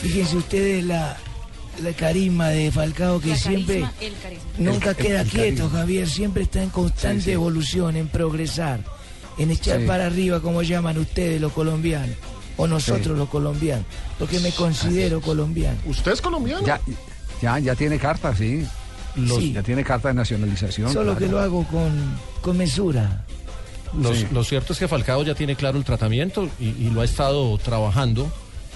Fíjense 0.00 0.36
ustedes 0.36 0.84
la, 0.84 1.16
la 1.82 1.92
carisma 1.92 2.48
de 2.48 2.70
Falcao 2.70 3.20
que 3.20 3.30
La 3.30 3.36
siempre 3.36 3.80
carisma, 3.80 3.92
el 4.00 4.12
carisma. 4.22 4.44
nunca 4.58 4.90
El- 4.90 4.96
queda 4.96 5.20
el 5.22 5.28
quieto, 5.28 5.56
carisma. 5.62 5.78
Javier, 5.78 6.08
siempre 6.08 6.42
está 6.44 6.62
en 6.62 6.70
constante 6.70 7.20
Sí, 7.20 7.24
sí. 7.26 7.30
evolución, 7.32 7.96
en 7.96 8.08
progresar, 8.08 8.80
en 9.38 9.50
echar 9.50 9.80
Sí. 9.80 9.86
para 9.86 10.06
arriba, 10.06 10.40
como 10.40 10.62
llaman 10.62 10.98
ustedes 10.98 11.40
los 11.40 11.52
colombianos, 11.52 12.16
o 12.56 12.66
nosotros 12.66 13.14
Sí. 13.14 13.18
los 13.18 13.28
colombianos, 13.28 13.86
porque 14.18 14.38
me 14.40 14.50
considero 14.52 15.20
colombiano. 15.20 15.78
¿Usted 15.86 16.12
es 16.12 16.20
colombiano? 16.20 16.66
Ya, 16.66 16.80
ya, 17.40 17.58
ya 17.58 17.74
tiene 17.74 17.98
carta, 17.98 18.34
sí. 18.36 18.64
Sí. 19.14 19.52
Ya 19.52 19.62
tiene 19.62 19.84
carta 19.84 20.08
de 20.08 20.14
nacionalización. 20.14 20.90
Solo 20.92 21.12
claro. 21.12 21.18
que 21.18 21.28
lo 21.28 21.38
hago 21.40 21.64
con, 21.66 21.92
con 22.40 22.56
mesura. 22.56 23.24
Los- 23.98 24.16
Sí. 24.20 24.26
Lo 24.32 24.42
cierto 24.42 24.72
es 24.72 24.78
que 24.78 24.88
Falcao 24.88 25.22
ya 25.22 25.34
tiene 25.34 25.54
claro 25.54 25.76
el 25.76 25.84
tratamiento 25.84 26.48
y, 26.58 26.68
y 26.68 26.90
lo 26.90 27.02
ha 27.02 27.04
estado 27.04 27.58
trabajando. 27.58 28.32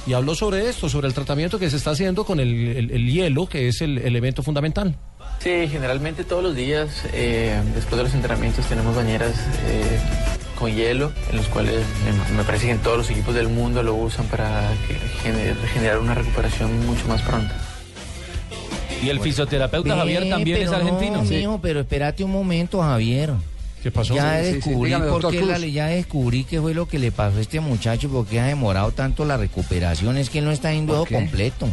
Y 0.07 0.13
habló 0.13 0.35
sobre 0.35 0.69
esto, 0.69 0.89
sobre 0.89 1.09
el 1.09 1.15
tratamiento 1.15 1.59
que 1.59 1.69
se 1.69 1.77
está 1.77 1.91
haciendo 1.91 2.25
con 2.25 2.39
el, 2.41 2.77
el- 2.77 2.91
el 2.93 3.11
hielo, 3.13 3.47
que 3.49 3.69
es 3.69 3.81
el 3.81 3.99
elemento 3.99 4.43
fundamental. 4.43 4.95
Sí, 5.41 5.69
generalmente 5.69 6.25
todos 6.25 6.43
los 6.43 6.55
días, 6.55 7.03
eh, 7.13 7.61
después 7.75 7.97
de 7.99 8.05
los 8.05 8.15
entrenamientos, 8.15 8.67
tenemos 8.67 8.95
bañeras 8.97 9.35
eh, 9.67 9.99
con 10.59 10.75
hielo, 10.75 11.13
en 11.31 11.37
los 11.37 11.47
cuales 11.49 11.85
me, 12.31 12.37
me 12.37 12.45
parece 12.45 12.67
que 12.67 12.73
en 12.73 12.79
todos 12.79 12.99
los 12.99 13.11
equipos 13.11 13.35
del 13.35 13.49
mundo 13.49 13.83
lo 13.83 13.95
usan 13.97 14.27
para 14.27 14.71
gener- 15.25 15.57
generar 15.75 15.99
una 15.99 16.15
recuperación 16.15 16.87
mucho 16.87 17.07
más 17.09 17.21
pronta. 17.23 17.55
Y 19.03 19.11
el 19.11 19.21
fisioterapeuta 19.21 19.95
Javier 19.97 20.29
también 20.31 20.63
es 20.63 20.71
argentino. 20.71 21.19
No, 21.19 21.23
mijo, 21.25 21.61
pero 21.61 21.81
espérate 21.81 22.25
un 22.25 22.31
momento, 22.31 22.81
Javier. 22.81 23.33
¿Qué 23.87 23.93
pasó? 23.93 24.17
Ya 24.17 24.41
Sí, 24.41 24.47
sí, 24.47 24.49
sí. 24.51 24.55
descubrí 24.71 24.93
por 24.95 25.05
doctor 25.23 25.31
qué 25.31 25.47
la- 25.47 25.59
ya 25.61 25.87
descubrí 25.87 26.43
qué 26.43 26.61
fue 26.61 26.75
lo 26.75 26.89
que 26.89 26.99
le 26.99 27.13
pasó 27.13 27.39
a 27.39 27.41
este 27.41 27.61
muchacho, 27.61 28.09
porque 28.09 28.41
ha 28.41 28.47
demorado 28.47 28.91
tanto 28.91 29.25
la 29.25 29.37
recuperación, 29.37 30.17
es 30.17 30.29
que 30.29 30.41
él 30.41 30.45
no 30.45 30.51
está 30.51 30.73
yendo 30.73 30.95
¿Por 30.99 31.07
qué? 31.09 31.15
completo. 31.15 31.69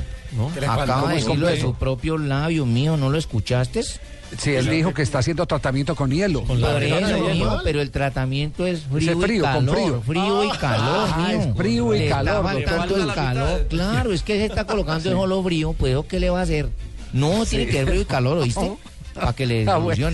¿Qué 0.54 0.62
le 0.62 0.68
falta? 0.68 0.84
Acaba 0.84 1.00
¿Cómo 1.02 1.12
de 1.12 1.18
es 1.18 1.26
decirlo 1.26 1.48
de 1.48 1.54
completo? 1.54 1.68
sus 1.72 1.78
propios 1.80 2.22
labios, 2.22 2.68
mío, 2.68 2.98
¿no 2.98 3.10
lo 3.10 3.18
escuchaste? 3.18 3.82
Sí, 3.84 4.52
él 4.52 4.70
dijo 4.70 4.94
que 4.94 5.02
está 5.02 5.18
haciendo 5.20 5.44
tratamiento 5.48 5.96
con 5.96 6.12
hielo. 6.12 6.44
Por 6.44 6.58
eso, 6.84 7.18
mijo, 7.34 7.62
pero 7.64 7.82
el 7.82 7.90
tratamiento 7.90 8.68
es 8.68 8.82
frío, 8.82 9.12
Ese 9.14 9.20
frío, 9.20 9.38
y 9.38 9.40
con 9.42 9.52
calor. 9.66 9.76
frío. 9.76 10.02
Frío 10.06 10.44
y 10.44 10.50
calor, 10.58 11.10
Ah, 11.14 11.34
es 11.34 11.56
frío 11.58 11.96
y 11.96 12.00
Le 12.00 12.10
calor, 12.10 12.44
faltando 12.44 12.96
el 12.98 13.14
calor. 13.14 13.68
Claro, 13.70 14.14
es 14.14 14.22
que 14.22 14.38
se 14.38 14.46
está 14.46 14.66
colocando 14.66 15.10
en 15.10 15.16
solo 15.18 15.42
frío, 15.44 15.74
pues 15.74 15.96
¿qué 16.08 16.20
le 16.20 16.30
va 16.30 16.42
a 16.42 16.44
hacer? 16.44 16.70
No, 17.12 17.44
tiene 17.46 17.66
Sí. 17.66 17.72
que 17.72 17.78
ser 17.78 17.88
frío 17.88 18.02
y 18.02 18.06
calor, 18.06 18.38
¿oíste? 18.38 18.72
Para 19.14 19.34
que 19.34 19.46
le 19.46 19.68
Ah, 19.70 19.78
bueno. 19.78 20.10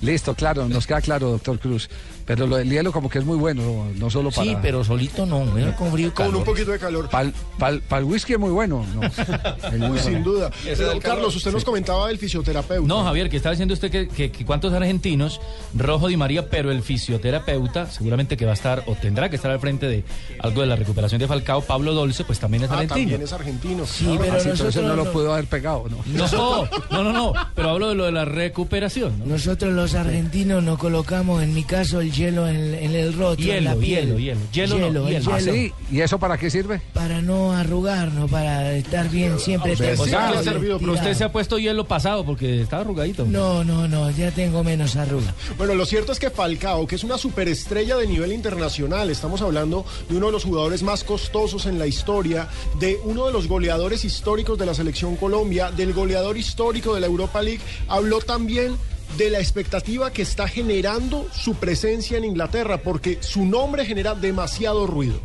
Listo, 0.00 0.34
claro, 0.34 0.68
nos 0.68 0.86
queda 0.86 1.00
claro, 1.00 1.30
doctor 1.30 1.58
Cruz. 1.58 1.88
Pero 2.26 2.46
lo 2.46 2.56
del 2.56 2.70
hielo 2.70 2.90
como 2.92 3.08
que 3.10 3.18
es 3.18 3.24
muy 3.24 3.36
bueno, 3.36 3.86
no 3.96 4.08
solo 4.10 4.30
para... 4.30 4.44
Sí, 4.50 4.56
pero 4.62 4.82
solito 4.82 5.26
no, 5.26 5.44
con 5.76 5.92
frío 5.92 6.08
y 6.08 6.10
calor. 6.10 6.32
Con 6.32 6.40
un 6.40 6.44
poquito 6.44 6.70
de 6.72 6.78
calor. 6.78 7.08
Para 7.10 7.98
el 7.98 8.04
whisky 8.04 8.32
es 8.34 8.38
muy 8.38 8.50
bueno, 8.50 8.84
¿no? 8.94 9.02
El- 9.72 9.90
Uy, 9.90 9.98
sin 9.98 10.22
duda. 10.22 10.50
Eh, 10.64 10.70
del 10.70 10.76
calor. 10.76 11.02
Carlos, 11.02 11.36
usted 11.36 11.52
nos 11.52 11.64
comentaba 11.64 12.08
del 12.08 12.18
fisioterapeuta. 12.18 12.88
No, 12.88 13.04
Javier, 13.04 13.28
que 13.28 13.36
estaba 13.36 13.52
diciendo 13.52 13.74
usted 13.74 13.90
que, 13.90 14.08
que- 14.08 14.30
que 14.32 14.44
cuántos 14.46 14.72
argentinos, 14.72 15.40
Rojo 15.74 16.08
Di 16.08 16.16
María, 16.16 16.48
pero 16.48 16.70
el 16.70 16.82
fisioterapeuta, 16.82 17.90
seguramente 17.90 18.36
que 18.36 18.44
va 18.46 18.52
a 18.52 18.54
estar 18.54 18.82
o 18.86 18.94
tendrá 18.94 19.28
que 19.28 19.36
estar 19.36 19.50
al 19.50 19.60
frente 19.60 19.86
de 19.86 20.04
algo 20.40 20.62
de 20.62 20.66
la 20.66 20.76
recuperación 20.76 21.18
de 21.20 21.28
Falcao, 21.28 21.60
Pablo 21.62 21.92
Dolce, 21.94 22.24
pues 22.24 22.38
también 22.40 22.64
es 22.64 22.70
Ah, 22.70 22.74
argentino. 22.74 23.00
también 23.00 23.22
es 23.22 23.32
argentino. 23.32 23.86
Sí, 23.86 24.16
pero 24.18 24.40
sí, 24.40 24.48
pero 24.56 24.68
eso 24.68 24.80
no 24.82 24.88
nosotros 24.88 24.96
lo 25.06 25.12
pudo 25.12 25.32
haber 25.34 25.46
pegado, 25.46 25.84
¿no? 25.90 25.98
No, 26.06 26.68
no, 26.90 27.04
no, 27.04 27.12
no, 27.12 27.32
pero 27.54 27.70
hablo 27.70 27.88
de 27.90 27.94
lo 27.94 28.04
de 28.06 28.12
la 28.12 28.24
recuperación. 28.24 29.18
¿no? 29.18 29.26
Nosotros 29.26 29.72
los 29.74 29.94
argentinos 29.94 30.62
nos 30.62 30.78
colocamos, 30.78 31.42
en 31.42 31.52
mi 31.54 31.64
caso, 31.64 32.00
el 32.00 32.10
hielo 32.16 32.48
en, 32.48 32.74
en 32.74 32.94
el 32.94 33.12
rostro, 33.12 33.44
en 33.52 33.64
la 33.64 33.70
Hielo, 33.74 33.80
piel. 33.80 34.06
hielo, 34.06 34.18
hielo. 34.18 34.40
Hielo 34.52 34.78
no, 34.78 35.08
hielo. 35.08 35.32
¿Ah, 35.32 35.38
hielo. 35.38 35.52
sí? 35.52 35.72
¿Y 35.90 36.00
eso 36.00 36.18
para 36.18 36.38
qué 36.38 36.50
sirve? 36.50 36.80
Para 36.92 37.20
no 37.20 37.52
arrugarnos, 37.52 38.30
para 38.30 38.72
estar 38.72 39.08
bien 39.10 39.38
siempre. 39.38 39.72
O 39.72 39.76
sea, 39.76 39.94
templados, 39.94 40.42
que 40.42 40.76
pero 40.78 40.92
usted 40.92 41.14
se 41.14 41.24
ha 41.24 41.32
puesto 41.32 41.58
hielo 41.58 41.84
pasado 41.86 42.24
porque 42.24 42.62
estaba 42.62 42.82
arrugadito. 42.82 43.24
No, 43.26 43.64
no, 43.64 43.88
no, 43.88 44.10
ya 44.10 44.30
tengo 44.30 44.62
menos 44.64 44.96
arruga. 44.96 45.34
Bueno, 45.56 45.74
lo 45.74 45.86
cierto 45.86 46.12
es 46.12 46.18
que 46.18 46.30
Falcao, 46.30 46.86
que 46.86 46.96
es 46.96 47.04
una 47.04 47.18
superestrella 47.18 47.96
de 47.96 48.06
nivel 48.06 48.32
internacional, 48.32 49.10
estamos 49.10 49.42
hablando 49.42 49.84
de 50.08 50.16
uno 50.16 50.26
de 50.26 50.32
los 50.32 50.44
jugadores 50.44 50.82
más 50.82 51.04
costosos 51.04 51.66
en 51.66 51.78
la 51.78 51.86
historia, 51.86 52.48
de 52.78 52.98
uno 53.04 53.26
de 53.26 53.32
los 53.32 53.48
goleadores 53.48 54.04
históricos 54.04 54.58
de 54.58 54.66
la 54.66 54.74
selección 54.74 55.16
Colombia, 55.16 55.70
del 55.70 55.92
goleador 55.92 56.36
histórico 56.36 56.94
de 56.94 57.00
la 57.00 57.06
Europa 57.06 57.42
League, 57.42 57.60
habló 57.88 58.20
también 58.20 58.76
de 59.16 59.30
la 59.30 59.38
expectativa 59.38 60.10
que 60.12 60.22
está 60.22 60.48
generando 60.48 61.26
su 61.32 61.54
presencia 61.54 62.18
en 62.18 62.24
Inglaterra, 62.24 62.78
porque 62.78 63.18
su 63.20 63.44
nombre 63.44 63.84
genera 63.84 64.14
demasiado 64.14 64.86
ruido. 64.86 65.20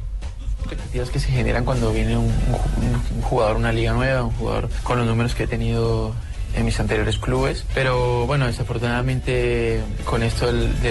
expectativas 0.62 1.10
que 1.10 1.20
se 1.20 1.28
generan 1.30 1.66
cuando 1.66 1.92
viene 1.92 2.18
un, 2.18 2.26
un- 2.26 3.22
jugador 3.24 3.58
una 3.58 3.72
liga 3.72 3.94
nueva, 3.94 4.24
un 4.24 4.32
jugador 4.32 4.70
con 4.84 4.98
los 5.00 5.08
números 5.08 5.34
que 5.36 5.44
he 5.44 5.48
tenido 5.48 6.14
en 6.56 6.66
mis 6.66 6.80
anteriores 6.80 7.18
clubes. 7.18 7.66
Pero 7.74 8.26
bueno, 8.28 8.46
desafortunadamente 8.48 9.82
con 10.06 10.24
esto 10.24 10.48
del, 10.48 10.82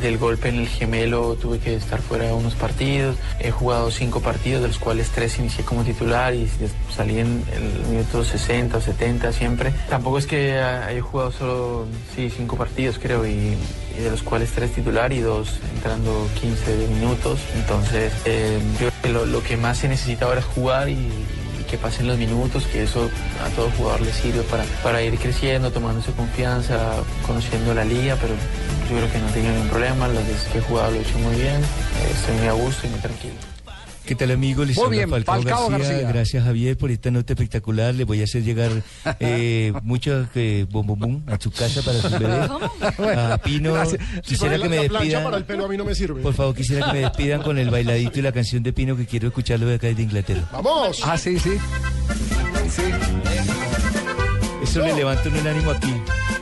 del- 0.00 0.18
golpe 0.18 0.48
en 0.48 0.56
el 0.60 0.68
gemelo 0.68 1.34
tuve 1.34 1.58
que 1.58 1.74
estar 1.74 2.00
fuera 2.00 2.26
de 2.26 2.32
unos 2.32 2.54
partidos. 2.54 3.16
He 3.38 3.50
jugado 3.50 3.90
cinco 3.90 4.20
partidos, 4.20 4.62
de 4.62 4.68
los 4.68 4.78
cuales 4.78 5.10
tres 5.10 5.38
inicié 5.38 5.64
como 5.64 5.84
titular 5.84 6.34
y 6.34 6.48
salí 6.94 7.18
en 7.18 7.44
el 7.52 7.86
minuto 7.90 8.24
60 8.24 8.78
o 8.78 8.80
70 8.80 9.32
siempre. 9.32 9.72
Tampoco 9.90 10.18
es 10.18 10.26
que 10.26 10.58
haya 10.58 11.02
jugado 11.02 11.32
solo, 11.32 11.86
sí, 12.14 12.30
cinco 12.34 12.56
partidos 12.56 12.98
creo 12.98 13.26
y 13.26 13.56
de 13.98 14.10
los 14.10 14.22
cuales 14.22 14.50
tres 14.52 14.72
titular 14.72 15.12
y 15.12 15.20
dos 15.20 15.58
entrando 15.74 16.28
15 16.40 16.88
minutos. 16.94 17.40
Entonces, 17.56 18.12
eh, 18.24 18.58
yo 18.80 18.88
creo 18.88 18.92
que 19.02 19.08
lo, 19.10 19.26
lo 19.26 19.42
que 19.42 19.56
más 19.56 19.78
se 19.78 19.88
necesita 19.88 20.26
ahora 20.26 20.40
es 20.40 20.46
jugar 20.46 20.88
y 20.88 21.08
que 21.66 21.78
pasen 21.78 22.06
los 22.06 22.18
minutos, 22.18 22.64
que 22.66 22.82
eso 22.82 23.10
a 23.44 23.48
todo 23.50 23.70
jugador 23.76 24.00
le 24.00 24.12
sirve 24.12 24.42
para, 24.42 24.64
para 24.82 25.02
ir 25.02 25.18
creciendo, 25.18 25.70
tomándose 25.70 26.12
confianza, 26.12 26.94
conociendo 27.26 27.74
la 27.74 27.84
liga, 27.84 28.16
pero 28.20 28.34
yo 28.90 28.96
creo 28.96 29.12
que 29.12 29.18
no 29.18 29.26
tenido 29.28 29.52
ningún 29.52 29.68
problema, 29.68 30.08
las 30.08 30.26
veces 30.26 30.48
que 30.52 30.58
he 30.58 30.62
jugado 30.62 30.92
lo 30.92 30.98
he 30.98 31.00
hecho 31.00 31.18
muy 31.18 31.34
bien, 31.34 31.62
eh, 31.62 32.10
estoy 32.12 32.36
muy 32.36 32.46
a 32.46 32.52
gusto 32.52 32.86
y 32.86 32.90
muy 32.90 33.00
tranquilo. 33.00 33.55
¿Qué 34.06 34.14
tal 34.14 34.30
amigos? 34.30 34.68
Les 34.68 34.76
Muy 34.76 34.90
bien, 34.90 35.10
Falcao, 35.10 35.34
Falcao 35.34 35.68
García. 35.68 35.88
García. 35.88 36.08
Gracias 36.08 36.44
Javier 36.44 36.76
por 36.78 36.92
esta 36.92 37.10
nota 37.10 37.32
espectacular. 37.32 37.92
Les 37.92 38.06
voy 38.06 38.20
a 38.20 38.24
hacer 38.24 38.44
llegar 38.44 38.70
eh, 39.18 39.72
muchos 39.82 40.28
eh, 40.36 40.64
bom, 40.70 40.86
bom, 40.86 40.98
bom 40.98 41.22
a 41.26 41.40
su 41.40 41.50
casa 41.50 41.82
para 41.82 42.00
sus 42.00 42.12
bebés. 42.12 42.48
A 43.18 43.38
Pino, 43.38 43.72
Gracias. 43.72 44.00
Quisiera 44.22 44.58
que 44.58 44.68
me 44.68 44.88
la, 44.88 45.00
despidan. 45.00 45.24
para 45.24 45.36
el 45.38 45.44
pelo 45.44 45.64
a 45.64 45.68
mí 45.68 45.76
no 45.76 45.84
me 45.84 45.94
sirve. 45.96 46.22
Por 46.22 46.34
favor, 46.34 46.54
quisiera 46.54 46.86
que 46.86 46.92
me 46.92 47.00
despidan 47.00 47.42
con 47.42 47.58
el 47.58 47.68
bailadito 47.68 48.20
y 48.20 48.22
la 48.22 48.30
canción 48.30 48.62
de 48.62 48.72
Pino 48.72 48.96
que 48.96 49.06
quiero 49.06 49.26
escucharlo 49.26 49.66
de 49.66 49.74
acá 49.74 49.88
de 49.88 50.00
Inglaterra. 50.00 50.48
¡Vamos! 50.52 51.00
Ah, 51.04 51.18
sí, 51.18 51.38
sí. 51.40 51.58
Sí. 52.70 52.82
Eso 54.62 54.80
le 54.82 54.94
levanta 54.94 55.28
un 55.28 55.46
ánimo 55.46 55.72
aquí. 55.72 55.92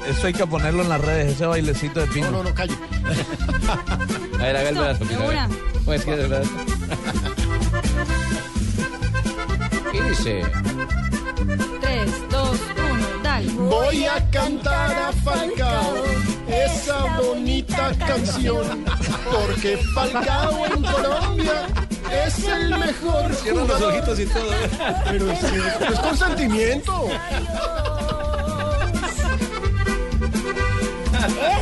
Eso 0.09 0.27
hay 0.27 0.35
que 0.35 0.47
ponerlo 0.47 0.83
en 0.83 0.91
las 0.91 1.01
redes, 1.01 1.33
ese 1.33 1.47
bailecito 1.47 2.01
de 2.01 2.07
pino. 2.09 2.31
No, 2.31 2.43
no, 2.43 2.51
no, 2.51 2.55
calle. 2.55 2.75
A 4.39 4.43
ver, 4.43 4.57
haga 4.57 4.69
el 4.69 4.75
brazo. 4.75 5.05
Una. 5.27 5.49
Pues 5.87 6.05
que 6.05 6.11
de 6.17 6.29
verdad. 6.29 6.45
¿Qué 10.05 10.11
dice? 10.11 10.43
3, 11.81 12.31
2, 12.31 12.61
1, 12.77 13.23
dale. 13.23 13.53
Voy 13.53 14.05
a 14.05 14.31
cantar 14.31 14.91
a 14.91 15.13
Falcao 15.13 15.95
esa 16.47 17.21
bonita 17.21 17.91
canción, 18.07 18.85
porque 19.33 19.79
Falcao 19.95 20.67
en 20.67 20.83
Colombia 20.83 21.67
es 22.27 22.45
el 22.45 22.71
mejor 22.79 23.35
Cierra 23.35 23.65
los 23.65 23.81
ojitos 23.81 24.21
y 24.21 24.27
todo. 24.27 24.51
Pero 25.07 25.31
es, 25.33 25.43
es 25.43 26.01
con 26.01 26.17
sentimiento. 26.17 27.09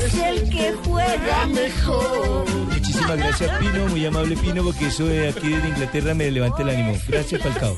Es 0.00 0.14
el 0.14 0.50
que 0.50 0.72
juega 0.84 1.46
mejor. 1.46 2.50
Muchísimas 2.50 3.16
gracias 3.16 3.58
Pino, 3.58 3.86
muy 3.86 4.04
amable 4.04 4.36
Pino, 4.36 4.62
porque 4.64 4.88
eso 4.88 5.06
de 5.06 5.28
aquí 5.28 5.48
de 5.48 5.68
Inglaterra 5.68 6.14
me 6.14 6.30
levanta 6.30 6.62
el 6.62 6.70
ánimo. 6.70 6.98
Gracias 7.08 7.40
Falcao. 7.40 7.76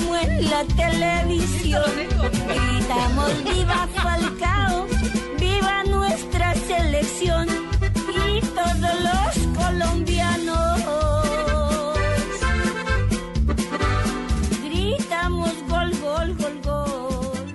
Como 0.00 0.16
en 0.16 0.50
la 0.50 0.64
televisión. 0.64 1.82
Gritamos 2.48 3.44
viva 3.44 3.88
Falcao, 3.94 4.86
viva 5.38 5.84
nuestra 5.84 6.54
selección 6.54 7.48
y 8.08 8.40
todos 8.40 8.94
los 9.02 9.64
colombianos. 9.64 10.80
Gritamos 14.64 15.52
gol, 15.68 15.90
gol, 16.00 16.36
gol, 16.36 16.60
gol. 16.64 17.54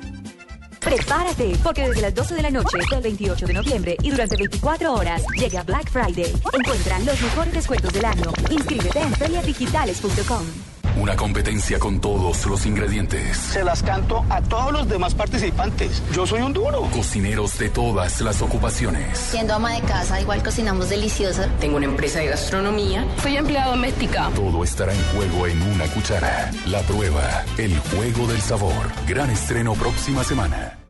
Prepárate, 0.80 1.58
porque 1.64 1.88
desde 1.88 2.02
las 2.02 2.16
12 2.16 2.36
de 2.36 2.42
la 2.42 2.52
noche 2.52 2.78
del 2.90 3.02
28 3.02 3.48
de 3.48 3.54
noviembre 3.54 3.98
y 4.02 4.12
durante 4.12 4.38
24 4.38 4.94
horas 4.94 5.24
llega 5.38 5.64
Black 5.64 5.90
Friday. 5.90 6.34
Encuentra 6.54 7.00
los 7.00 7.20
mejores 7.22 7.54
descuentos 7.54 7.92
del 7.94 8.06
año. 8.06 8.32
Inscríbete 8.50 9.00
en 9.00 9.14
feriadigitales.com. 9.14 10.75
Una 10.98 11.18
competencia 11.18 11.78
con 11.78 12.00
todos 12.00 12.46
los 12.46 12.66
ingredientes. 12.66 13.36
Se 13.38 13.64
las 13.64 13.84
canto 13.84 14.26
a 14.30 14.42
todos 14.42 14.72
los 14.72 14.88
demás 14.88 15.14
participantes. 15.14 16.02
Yo 16.14 16.26
soy 16.26 16.42
un 16.42 16.54
duro. 16.54 16.84
Cocineros 16.94 17.58
de 17.58 17.70
todas 17.70 18.22
las 18.22 18.42
ocupaciones. 18.42 19.18
Siendo 19.18 19.56
ama 19.56 19.74
de 19.74 19.82
casa, 19.82 20.22
igual 20.22 20.42
cocinamos 20.42 20.90
delicioso. 20.90 21.44
Tengo 21.60 21.78
una 21.78 21.86
empresa 21.86 22.20
de 22.20 22.28
gastronomía. 22.28 23.06
Soy 23.22 23.36
empleada 23.36 23.72
doméstica. 23.72 24.30
Todo 24.36 24.64
estará 24.64 24.94
en 24.94 25.04
juego 25.14 25.48
en 25.48 25.62
una 25.64 25.86
cuchara. 25.88 26.52
La 26.66 26.80
prueba, 26.82 27.44
el 27.58 27.78
juego 27.80 28.28
del 28.28 28.40
sabor. 28.40 28.90
Gran 29.06 29.30
estreno 29.30 29.74
próxima 29.74 30.24
semana. 30.24 30.85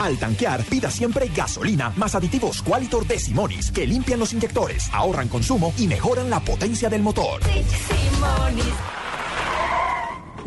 Al 0.00 0.16
tanquear, 0.16 0.64
pida 0.64 0.90
siempre 0.90 1.28
gasolina 1.28 1.92
más 1.96 2.14
aditivos 2.14 2.62
Qualitor 2.62 3.06
de 3.06 3.18
Simonis 3.18 3.70
que 3.70 3.86
limpian 3.86 4.18
los 4.18 4.32
inyectores, 4.32 4.88
ahorran 4.94 5.28
consumo 5.28 5.74
y 5.76 5.86
mejoran 5.86 6.30
la 6.30 6.40
potencia 6.40 6.88
del 6.88 7.02
motor. 7.02 7.42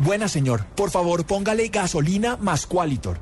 Buena 0.00 0.26
señor, 0.26 0.66
por 0.74 0.90
favor 0.90 1.24
póngale 1.24 1.68
gasolina 1.68 2.36
más 2.36 2.66
Qualitor. 2.66 3.20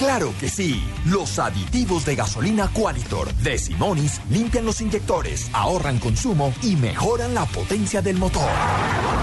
Claro 0.00 0.32
que 0.40 0.48
sí. 0.48 0.82
Los 1.06 1.38
aditivos 1.38 2.04
de 2.04 2.16
gasolina 2.16 2.68
Qualitor 2.72 3.32
de 3.34 3.56
Simonis 3.56 4.20
limpian 4.30 4.64
los 4.64 4.80
inyectores, 4.80 5.48
ahorran 5.52 5.98
consumo 5.98 6.52
y 6.60 6.74
mejoran 6.74 7.34
la 7.34 7.44
potencia 7.46 8.02
del 8.02 8.16
motor. 8.16 8.50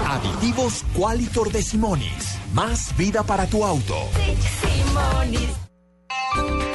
Aditivos 0.08 0.84
Qualitor 0.94 1.52
de 1.52 1.62
Simonis. 1.62 2.38
Más 2.54 2.96
vida 2.96 3.22
para 3.22 3.46
tu 3.46 3.62
auto. 3.62 3.94
Bye. 6.36 6.65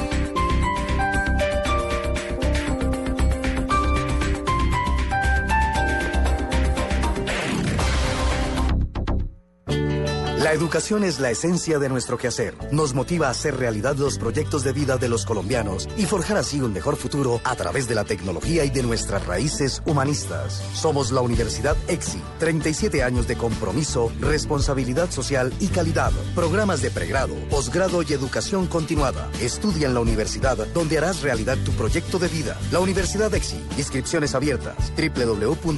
Educación 10.52 11.02
es 11.02 11.18
la 11.18 11.30
esencia 11.30 11.78
de 11.78 11.88
nuestro 11.88 12.18
quehacer. 12.18 12.54
Nos 12.72 12.92
motiva 12.92 13.28
a 13.28 13.30
hacer 13.30 13.56
realidad 13.56 13.96
los 13.96 14.18
proyectos 14.18 14.62
de 14.62 14.74
vida 14.74 14.98
de 14.98 15.08
los 15.08 15.24
colombianos 15.24 15.88
y 15.96 16.04
forjar 16.04 16.36
así 16.36 16.60
un 16.60 16.74
mejor 16.74 16.96
futuro 16.96 17.40
a 17.42 17.56
través 17.56 17.88
de 17.88 17.94
la 17.94 18.04
tecnología 18.04 18.62
y 18.66 18.68
de 18.68 18.82
nuestras 18.82 19.26
raíces 19.26 19.82
humanistas. 19.86 20.62
Somos 20.74 21.10
la 21.10 21.22
Universidad 21.22 21.74
EXI. 21.88 22.20
37 22.38 23.02
años 23.02 23.26
de 23.26 23.36
compromiso, 23.36 24.12
responsabilidad 24.20 25.10
social 25.10 25.54
y 25.58 25.68
calidad. 25.68 26.12
Programas 26.34 26.82
de 26.82 26.90
pregrado, 26.90 27.34
posgrado 27.48 28.02
y 28.02 28.12
educación 28.12 28.66
continuada. 28.66 29.30
Estudia 29.40 29.86
en 29.86 29.94
la 29.94 30.00
universidad 30.00 30.58
donde 30.74 30.98
harás 30.98 31.22
realidad 31.22 31.56
tu 31.64 31.72
proyecto 31.72 32.18
de 32.18 32.28
vida. 32.28 32.58
La 32.70 32.80
Universidad 32.80 33.34
EXI. 33.34 33.56
Inscripciones 33.78 34.34
abiertas. 34.34 34.92
www.exi.edu.co. 34.98 35.70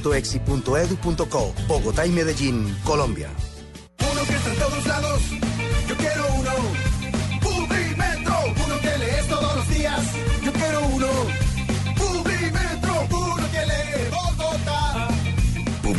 Bogotá 1.65 2.05
y 2.05 2.09
Medellín, 2.09 2.77
Colombia. 2.83 3.29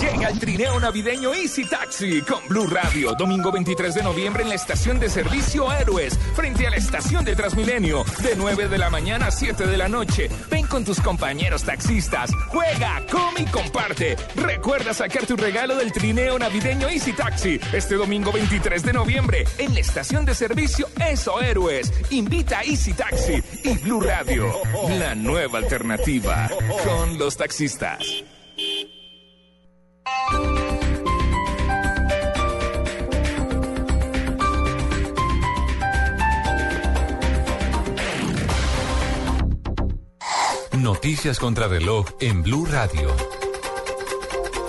Llega 0.00 0.28
el 0.28 0.38
trineo 0.38 0.80
navideño 0.80 1.34
Easy 1.34 1.66
Taxi 1.66 2.22
con 2.22 2.40
Blue 2.48 2.66
Radio. 2.66 3.12
Domingo 3.14 3.52
23 3.52 3.94
de 3.94 4.02
noviembre 4.02 4.42
en 4.42 4.48
la 4.48 4.54
estación 4.54 4.98
de 4.98 5.10
servicio 5.10 5.70
Héroes, 5.70 6.18
frente 6.34 6.66
a 6.66 6.70
la 6.70 6.76
estación 6.76 7.22
de 7.22 7.36
Transmilenio. 7.36 8.04
De 8.22 8.34
9 8.34 8.68
de 8.68 8.78
la 8.78 8.88
mañana 8.88 9.26
a 9.26 9.30
7 9.30 9.66
de 9.66 9.76
la 9.76 9.88
noche. 9.88 10.30
Ven 10.50 10.66
con 10.66 10.86
tus 10.86 11.00
compañeros 11.00 11.64
taxistas. 11.64 12.30
Juega, 12.48 13.04
come 13.10 13.42
y 13.42 13.44
comparte. 13.44 14.16
Recuerda 14.36 14.94
sacar 14.94 15.26
tu 15.26 15.36
regalo 15.36 15.76
del 15.76 15.92
trineo 15.92 16.38
navideño 16.38 16.88
Easy 16.88 17.12
Taxi. 17.12 17.60
Este 17.70 17.96
domingo 17.96 18.32
23 18.32 18.82
de 18.82 18.94
noviembre 18.94 19.44
en 19.58 19.74
la 19.74 19.80
estación 19.80 20.24
de 20.24 20.34
servicio 20.34 20.88
Eso 20.98 21.42
Héroes. 21.42 21.92
Invita 22.08 22.60
a 22.60 22.64
Easy 22.64 22.94
Taxi 22.94 23.42
y 23.64 23.76
Blue 23.76 24.00
Radio. 24.00 24.50
La 24.98 25.14
nueva 25.14 25.58
alternativa 25.58 26.48
con 26.86 27.18
los 27.18 27.36
taxistas. 27.36 27.98
Noticias 41.02 41.38
contra 41.38 41.66
reloj 41.66 42.04
en 42.20 42.42
Blue 42.42 42.66
Radio. 42.66 43.08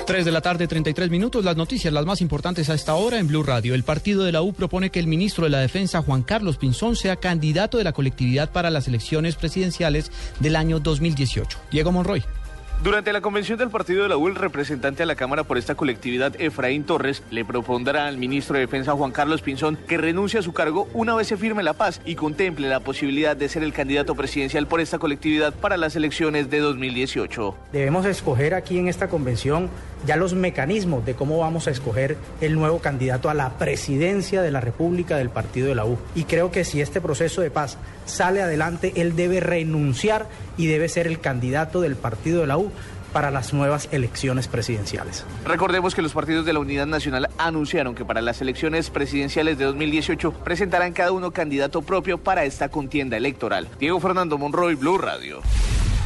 3 0.07 0.23
de 0.23 0.31
la 0.31 0.39
tarde, 0.39 0.65
33 0.65 1.09
minutos. 1.09 1.43
Las 1.43 1.57
noticias, 1.57 1.91
las 1.91 2.05
más 2.05 2.21
importantes 2.21 2.69
a 2.69 2.73
esta 2.73 2.93
hora 2.93 3.19
en 3.19 3.27
Blue 3.27 3.43
Radio. 3.43 3.75
El 3.75 3.83
partido 3.83 4.23
de 4.23 4.31
la 4.31 4.41
U 4.41 4.53
propone 4.53 4.91
que 4.91 5.01
el 5.01 5.07
ministro 5.07 5.43
de 5.43 5.49
la 5.49 5.59
Defensa, 5.59 6.01
Juan 6.01 6.23
Carlos 6.23 6.55
Pinzón, 6.55 6.95
sea 6.95 7.17
candidato 7.17 7.77
de 7.77 7.83
la 7.83 7.91
colectividad 7.91 8.49
para 8.49 8.69
las 8.69 8.87
elecciones 8.87 9.35
presidenciales 9.35 10.09
del 10.39 10.55
año 10.55 10.79
2018. 10.79 11.59
Diego 11.69 11.91
Monroy. 11.91 12.23
Durante 12.83 13.13
la 13.13 13.21
convención 13.21 13.59
del 13.59 13.69
partido 13.69 14.01
de 14.01 14.09
la 14.09 14.17
U, 14.17 14.27
el 14.27 14.33
representante 14.33 15.03
a 15.03 15.05
la 15.05 15.13
Cámara 15.13 15.43
por 15.43 15.59
esta 15.59 15.75
colectividad, 15.75 16.33
Efraín 16.41 16.83
Torres, 16.83 17.21
le 17.29 17.45
propondrá 17.45 18.07
al 18.07 18.17
ministro 18.17 18.55
de 18.55 18.61
Defensa, 18.61 18.93
Juan 18.93 19.11
Carlos 19.11 19.43
Pinzón, 19.43 19.77
que 19.87 19.99
renuncie 19.99 20.39
a 20.39 20.41
su 20.41 20.51
cargo 20.51 20.87
una 20.95 21.13
vez 21.13 21.27
se 21.27 21.37
firme 21.37 21.61
la 21.61 21.73
paz 21.73 22.01
y 22.05 22.15
contemple 22.15 22.67
la 22.69 22.79
posibilidad 22.79 23.37
de 23.37 23.49
ser 23.49 23.61
el 23.61 23.71
candidato 23.71 24.15
presidencial 24.15 24.65
por 24.65 24.81
esta 24.81 24.97
colectividad 24.97 25.53
para 25.53 25.77
las 25.77 25.95
elecciones 25.95 26.49
de 26.49 26.57
2018. 26.57 27.55
Debemos 27.71 28.07
escoger 28.07 28.55
aquí 28.55 28.79
en 28.79 28.87
esta 28.87 29.09
convención 29.09 29.69
ya 30.05 30.15
los 30.15 30.33
mecanismos 30.33 31.05
de 31.05 31.13
cómo 31.13 31.37
vamos 31.37 31.67
a 31.67 31.71
escoger 31.71 32.17
el 32.41 32.55
nuevo 32.55 32.79
candidato 32.79 33.29
a 33.29 33.35
la 33.35 33.59
presidencia 33.59 34.41
de 34.41 34.49
la 34.49 34.59
República 34.59 35.17
del 35.17 35.29
partido 35.29 35.67
de 35.67 35.75
la 35.75 35.85
U. 35.85 35.99
Y 36.15 36.23
creo 36.23 36.51
que 36.51 36.65
si 36.65 36.81
este 36.81 36.99
proceso 36.99 37.41
de 37.41 37.51
paz 37.51 37.77
sale 38.05 38.41
adelante, 38.41 38.93
él 38.95 39.15
debe 39.15 39.39
renunciar 39.39 40.27
y 40.57 40.67
debe 40.67 40.89
ser 40.89 41.07
el 41.07 41.19
candidato 41.19 41.81
del 41.81 41.95
partido 41.95 42.41
de 42.41 42.47
la 42.47 42.57
U 42.57 42.71
para 43.13 43.31
las 43.31 43.53
nuevas 43.53 43.89
elecciones 43.91 44.47
presidenciales. 44.47 45.25
Recordemos 45.45 45.95
que 45.95 46.01
los 46.01 46.13
partidos 46.13 46.45
de 46.45 46.53
la 46.53 46.59
Unidad 46.59 46.87
Nacional 46.87 47.29
anunciaron 47.37 47.95
que 47.95 48.05
para 48.05 48.21
las 48.21 48.41
elecciones 48.41 48.89
presidenciales 48.89 49.57
de 49.57 49.65
2018 49.65 50.31
presentarán 50.31 50.93
cada 50.93 51.11
uno 51.11 51.31
candidato 51.31 51.81
propio 51.81 52.17
para 52.17 52.45
esta 52.45 52.69
contienda 52.69 53.17
electoral. 53.17 53.67
Diego 53.79 53.99
Fernando 53.99 54.37
Monroy, 54.37 54.75
Blue 54.75 54.97
Radio. 54.97 55.41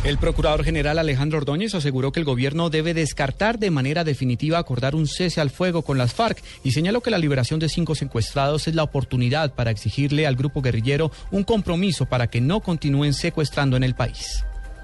El 0.06 0.20
procurador 0.20 0.64
general 0.64 1.00
Alejandro 1.00 1.40
Ordóñez 1.40 1.74
aseguró 1.74 2.12
que 2.12 2.20
el 2.20 2.26
gobierno 2.26 2.70
debe 2.70 2.94
descartar 2.94 3.58
de 3.58 3.72
manera 3.72 4.04
definitiva 4.04 4.60
acordar 4.60 4.94
un 4.94 5.08
cese 5.08 5.42
al 5.42 5.50
fuego 5.50 5.82
con 5.82 5.98
las 5.98 6.14
FARC 6.14 6.44
y 6.64 6.72
señaló 6.72 7.02
que 7.02 7.10
la 7.10 7.18
liberación 7.18 7.60
de 7.60 7.70
cinco 7.70 7.96
secuestrados 7.96 8.68
es 8.68 8.76
la 8.76 8.84
oportunidad 8.84 9.54
para 9.56 9.72
exigirle 9.72 10.28
al 10.28 10.36
grupo 10.36 10.62
guerrillero 10.62 11.12
un 11.32 11.44
compromiso 11.44 12.06
para 12.06 12.28
que 12.28 12.40
no 12.40 12.60
continúen 12.62 13.14
secuestrando 13.16 13.78
en 13.78 13.84
el 13.84 13.96
país 13.96 14.44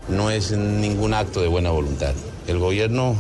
no 0.10 0.32
es 0.32 0.52
ningún 0.52 1.14
acto 1.14 1.42
de 1.44 1.48
buena 1.48 1.70
voluntad. 1.70 2.14
El 2.48 2.58
gobierno 2.58 3.16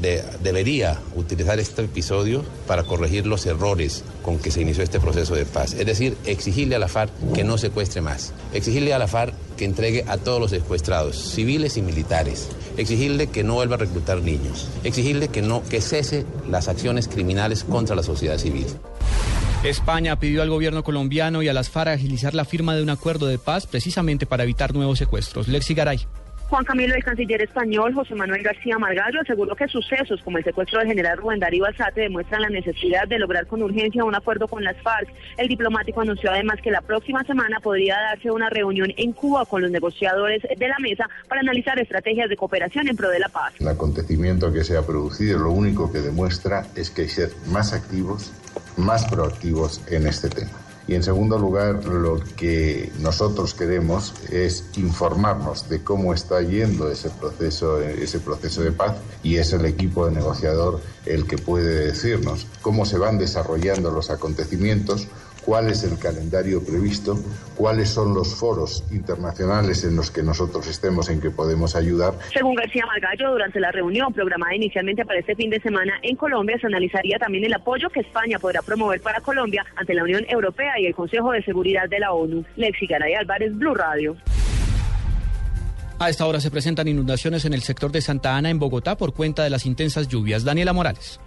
de- 0.00 0.22
debería 0.40 1.00
utilizar 1.16 1.58
este 1.58 1.82
episodio 1.82 2.44
para 2.68 2.84
corregir 2.84 3.26
los 3.26 3.44
errores 3.44 4.04
con 4.22 4.38
que 4.38 4.52
se 4.52 4.62
inició 4.62 4.84
este 4.84 5.00
proceso 5.00 5.34
de 5.34 5.44
paz. 5.46 5.74
Es 5.74 5.84
decir, 5.84 6.16
exigirle 6.24 6.76
a 6.76 6.78
la 6.78 6.86
FARC 6.86 7.10
que 7.34 7.42
no 7.42 7.58
secuestre 7.58 8.02
más. 8.02 8.32
Exigirle 8.54 8.94
a 8.94 9.00
la 9.00 9.08
FARC 9.08 9.34
que 9.56 9.64
entregue 9.64 10.04
a 10.08 10.18
todos 10.18 10.40
los 10.40 10.50
secuestrados, 10.50 11.16
civiles 11.16 11.76
y 11.76 11.82
militares. 11.82 12.48
Exigirle 12.76 13.28
que 13.28 13.44
no 13.44 13.54
vuelva 13.54 13.76
a 13.76 13.78
reclutar 13.78 14.22
niños. 14.22 14.68
Exigirle 14.84 15.28
que, 15.28 15.42
no, 15.42 15.62
que 15.64 15.80
cese 15.80 16.24
las 16.48 16.68
acciones 16.68 17.08
criminales 17.08 17.64
contra 17.64 17.96
la 17.96 18.02
sociedad 18.02 18.38
civil. 18.38 18.66
España 19.64 20.18
pidió 20.18 20.42
al 20.42 20.50
gobierno 20.50 20.82
colombiano 20.82 21.42
y 21.42 21.48
a 21.48 21.52
las 21.52 21.70
FARC 21.70 21.92
agilizar 21.92 22.34
la 22.34 22.44
firma 22.44 22.74
de 22.74 22.82
un 22.82 22.90
acuerdo 22.90 23.26
de 23.26 23.38
paz 23.38 23.66
precisamente 23.66 24.26
para 24.26 24.42
evitar 24.42 24.74
nuevos 24.74 24.98
secuestros. 24.98 25.46
Lexi 25.46 25.74
Garay. 25.74 26.06
Juan 26.52 26.66
Camilo, 26.66 26.94
el 26.94 27.02
canciller 27.02 27.40
español 27.40 27.94
José 27.94 28.14
Manuel 28.14 28.42
García 28.42 28.78
Margallo, 28.78 29.22
aseguró 29.22 29.56
que 29.56 29.66
sucesos 29.68 30.20
como 30.20 30.36
el 30.36 30.44
secuestro 30.44 30.80
del 30.80 30.88
general 30.88 31.16
Rubén 31.16 31.40
Darío 31.40 31.64
Alzate 31.64 32.02
demuestran 32.02 32.42
la 32.42 32.50
necesidad 32.50 33.08
de 33.08 33.18
lograr 33.18 33.46
con 33.46 33.62
urgencia 33.62 34.04
un 34.04 34.14
acuerdo 34.14 34.46
con 34.46 34.62
las 34.62 34.76
FARC. 34.82 35.08
El 35.38 35.48
diplomático 35.48 36.02
anunció 36.02 36.30
además 36.30 36.60
que 36.62 36.70
la 36.70 36.82
próxima 36.82 37.24
semana 37.24 37.58
podría 37.60 37.96
darse 37.98 38.30
una 38.30 38.50
reunión 38.50 38.92
en 38.98 39.12
Cuba 39.12 39.46
con 39.46 39.62
los 39.62 39.70
negociadores 39.70 40.42
de 40.42 40.68
la 40.68 40.76
mesa 40.78 41.08
para 41.26 41.40
analizar 41.40 41.78
estrategias 41.78 42.28
de 42.28 42.36
cooperación 42.36 42.86
en 42.86 42.96
pro 42.96 43.08
de 43.08 43.20
la 43.20 43.30
paz. 43.30 43.54
El 43.58 43.68
acontecimiento 43.68 44.52
que 44.52 44.62
se 44.62 44.76
ha 44.76 44.82
producido 44.82 45.38
lo 45.38 45.52
único 45.52 45.90
que 45.90 46.00
demuestra 46.00 46.66
es 46.76 46.90
que 46.90 47.00
hay 47.00 47.08
que 47.08 47.14
ser 47.14 47.30
más 47.46 47.72
activos, 47.72 48.30
más 48.76 49.06
proactivos 49.06 49.80
en 49.90 50.06
este 50.06 50.28
tema. 50.28 50.50
Y 50.88 50.94
en 50.94 51.02
segundo 51.02 51.38
lugar, 51.38 51.84
lo 51.84 52.18
que 52.36 52.90
nosotros 52.98 53.54
queremos 53.54 54.14
es 54.30 54.64
informarnos 54.76 55.68
de 55.68 55.82
cómo 55.82 56.12
está 56.12 56.42
yendo 56.42 56.90
ese 56.90 57.10
proceso, 57.10 57.80
ese 57.80 58.18
proceso 58.18 58.62
de 58.62 58.72
paz 58.72 58.96
y 59.22 59.36
es 59.36 59.52
el 59.52 59.64
equipo 59.64 60.06
de 60.06 60.12
negociador 60.12 60.80
el 61.06 61.26
que 61.26 61.38
puede 61.38 61.86
decirnos 61.86 62.46
cómo 62.62 62.84
se 62.84 62.98
van 62.98 63.18
desarrollando 63.18 63.90
los 63.90 64.10
acontecimientos, 64.10 65.06
cuál 65.44 65.68
es 65.68 65.84
el 65.84 65.98
calendario 65.98 66.64
previsto, 66.64 67.18
cuáles 67.56 67.88
son 67.88 68.14
los 68.14 68.34
foros 68.34 68.84
internacionales 68.90 69.84
en 69.84 69.96
los 69.96 70.10
que 70.10 70.22
nosotros 70.22 70.66
estemos 70.66 71.08
en 71.08 71.20
que 71.20 71.30
podemos 71.30 71.76
ayudar 71.76 72.14
Según 72.32 72.54
García 72.54 72.84
Margallo, 72.86 73.32
durante 73.32 73.60
la 73.60 73.70
reunión 73.70 74.12
programada 74.12 74.54
inicialmente 74.54 75.04
para 75.04 75.20
este 75.20 75.34
fin 75.34 75.50
de 75.50 75.60
semana 75.60 75.94
en 76.02 76.16
Colombia, 76.16 76.56
se 76.60 76.66
analizaría 76.66 77.18
también 77.18 77.44
el 77.44 77.54
apoyo 77.54 77.90
que 77.90 78.00
España 78.00 78.38
podrá 78.38 78.62
promover 78.62 79.00
para 79.00 79.20
Colombia 79.20 79.64
ante 79.76 79.94
la 79.94 80.04
Unión 80.04 80.24
Europea 80.28 80.78
y 80.78 80.86
el 80.86 80.94
Consejo 80.94 81.32
de 81.32 81.42
Seguridad 81.42 81.88
de 81.88 81.98
la 81.98 82.12
ONU. 82.12 82.44
Lexi 82.56 82.86
Garay 82.86 83.14
Álvarez, 83.14 83.56
Blue 83.56 83.74
Radio. 83.74 84.16
A 85.98 86.08
esta 86.08 86.26
hora 86.26 86.40
se 86.40 86.50
presentan 86.50 86.88
inundaciones 86.88 87.44
en 87.44 87.52
el 87.52 87.62
sector 87.62 87.92
de 87.92 88.00
Santa 88.00 88.36
Ana, 88.36 88.50
en 88.50 88.58
Bogotá, 88.58 88.96
por 88.96 89.14
cuenta 89.14 89.44
de 89.44 89.50
las 89.50 89.66
intensas 89.66 90.08
lluvias. 90.08 90.42
Daniela 90.42 90.72
Morales. 90.72 91.20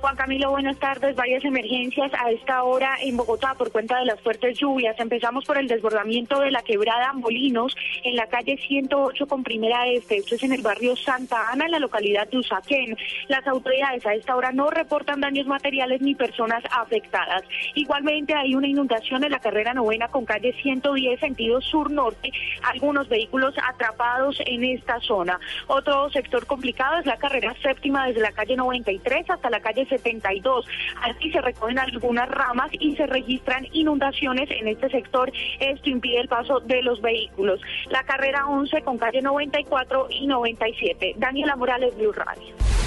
Juan 0.00 0.16
Camilo, 0.16 0.50
buenas 0.50 0.78
tardes. 0.78 1.14
Varias 1.14 1.44
emergencias 1.44 2.10
a 2.14 2.30
esta 2.30 2.62
hora 2.62 2.96
en 3.02 3.18
Bogotá 3.18 3.54
por 3.54 3.70
cuenta 3.70 3.98
de 3.98 4.06
las 4.06 4.18
fuertes 4.22 4.58
lluvias. 4.58 4.98
Empezamos 4.98 5.44
por 5.44 5.58
el 5.58 5.68
desbordamiento 5.68 6.40
de 6.40 6.50
la 6.50 6.62
quebrada 6.62 7.12
Molinos 7.12 7.76
en 8.02 8.16
la 8.16 8.26
calle 8.26 8.56
108 8.56 9.26
con 9.26 9.42
primera 9.42 9.86
este. 9.88 10.16
Esto 10.16 10.36
es 10.36 10.42
en 10.42 10.54
el 10.54 10.62
barrio 10.62 10.96
Santa 10.96 11.50
Ana, 11.50 11.66
en 11.66 11.72
la 11.72 11.78
localidad 11.78 12.26
de 12.28 12.38
Usaquén. 12.38 12.96
Las 13.28 13.46
autoridades 13.46 14.06
a 14.06 14.14
esta 14.14 14.36
hora 14.36 14.52
no 14.52 14.70
reportan 14.70 15.20
daños 15.20 15.46
materiales 15.46 16.00
ni 16.00 16.14
personas 16.14 16.64
afectadas. 16.70 17.42
Igualmente 17.74 18.34
hay 18.34 18.54
una 18.54 18.68
inundación 18.68 19.22
en 19.24 19.32
la 19.32 19.38
carrera 19.40 19.74
novena 19.74 20.08
con 20.08 20.24
calle 20.24 20.54
110 20.62 21.20
sentido 21.20 21.60
sur-norte. 21.60 22.32
Algunos 22.62 23.06
vehículos 23.10 23.54
atrapados 23.62 24.38
en 24.46 24.64
esta 24.64 24.98
zona. 25.00 25.38
Otro 25.66 26.08
sector 26.10 26.46
complicado 26.46 27.00
es 27.00 27.04
la 27.04 27.18
carrera 27.18 27.54
séptima 27.62 28.06
desde 28.06 28.22
la 28.22 28.32
calle 28.32 28.56
93 28.56 29.28
hasta 29.28 29.50
la 29.50 29.60
calle 29.60 29.89
72. 29.90 30.66
Aquí 31.02 31.30
se 31.30 31.42
recogen 31.42 31.78
algunas 31.78 32.28
ramas 32.30 32.70
y 32.72 32.96
se 32.96 33.06
registran 33.06 33.66
inundaciones 33.72 34.50
en 34.50 34.68
este 34.68 34.88
sector. 34.88 35.30
Esto 35.58 35.90
impide 35.90 36.20
el 36.20 36.28
paso 36.28 36.60
de 36.60 36.82
los 36.82 37.02
vehículos. 37.02 37.60
La 37.90 38.02
carrera 38.04 38.46
11 38.46 38.80
con 38.82 38.96
calle 38.96 39.20
94 39.20 40.06
y 40.08 40.26
97. 40.26 41.14
Daniela 41.18 41.56
Morales, 41.56 41.94
Blue 41.98 42.12
Radio. 42.12 42.79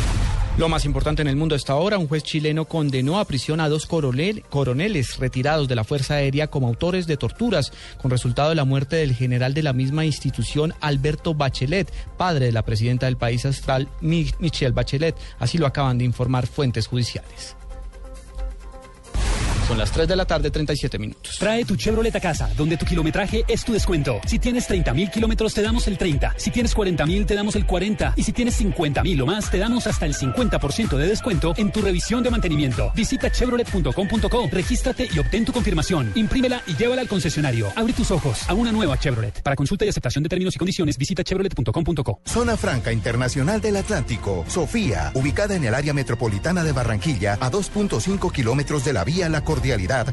Lo 0.56 0.70
más 0.70 0.86
importante 0.86 1.24
en 1.24 1.28
el 1.28 1.36
mundo 1.36 1.56
hasta 1.56 1.74
ahora, 1.74 1.98
un 1.98 2.08
juez 2.08 2.22
chileno 2.22 2.66
condenó 2.66 3.18
a 3.18 3.26
prisión 3.26 3.60
a 3.60 3.70
dos 3.70 3.88
coronel, 3.88 4.44
coroneles 4.52 5.18
retirados 5.18 5.68
de 5.68 5.76
la 5.76 5.84
Fuerza 5.84 6.13
Aérea 6.13 6.46
como 6.46 6.68
autores 6.68 7.08
de 7.08 7.18
torturas, 7.18 7.72
con 8.00 8.12
resultado 8.12 8.50
de 8.50 8.56
la 8.56 8.63
muerte 8.63 8.98
del 8.98 9.16
general 9.16 9.56
de 9.56 9.63
la 9.63 9.74
misma 9.74 10.06
institución, 10.06 10.76
Alberto 10.80 11.34
Bachelet, 11.34 11.92
padre 12.18 12.46
de 12.46 12.52
la 12.52 12.63
presidenta 12.63 13.08
del 13.08 13.18
país 13.18 13.48
astral, 13.48 13.89
Michelle 14.02 14.74
Bachelet. 14.76 15.16
Así 15.39 15.58
lo 15.58 15.66
acaban 15.66 15.98
de 15.98 16.06
informar 16.06 16.46
fuentes 16.46 16.86
judiciales. 16.86 17.56
Son 19.67 19.78
las 19.78 19.91
3 19.91 20.08
de 20.08 20.15
la 20.15 20.26
tarde, 20.26 20.52
37 20.52 20.99
minutos. 20.99 21.38
Trae 21.39 21.63
tu 21.63 21.78
Chevrolet 21.78 22.13
a 22.15 22.19
casa, 22.19 22.49
donde 22.58 22.76
tu 22.76 22.86
kilometraje 22.86 23.45
es 23.47 23.63
tu 23.63 23.71
descuento. 23.71 24.19
Si 24.28 24.38
tienes 24.38 24.67
30 24.67 24.93
mil 24.93 25.10
kilómetros, 25.10 25.54
te 25.54 25.62
damos 25.62 25.88
el 25.88 25.97
30. 25.97 26.36
Si 26.38 26.52
tienes 26.52 26.73
40 26.73 27.06
mil, 27.06 27.26
te 27.26 27.34
damos 27.34 27.56
el 27.56 27.65
40. 27.65 28.13
Y 28.17 28.23
si 28.23 28.34
tienes 28.34 28.56
50 28.56 29.04
mil 29.04 29.21
o 29.21 29.26
más, 29.26 29.49
te 29.49 29.58
damos 29.58 29.88
hasta 29.88 30.06
el 30.06 30.13
50% 30.13 30.97
de 30.97 31.08
descuento 31.08 31.54
en 31.56 31.71
tu 31.71 31.82
revisión 31.82 32.23
de 32.23 32.30
mantenimiento. 32.30 32.91
Visita 32.93 33.32
chevrolet.com.co, 33.32 34.49
regístrate 34.52 35.08
y 35.13 35.19
obtén 35.19 35.45
tu 35.45 35.54
confirmación. 35.54 36.12
Imprímela 36.15 36.62
y 36.67 36.76
llévala 36.76 37.02
al 37.02 37.08
concesionario. 37.08 37.67
Abre 37.76 37.93
tus 37.93 38.12
ojos 38.12 38.49
a 38.49 38.54
una 38.54 38.71
nueva 38.73 38.97
Chevrolet. 38.99 39.41
Para 39.43 39.56
consulta 39.56 39.86
y 39.86 39.89
aceptación 39.89 40.23
de 40.23 40.30
términos 40.30 40.56
y 40.56 40.60
condiciones, 40.60 40.97
visita 40.97 41.23
chevrolet.com.co. 41.23 42.19
Zona 42.26 42.58
Franca 42.58 42.91
Internacional 42.91 43.62
del 43.62 43.78
Atlántico. 43.78 44.43
Sofía, 44.49 45.12
ubicada 45.13 45.56
en 45.56 45.63
el 45.63 45.73
área 45.73 45.93
metropolitana 45.93 46.65
de 46.65 46.73
Barranquilla, 46.73 47.38
a 47.39 47.49
2.5 47.49 48.30
kilómetros 48.32 48.84
de 48.84 48.91
la 48.91 49.06
vía 49.06 49.30
La 49.30 49.41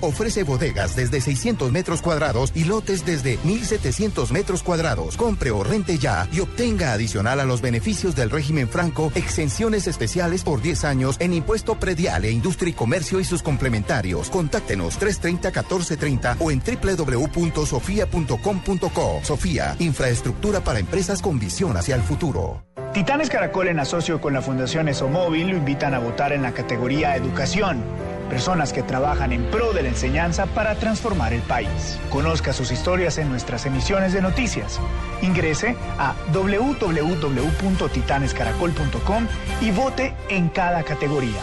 Ofrece 0.00 0.44
bodegas 0.44 0.96
desde 0.96 1.20
600 1.20 1.70
metros 1.72 2.00
cuadrados 2.02 2.52
y 2.54 2.64
lotes 2.64 3.04
desde 3.04 3.38
1.700 3.40 4.30
metros 4.30 4.62
cuadrados. 4.62 5.16
Compre 5.16 5.50
o 5.50 5.64
rente 5.64 5.98
ya 5.98 6.28
y 6.32 6.40
obtenga 6.40 6.92
adicional 6.92 7.40
a 7.40 7.44
los 7.44 7.60
beneficios 7.60 8.14
del 8.14 8.30
régimen 8.30 8.68
franco 8.68 9.12
exenciones 9.14 9.86
especiales 9.86 10.42
por 10.42 10.62
10 10.62 10.84
años 10.84 11.16
en 11.18 11.34
impuesto 11.34 11.78
predial 11.78 12.24
e 12.24 12.30
industria 12.30 12.70
y 12.70 12.74
comercio 12.74 13.20
y 13.20 13.24
sus 13.24 13.42
complementarios. 13.42 14.30
Contáctenos 14.30 14.98
330-1430 15.00 16.36
o 16.40 16.50
en 16.50 16.60
www.sofia.com.co. 16.60 19.20
Sofía, 19.22 19.76
infraestructura 19.78 20.60
para 20.60 20.78
empresas 20.78 21.22
con 21.22 21.38
visión 21.38 21.76
hacia 21.76 21.96
el 21.96 22.02
futuro. 22.02 22.64
Titanes 22.92 23.30
Caracol 23.30 23.68
en 23.68 23.78
asocio 23.78 24.20
con 24.20 24.32
la 24.32 24.42
Fundación 24.42 24.88
Esomóvil 24.88 25.50
lo 25.50 25.56
invitan 25.56 25.94
a 25.94 26.00
votar 26.00 26.32
en 26.32 26.42
la 26.42 26.52
categoría 26.52 27.14
Educación. 27.14 27.84
Personas 28.30 28.72
que 28.72 28.84
trabajan 28.84 29.32
en 29.32 29.42
pro 29.50 29.72
de 29.72 29.82
la 29.82 29.88
enseñanza 29.88 30.46
para 30.46 30.76
transformar 30.76 31.32
el 31.32 31.42
país. 31.42 31.98
Conozca 32.10 32.52
sus 32.52 32.70
historias 32.70 33.18
en 33.18 33.28
nuestras 33.28 33.66
emisiones 33.66 34.12
de 34.12 34.22
noticias. 34.22 34.78
Ingrese 35.20 35.74
a 35.98 36.14
www.titanescaracol.com 36.32 39.26
y 39.60 39.72
vote 39.72 40.14
en 40.28 40.48
cada 40.48 40.84
categoría. 40.84 41.40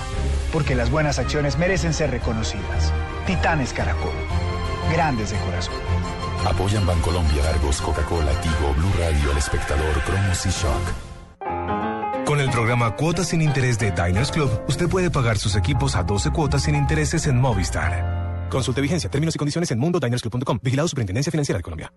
Porque 0.54 0.76
las 0.76 0.90
buenas 0.90 1.20
acciones 1.20 1.58
merecen 1.58 1.94
ser 1.94 2.10
reconocidas. 2.10 2.94
Titanes 3.26 3.74
Caracol. 3.74 4.14
Grandes 4.90 5.32
de 5.32 5.38
corazón. 5.40 5.76
Apoyan 6.46 6.86
Bancolombia, 6.86 7.50
Argos, 7.50 7.82
Coca-Cola, 7.82 8.32
Tigo, 8.40 8.74
Blue 8.78 8.94
Radio, 8.98 9.32
El 9.32 9.38
Espectador, 9.38 10.02
Cromos 10.06 10.46
y 10.46 10.50
Shock. 10.50 11.07
Con 12.28 12.42
el 12.42 12.50
programa 12.50 12.94
Cuotas 12.94 13.30
sin 13.30 13.42
Interés 13.42 13.80
de 13.80 13.92
Diners 13.92 14.34
Club, 14.34 14.52
usted 14.68 14.90
puede 14.90 15.10
pagar 15.10 15.38
sus 15.38 15.56
equipos 15.56 15.96
a 15.96 16.04
12 16.04 16.32
cuotas 16.32 16.64
sin 16.64 16.76
intereses 16.76 17.26
en 17.26 17.40
Movistar. 17.40 18.50
Consulte 18.50 18.82
vigencia, 18.82 19.10
términos 19.10 19.34
y 19.36 19.38
condiciones 19.38 19.72
en 19.72 19.80
mundodinersclub.com. 19.80 20.60
Vigilado 20.62 20.90
Superintendencia 20.90 21.32
Financiera 21.32 21.60
de 21.60 21.64
Colombia. 21.64 21.94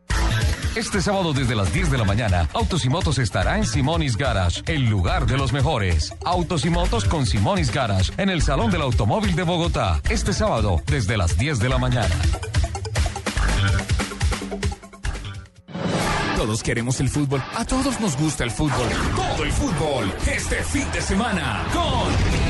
Este 0.76 1.02
sábado 1.02 1.32
desde 1.32 1.56
las 1.56 1.74
10 1.74 1.90
de 1.90 1.98
la 1.98 2.04
mañana, 2.04 2.48
Autos 2.52 2.84
y 2.84 2.88
Motos 2.88 3.18
estará 3.18 3.58
en 3.58 3.66
Simonis 3.66 4.16
Garage, 4.16 4.62
el 4.66 4.88
lugar 4.88 5.26
de 5.26 5.36
los 5.36 5.52
mejores. 5.52 6.14
Autos 6.24 6.64
y 6.64 6.70
Motos 6.70 7.06
con 7.06 7.26
Simonis 7.26 7.72
Garage, 7.72 8.12
en 8.16 8.30
el 8.30 8.40
Salón 8.40 8.70
del 8.70 8.82
Automóvil 8.82 9.34
de 9.34 9.42
Bogotá. 9.42 10.00
Este 10.10 10.32
sábado 10.32 10.80
desde 10.86 11.16
las 11.16 11.36
10 11.38 11.58
de 11.58 11.68
la 11.68 11.78
mañana. 11.78 12.14
Todos 16.40 16.62
queremos 16.62 16.98
el 17.00 17.10
fútbol. 17.10 17.42
A 17.54 17.66
todos 17.66 18.00
nos 18.00 18.16
gusta 18.16 18.44
el 18.44 18.50
fútbol. 18.50 18.88
Todo 19.14 19.44
el 19.44 19.52
fútbol. 19.52 20.10
Este 20.26 20.64
fin 20.64 20.90
de 20.90 21.02
semana 21.02 21.66
con... 21.70 22.49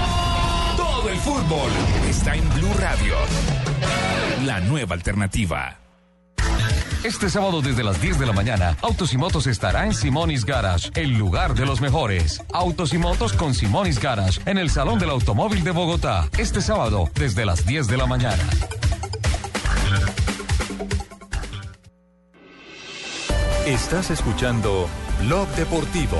Todo 1.01 1.09
el 1.09 1.17
fútbol 1.17 1.71
está 2.07 2.35
en 2.35 2.47
Blue 2.53 2.73
Radio. 2.77 3.15
La 4.45 4.59
nueva 4.59 4.93
alternativa. 4.93 5.79
Este 7.03 7.27
sábado 7.27 7.63
desde 7.63 7.83
las 7.83 7.99
10 7.99 8.19
de 8.19 8.27
la 8.27 8.33
mañana, 8.33 8.77
Autos 8.83 9.11
y 9.11 9.17
Motos 9.17 9.47
estará 9.47 9.87
en 9.87 9.95
Simonis 9.95 10.45
Garage, 10.45 10.91
el 10.93 11.17
lugar 11.17 11.55
de 11.55 11.65
los 11.65 11.81
mejores. 11.81 12.43
Autos 12.53 12.93
y 12.93 12.99
Motos 12.99 13.33
con 13.33 13.55
Simonis 13.55 13.99
Garage, 13.99 14.41
en 14.45 14.59
el 14.59 14.69
Salón 14.69 14.99
del 14.99 15.09
Automóvil 15.09 15.63
de 15.63 15.71
Bogotá. 15.71 16.29
Este 16.37 16.61
sábado 16.61 17.09
desde 17.15 17.45
las 17.47 17.65
10 17.65 17.87
de 17.87 17.97
la 17.97 18.05
mañana. 18.05 18.43
Estás 23.65 24.11
escuchando 24.11 24.87
Blog 25.23 25.47
Deportivo. 25.55 26.17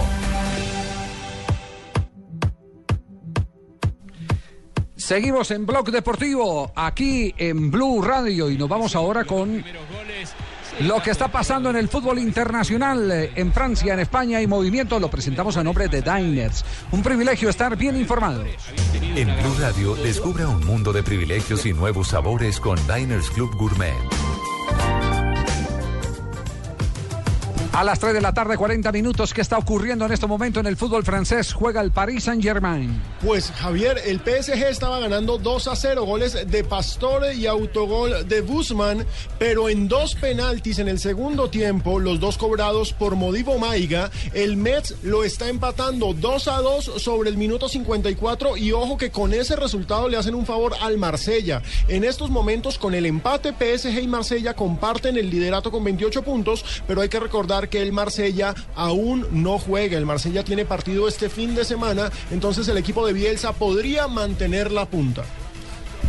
Seguimos 5.11 5.51
en 5.51 5.65
Blog 5.65 5.91
Deportivo, 5.91 6.71
aquí 6.73 7.35
en 7.37 7.69
Blue 7.69 8.01
Radio, 8.01 8.49
y 8.49 8.57
nos 8.57 8.69
vamos 8.69 8.95
ahora 8.95 9.25
con 9.25 9.61
lo 10.79 11.03
que 11.03 11.11
está 11.11 11.27
pasando 11.27 11.69
en 11.69 11.75
el 11.75 11.89
fútbol 11.89 12.17
internacional, 12.17 13.11
eh, 13.11 13.29
en 13.35 13.51
Francia, 13.51 13.93
en 13.93 13.99
España 13.99 14.41
y 14.41 14.47
movimiento. 14.47 15.01
Lo 15.01 15.09
presentamos 15.09 15.57
a 15.57 15.65
nombre 15.65 15.89
de 15.89 16.01
Diners. 16.01 16.63
Un 16.93 17.03
privilegio 17.03 17.49
estar 17.49 17.75
bien 17.75 17.97
informados. 17.97 18.47
En 18.93 19.27
Blue 19.27 19.55
Radio, 19.59 19.95
descubra 19.95 20.47
un 20.47 20.65
mundo 20.65 20.93
de 20.93 21.03
privilegios 21.03 21.65
y 21.65 21.73
nuevos 21.73 22.07
sabores 22.07 22.61
con 22.61 22.79
Diners 22.87 23.31
Club 23.31 23.53
Gourmet. 23.57 23.91
A 27.73 27.85
las 27.85 27.99
3 27.99 28.13
de 28.13 28.19
la 28.19 28.33
tarde, 28.33 28.57
40 28.57 28.91
minutos. 28.91 29.33
¿Qué 29.33 29.39
está 29.39 29.57
ocurriendo 29.57 30.05
en 30.05 30.11
este 30.11 30.27
momento 30.27 30.59
en 30.59 30.67
el 30.67 30.75
fútbol 30.75 31.05
francés? 31.05 31.53
Juega 31.53 31.79
el 31.79 31.91
Paris 31.91 32.25
Saint-Germain. 32.25 33.01
Pues 33.25 33.49
Javier, 33.49 33.97
el 34.05 34.19
PSG 34.19 34.63
estaba 34.65 34.99
ganando 34.99 35.37
2 35.37 35.67
a 35.69 35.75
0, 35.77 36.03
goles 36.03 36.51
de 36.51 36.63
Pastore 36.65 37.33
y 37.33 37.47
autogol 37.47 38.27
de 38.27 38.41
Guzmán, 38.41 39.05
pero 39.39 39.69
en 39.69 39.87
dos 39.87 40.15
penaltis 40.15 40.79
en 40.79 40.89
el 40.89 40.99
segundo 40.99 41.49
tiempo, 41.49 41.97
los 41.97 42.19
dos 42.19 42.37
cobrados 42.37 42.91
por 42.91 43.15
Modivo 43.15 43.57
Maiga, 43.57 44.11
el 44.33 44.57
Metz 44.57 44.95
lo 45.03 45.23
está 45.23 45.47
empatando 45.47 46.13
2 46.13 46.47
a 46.49 46.57
2 46.57 46.91
sobre 46.97 47.29
el 47.29 47.37
minuto 47.37 47.69
54 47.69 48.57
y 48.57 48.73
ojo 48.73 48.97
que 48.97 49.11
con 49.11 49.33
ese 49.33 49.55
resultado 49.55 50.09
le 50.09 50.17
hacen 50.17 50.35
un 50.35 50.45
favor 50.45 50.73
al 50.81 50.97
Marsella. 50.97 51.61
En 51.87 52.03
estos 52.03 52.31
momentos, 52.31 52.77
con 52.77 52.95
el 52.95 53.05
empate, 53.05 53.53
PSG 53.53 54.01
y 54.01 54.07
Marsella 54.07 54.55
comparten 54.55 55.15
el 55.15 55.29
liderato 55.29 55.71
con 55.71 55.85
28 55.85 56.21
puntos, 56.23 56.65
pero 56.85 56.99
hay 56.99 57.07
que 57.07 57.19
recordar 57.21 57.60
que 57.69 57.81
el 57.81 57.91
Marsella 57.91 58.53
aún 58.75 59.27
no 59.31 59.59
juega. 59.59 59.97
El 59.97 60.05
Marsella 60.05 60.43
tiene 60.43 60.65
partido 60.65 61.07
este 61.07 61.29
fin 61.29 61.55
de 61.55 61.65
semana, 61.65 62.11
entonces 62.31 62.67
el 62.67 62.77
equipo 62.77 63.05
de 63.05 63.13
Bielsa 63.13 63.53
podría 63.53 64.07
mantener 64.07 64.71
la 64.71 64.85
punta. 64.85 65.23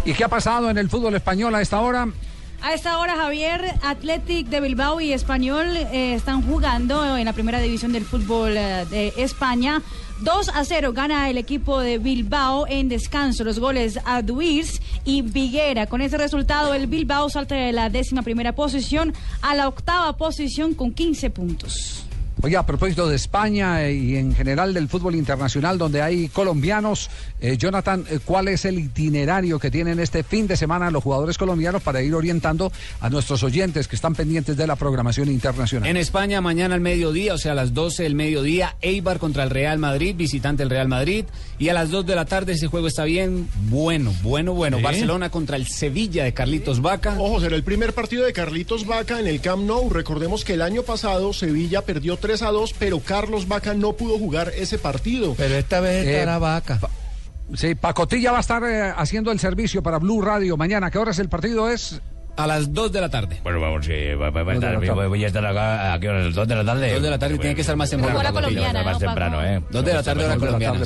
¿Y 0.04 0.14
qué 0.14 0.24
ha 0.24 0.28
pasado 0.28 0.68
en 0.70 0.78
el 0.78 0.88
fútbol 0.88 1.14
español 1.14 1.54
a 1.54 1.60
esta 1.60 1.80
hora? 1.80 2.08
A 2.64 2.74
esta 2.74 3.00
hora, 3.00 3.16
Javier, 3.16 3.74
Athletic 3.82 4.46
de 4.46 4.60
Bilbao 4.60 5.00
y 5.00 5.12
Español 5.12 5.76
eh, 5.76 6.14
están 6.14 6.42
jugando 6.42 7.16
en 7.16 7.24
la 7.24 7.32
primera 7.32 7.58
división 7.58 7.92
del 7.92 8.04
fútbol 8.04 8.56
eh, 8.56 8.86
de 8.88 9.12
España. 9.16 9.82
2 10.20 10.48
a 10.50 10.64
0 10.64 10.92
gana 10.92 11.28
el 11.28 11.38
equipo 11.38 11.80
de 11.80 11.98
Bilbao 11.98 12.68
en 12.68 12.88
descanso. 12.88 13.42
Los 13.42 13.58
goles 13.58 13.98
a 14.04 14.22
Duirs 14.22 14.80
y 15.04 15.22
Viguera. 15.22 15.88
Con 15.88 16.02
ese 16.02 16.16
resultado, 16.16 16.72
el 16.72 16.86
Bilbao 16.86 17.28
salta 17.30 17.56
de 17.56 17.72
la 17.72 17.90
décima 17.90 18.22
primera 18.22 18.54
posición 18.54 19.12
a 19.40 19.56
la 19.56 19.66
octava 19.66 20.16
posición 20.16 20.74
con 20.74 20.92
15 20.92 21.30
puntos. 21.30 22.01
Oye, 22.44 22.56
a 22.56 22.66
propósito 22.66 23.08
de 23.08 23.14
España 23.14 23.88
y 23.88 24.16
en 24.16 24.34
general 24.34 24.74
del 24.74 24.88
fútbol 24.88 25.14
internacional 25.14 25.78
donde 25.78 26.02
hay 26.02 26.28
colombianos, 26.28 27.08
eh, 27.40 27.56
Jonathan, 27.56 28.04
eh, 28.10 28.18
¿cuál 28.24 28.48
es 28.48 28.64
el 28.64 28.80
itinerario 28.80 29.60
que 29.60 29.70
tienen 29.70 30.00
este 30.00 30.24
fin 30.24 30.48
de 30.48 30.56
semana 30.56 30.90
los 30.90 31.04
jugadores 31.04 31.38
colombianos 31.38 31.82
para 31.82 32.02
ir 32.02 32.12
orientando 32.16 32.72
a 33.00 33.08
nuestros 33.10 33.44
oyentes 33.44 33.86
que 33.86 33.94
están 33.94 34.16
pendientes 34.16 34.56
de 34.56 34.66
la 34.66 34.74
programación 34.74 35.30
internacional? 35.30 35.88
En 35.88 35.96
España, 35.96 36.40
mañana 36.40 36.74
al 36.74 36.80
mediodía, 36.80 37.34
o 37.34 37.38
sea, 37.38 37.52
a 37.52 37.54
las 37.54 37.74
12 37.74 38.02
del 38.02 38.16
mediodía, 38.16 38.74
Eibar 38.80 39.20
contra 39.20 39.44
el 39.44 39.50
Real 39.50 39.78
Madrid, 39.78 40.16
visitante 40.16 40.64
del 40.64 40.70
Real 40.70 40.88
Madrid. 40.88 41.26
Y 41.60 41.68
a 41.68 41.74
las 41.74 41.90
2 41.90 42.04
de 42.06 42.16
la 42.16 42.24
tarde 42.24 42.54
ese 42.54 42.66
juego 42.66 42.88
está 42.88 43.04
bien 43.04 43.48
bueno, 43.68 44.12
bueno, 44.24 44.52
bueno. 44.52 44.80
Barcelona 44.80 45.30
contra 45.30 45.56
el 45.56 45.68
Sevilla 45.68 46.24
de 46.24 46.34
Carlitos 46.34 46.82
Vaca. 46.82 47.14
Ojo, 47.20 47.40
será 47.40 47.54
el 47.54 47.62
primer 47.62 47.92
partido 47.92 48.24
de 48.24 48.32
Carlitos 48.32 48.84
Vaca 48.84 49.20
en 49.20 49.28
el 49.28 49.40
Camp 49.40 49.62
Nou. 49.62 49.88
Recordemos 49.90 50.44
que 50.44 50.54
el 50.54 50.62
año 50.62 50.82
pasado 50.82 51.32
Sevilla 51.32 51.82
perdió 51.82 52.16
3 52.16 52.31
a 52.40 52.50
2, 52.50 52.74
pero 52.78 53.00
Carlos 53.00 53.46
Vaca 53.46 53.74
no 53.74 53.92
pudo 53.92 54.18
jugar 54.18 54.52
ese 54.56 54.78
partido. 54.78 55.34
Pero 55.36 55.56
esta 55.56 55.80
vez 55.80 56.06
estará 56.06 56.38
Vaca. 56.38 56.80
Sí, 57.54 57.74
Pacotilla 57.74 58.32
va 58.32 58.38
a 58.38 58.40
estar 58.40 58.64
eh, 58.64 58.94
haciendo 58.96 59.30
el 59.30 59.38
servicio 59.38 59.82
para 59.82 59.98
Blue 59.98 60.22
Radio 60.22 60.56
mañana. 60.56 60.90
¿Qué 60.90 60.98
hora 60.98 61.10
es 61.10 61.18
el 61.18 61.28
partido? 61.28 61.68
Es 61.68 62.00
a 62.36 62.46
las 62.46 62.72
2 62.72 62.90
de 62.92 63.00
la 63.00 63.08
tarde. 63.10 63.40
Bueno, 63.42 63.60
vamos, 63.60 63.86
eh, 63.90 64.14
va- 64.14 64.30
va- 64.30 64.42
va 64.42 64.52
a 64.52 64.54
Dos 64.54 64.60
de 64.62 64.66
la 64.68 64.72
estar- 64.74 64.86
tarde. 64.86 64.94
voy, 64.94 65.06
voy 65.08 65.24
a 65.24 65.26
estar 65.26 65.44
acá 65.46 65.92
a 65.92 66.00
qué 66.00 66.08
hora, 66.08 66.22
2 66.30 66.48
de 66.48 66.54
la 66.56 66.64
tarde. 66.64 66.92
2 66.94 67.02
de 67.02 67.10
la 67.10 67.18
tarde 67.18 67.38
tiene 67.38 67.54
que 67.54 67.60
estar 67.60 67.76
más 67.76 67.90
temprano. 67.90 68.18
Hora 68.18 68.32
colombiana, 68.32 68.82
Más 68.82 68.94
¿no, 68.94 68.98
temprano? 69.00 69.44
¿eh? 69.44 69.60
Dos 69.70 69.84
de 69.84 69.92
la 69.94 70.02
tarde, 70.02 70.24
hora 70.24 70.36
colombiana. 70.36 70.80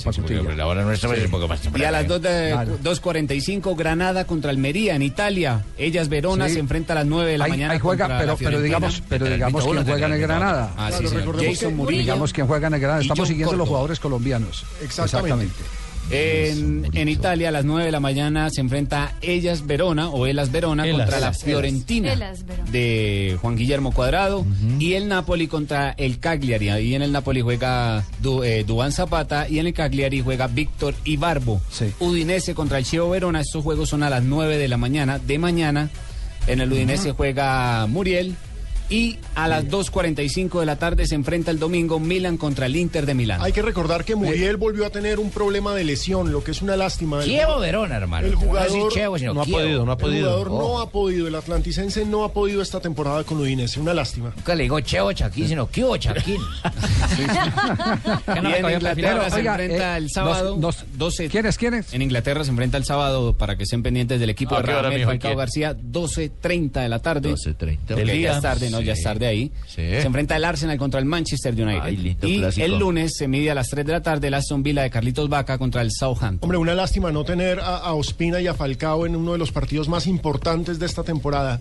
La 0.57 0.66
hora 0.66 0.82
nuestra 0.82 1.14
es 1.14 1.24
un 1.24 1.30
poco 1.30 1.49
más 1.49 1.61
Y 1.61 1.62
temprano. 1.64 1.88
a 1.88 1.90
las 1.92 2.09
2 2.09 2.22
de 2.22 2.55
2.45 2.82 3.74
Granada 3.76 4.24
contra 4.24 4.51
Almería 4.51 4.94
en 4.97 5.03
Italia. 5.03 5.64
Ellas 5.78 6.09
Verona 6.09 6.49
se 6.49 6.59
enfrenta 6.59 6.92
a 6.94 6.97
las 6.97 7.07
9 7.07 7.32
de 7.32 7.38
la 7.38 7.49
mañana. 7.49 7.72
ahí 7.74 7.78
juega, 7.78 8.18
pero, 8.38 8.61
digamos, 8.61 9.03
pero 9.09 9.26
digamos 9.26 9.64
quién 9.64 9.84
juega 9.84 10.07
en 10.07 10.12
el 10.12 10.20
Granada. 10.20 10.70
Ah, 10.76 10.90
sí, 10.92 11.07
señor. 11.07 11.44
Jason 11.44 11.76
Murillo. 11.76 12.01
Digamos 12.03 12.32
quién 12.32 12.47
juega 12.47 12.66
en 12.68 12.74
el 12.74 12.80
Granada. 12.80 13.03
Y 13.03 13.07
Estamos 13.07 13.28
siguiendo 13.28 13.57
los 13.57 13.68
jugadores 13.68 14.01
colombianos. 14.01 14.64
Exactamente. 14.82 15.55
En, 16.11 16.89
en 16.93 17.09
Italia 17.09 17.49
a 17.49 17.53
las 17.53 17.65
9 17.65 17.85
de 17.85 17.91
la 17.91 17.99
mañana 18.01 18.49
se 18.51 18.61
enfrenta 18.61 19.15
Ellas 19.23 19.67
Verona 19.67 20.09
o 20.09 20.27
Elas 20.27 20.53
Verona 20.53 20.87
Elas. 20.87 21.01
contra 21.01 21.21
la. 21.21 21.33
Fiorentina 21.33 22.13
Elas 22.13 22.47
Verona. 22.47 22.71
de 22.71 23.37
Juan 23.43 23.57
Guillermo 23.57 23.93
Cuadrado 23.93 24.47
y 24.79 24.93
el 24.95 25.09
Napoli 25.09 25.49
contra 25.49 25.91
el 25.91 26.19
Cagliari. 26.21 26.69
Ahí 26.69 26.95
en 26.95 27.03
el 27.03 27.11
Napoli 27.13 27.41
juega 27.41 28.05
Du, 28.21 28.45
eh, 28.45 28.63
Duván 28.65 28.93
Zapata 28.93 29.49
y 29.49 29.59
en 29.59 29.67
el 29.67 29.75
Cagliari 29.75 30.21
juega 30.21 30.47
Víctor 30.47 30.95
Ibarbo. 31.05 31.61
Udinese 31.99 32.55
contra 32.55 32.79
el 32.79 32.85
Chievo 32.85 33.11
Verona. 33.11 33.41
Estos 33.41 33.65
juegos 33.65 33.89
son 33.89 34.03
a 34.05 34.11
las 34.11 34.23
9 34.23 34.59
de 34.59 34.69
la 34.69 34.77
mañana. 34.77 35.19
De 35.19 35.39
mañana 35.39 35.91
en 36.47 36.61
el 36.61 36.73
Udinese 36.73 37.13
juega 37.13 37.87
Muriel. 37.89 38.37
Y 38.89 39.18
a 39.34 39.49
las 39.49 39.64
2.45 39.64 40.61
de 40.61 40.66
la 40.66 40.76
tarde 40.76 41.07
se 41.07 41.16
enfrenta 41.16 41.51
el 41.51 41.59
domingo 41.59 41.99
Milan 41.99 42.37
contra 42.37 42.66
el 42.66 42.76
Inter 42.76 43.05
de 43.05 43.14
Milán. 43.14 43.41
Hay 43.43 43.53
que 43.53 43.61
recordar 43.62 44.05
que 44.05 44.14
Muriel 44.14 44.57
volvió 44.57 44.87
a 44.87 44.91
tener 44.91 45.18
un 45.18 45.30
problema 45.30 45.74
de 45.74 45.82
lesión, 45.84 46.30
lo 46.30 46.45
que 46.45 46.53
es 46.53 46.62
una 46.62 46.76
lástima. 46.76 47.18
El- 47.22 47.24
Chievo 47.28 47.59
Verona, 47.59 47.97
hermano. 47.97 48.26
El 48.28 48.34
No 48.34 48.41
jugador 48.41 48.70
decir 48.72 48.89
Chievo, 48.93 49.18
sino 49.18 49.34
no 49.34 49.43
ha 49.43 49.45
Chievo. 49.45 49.59
podido, 49.61 49.84
no 49.87 49.93
ha 49.93 49.99
podido. 49.99 50.18
El 50.39 50.45
jugador 50.45 50.49
Oh. 50.51 50.59
no 50.74 50.80
ha 50.80 50.91
podido, 50.91 51.26
el 51.26 51.34
atlanticense 51.34 52.05
no 52.05 52.22
ha 52.24 52.32
podido 52.32 52.62
esta 52.62 52.78
temporada 52.80 53.24
con 53.24 53.39
Udinese, 53.39 53.80
una 53.80 53.93
lástima. 53.93 54.32
Nunca 54.37 54.55
le 54.55 54.62
digo 54.64 54.78
Cheo 54.80 55.12
Chaquín, 55.12 55.49
sino 55.49 55.66
Kio 55.68 55.97
Chaquín. 55.97 56.41
Y 58.26 58.39
en 58.39 58.70
Inglaterra 58.70 59.30
se 59.30 59.37
Oiga, 59.37 59.53
enfrenta 59.53 59.95
eh, 59.95 59.99
el 59.99 60.11
sábado. 60.11 60.57
nos- 60.59 60.84
12. 60.97 61.28
¿Quiénes, 61.28 61.59
quiénes? 61.59 61.93
En 61.93 62.03
Inglaterra 62.03 62.45
se 62.45 62.51
enfrenta 62.51 62.76
el 62.78 62.84
sábado 62.84 63.32
para 63.32 63.57
que 63.57 63.64
estén 63.64 63.82
pendientes 63.82 64.20
del 64.20 64.30
equipo 64.30 64.55
¿A 64.55 64.62
de? 64.62 65.01
¿Y 65.01 65.05
Falcao? 65.05 65.37
García, 65.37 65.74
12.30 65.76 66.82
de 66.82 66.89
la 66.89 66.99
tarde. 67.01 67.30
12:30. 67.30 67.78
Porque 67.87 67.95
Del 67.95 68.07
ya 68.09 68.12
día. 68.14 68.37
es 68.37 68.43
tarde, 68.43 68.70
no, 68.77 68.83
ya 68.87 68.93
es 68.95 69.03
tarde 69.03 69.27
ahí. 69.27 69.53
Sí. 69.66 69.77
Se 69.77 70.03
enfrenta 70.03 70.37
el 70.37 70.45
Arsenal 70.45 70.79
contra 70.79 71.01
el 71.01 71.07
Manchester 71.07 71.53
United. 71.55 71.81
Ay, 71.83 71.97
lindo 71.97 72.27
y 72.29 72.39
clásico. 72.39 72.64
el 72.66 72.79
lunes 72.79 73.12
se 73.16 73.29
mide 73.29 73.51
a 73.51 73.55
las 73.55 73.68
3 73.68 73.85
de 73.87 73.93
la 73.93 74.03
tarde 74.03 74.29
el 74.29 74.35
Aston 74.35 74.62
Villa 74.62 74.83
de 74.83 74.91
Carlitos 74.91 75.29
Vaca 75.29 75.59
contra 75.59 75.83
el 75.83 75.91
Southampton. 75.93 76.41
Hombre, 76.43 76.59
una 76.59 76.74
lástima 76.74 77.12
no 77.12 77.24
tener 77.24 77.61
a, 77.61 77.77
a 77.79 77.93
Ospina 77.95 78.41
y 78.41 78.47
a 78.47 78.55
Falcao 78.55 79.07
en 79.07 79.16
uno 79.16 79.33
de 79.33 79.39
los 79.39 79.53
partidos 79.53 79.89
más 79.89 80.07
importantes 80.07 80.79
de 80.79 80.87
esta 80.87 81.03
temporada. 81.03 81.61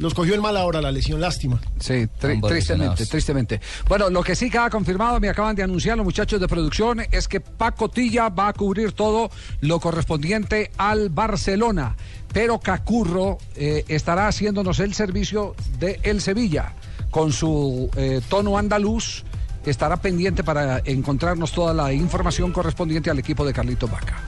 Los 0.00 0.14
cogió 0.14 0.36
en 0.36 0.40
mala 0.40 0.64
hora 0.64 0.80
la 0.80 0.92
lesión, 0.92 1.20
lástima. 1.20 1.60
Sí, 1.80 2.06
tri- 2.20 2.34
Ambos 2.34 2.50
tristemente, 2.52 3.04
tristemente. 3.04 3.60
Bueno, 3.88 4.08
lo 4.10 4.22
que 4.22 4.36
sí 4.36 4.48
queda 4.48 4.70
confirmado, 4.70 5.18
me 5.18 5.28
acaban 5.28 5.56
de 5.56 5.64
anunciar 5.64 5.96
los 5.96 6.04
muchachos 6.04 6.40
de 6.40 6.46
producción, 6.46 7.00
es 7.10 7.26
que 7.26 7.40
Paco 7.40 7.88
Tilla 7.88 8.28
va 8.28 8.46
a 8.46 8.52
cubrir 8.52 8.92
todo 8.92 9.28
lo 9.60 9.80
correspondiente 9.80 10.70
al 10.78 11.08
Barcelona, 11.08 11.96
pero 12.32 12.58
Cacurro 12.58 13.38
eh, 13.56 13.84
estará 13.88 14.28
haciéndonos 14.28 14.80
el 14.80 14.94
servicio 14.94 15.54
de 15.78 16.00
El 16.02 16.20
Sevilla 16.20 16.74
con 17.10 17.32
su 17.32 17.90
eh, 17.96 18.20
tono 18.28 18.58
andaluz. 18.58 19.24
Estará 19.64 19.96
pendiente 19.98 20.44
para 20.44 20.80
encontrarnos 20.84 21.52
toda 21.52 21.74
la 21.74 21.92
información 21.92 22.52
correspondiente 22.52 23.10
al 23.10 23.18
equipo 23.18 23.44
de 23.44 23.52
Carlito 23.52 23.86
Vaca. 23.86 24.22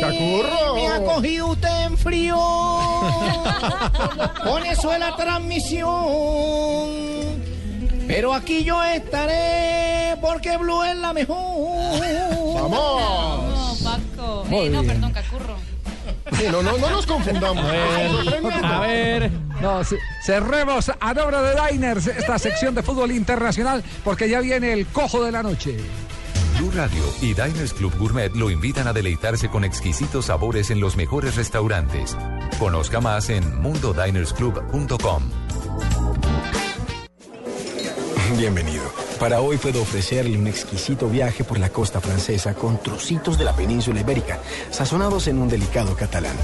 ¡Cacurro! 0.00 0.74
Me 0.76 0.88
ha 0.88 1.04
cogido 1.04 1.48
usted 1.48 1.86
en 1.86 1.98
frío. 1.98 2.36
Con 4.44 4.64
eso 4.64 4.96
la 4.96 5.14
transmisión. 5.16 5.88
Pero 8.12 8.34
aquí 8.34 8.64
yo 8.64 8.82
estaré 8.82 10.16
porque 10.20 10.56
Blue 10.56 10.82
es 10.82 10.96
la 10.96 11.12
mejor. 11.12 11.36
¡Vamos! 12.54 13.82
No, 13.82 13.90
Paco. 13.90 14.44
Eh, 14.50 14.68
no, 14.70 14.82
perdón, 14.82 15.12
Cacurro. 15.12 15.56
Sí, 16.32 16.44
no, 16.50 16.62
no, 16.62 16.76
no 16.78 16.90
nos 16.90 17.06
confundamos. 17.06 17.64
A 17.64 18.80
ver. 18.80 19.30
No, 19.60 19.84
ce- 19.84 19.98
cerremos 20.24 20.90
a 21.00 21.14
nombre 21.14 21.36
de 21.40 21.54
Diners 21.70 22.06
esta 22.08 22.38
sección 22.38 22.74
de 22.74 22.82
fútbol 22.82 23.12
internacional 23.12 23.82
porque 24.04 24.28
ya 24.28 24.40
viene 24.40 24.72
el 24.72 24.86
cojo 24.86 25.22
de 25.24 25.32
la 25.32 25.42
noche. 25.42 25.76
Blue 26.58 26.70
Radio 26.74 27.02
y 27.22 27.28
Diners 27.34 27.72
Club 27.74 27.96
Gourmet 27.98 28.34
lo 28.34 28.50
invitan 28.50 28.86
a 28.86 28.92
deleitarse 28.92 29.48
con 29.48 29.64
exquisitos 29.64 30.26
sabores 30.26 30.70
en 30.70 30.80
los 30.80 30.96
mejores 30.96 31.36
restaurantes. 31.36 32.16
Conozca 32.58 33.00
más 33.00 33.30
en 33.30 33.60
mundodinersclub.com. 33.62 35.22
Bienvenido. 38.38 38.84
Para 39.18 39.40
hoy 39.40 39.56
puedo 39.56 39.82
ofrecerle 39.82 40.38
un 40.38 40.46
exquisito 40.46 41.08
viaje 41.08 41.44
por 41.44 41.58
la 41.58 41.70
costa 41.70 42.00
francesa 42.00 42.54
con 42.54 42.82
trocitos 42.82 43.38
de 43.38 43.44
la 43.44 43.54
península 43.54 44.00
ibérica, 44.00 44.38
sazonados 44.70 45.26
en 45.26 45.38
un 45.38 45.48
delicado 45.48 45.94
catalán. 45.94 46.36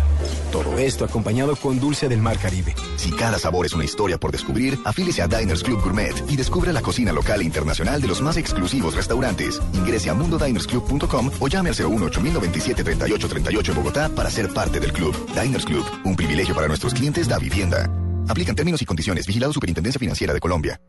Todo 0.52 0.78
esto 0.78 1.04
acompañado 1.04 1.56
con 1.56 1.78
dulce 1.80 2.08
del 2.08 2.20
mar 2.20 2.38
Caribe. 2.38 2.74
Si 2.96 3.10
cada 3.12 3.38
sabor 3.38 3.66
es 3.66 3.72
una 3.72 3.84
historia 3.84 4.18
por 4.18 4.32
descubrir, 4.32 4.78
afíliese 4.84 5.22
a 5.22 5.28
Diners 5.28 5.62
Club 5.62 5.82
Gourmet 5.82 6.14
y 6.28 6.36
descubra 6.36 6.72
la 6.72 6.82
cocina 6.82 7.12
local 7.12 7.40
e 7.40 7.44
internacional 7.44 8.00
de 8.00 8.08
los 8.08 8.20
más 8.20 8.36
exclusivos 8.36 8.94
restaurantes. 8.94 9.60
Ingrese 9.72 10.10
a 10.10 10.14
mundodinersclub.com 10.14 11.30
o 11.40 11.48
llame 11.48 11.70
al 11.70 11.76
018 11.76 12.20
097 12.20 12.84
3838 12.84 13.72
en 13.72 13.76
Bogotá 13.76 14.08
para 14.10 14.30
ser 14.30 14.52
parte 14.52 14.80
del 14.80 14.92
club. 14.92 15.14
Diners 15.40 15.64
Club, 15.64 15.84
un 16.04 16.16
privilegio 16.16 16.54
para 16.54 16.68
nuestros 16.68 16.94
clientes 16.94 17.28
da 17.28 17.38
vivienda. 17.38 17.90
Aplican 18.28 18.56
términos 18.56 18.82
y 18.82 18.84
condiciones. 18.84 19.26
Vigilado 19.26 19.52
Superintendencia 19.52 19.98
Financiera 19.98 20.34
de 20.34 20.40
Colombia. 20.40 20.80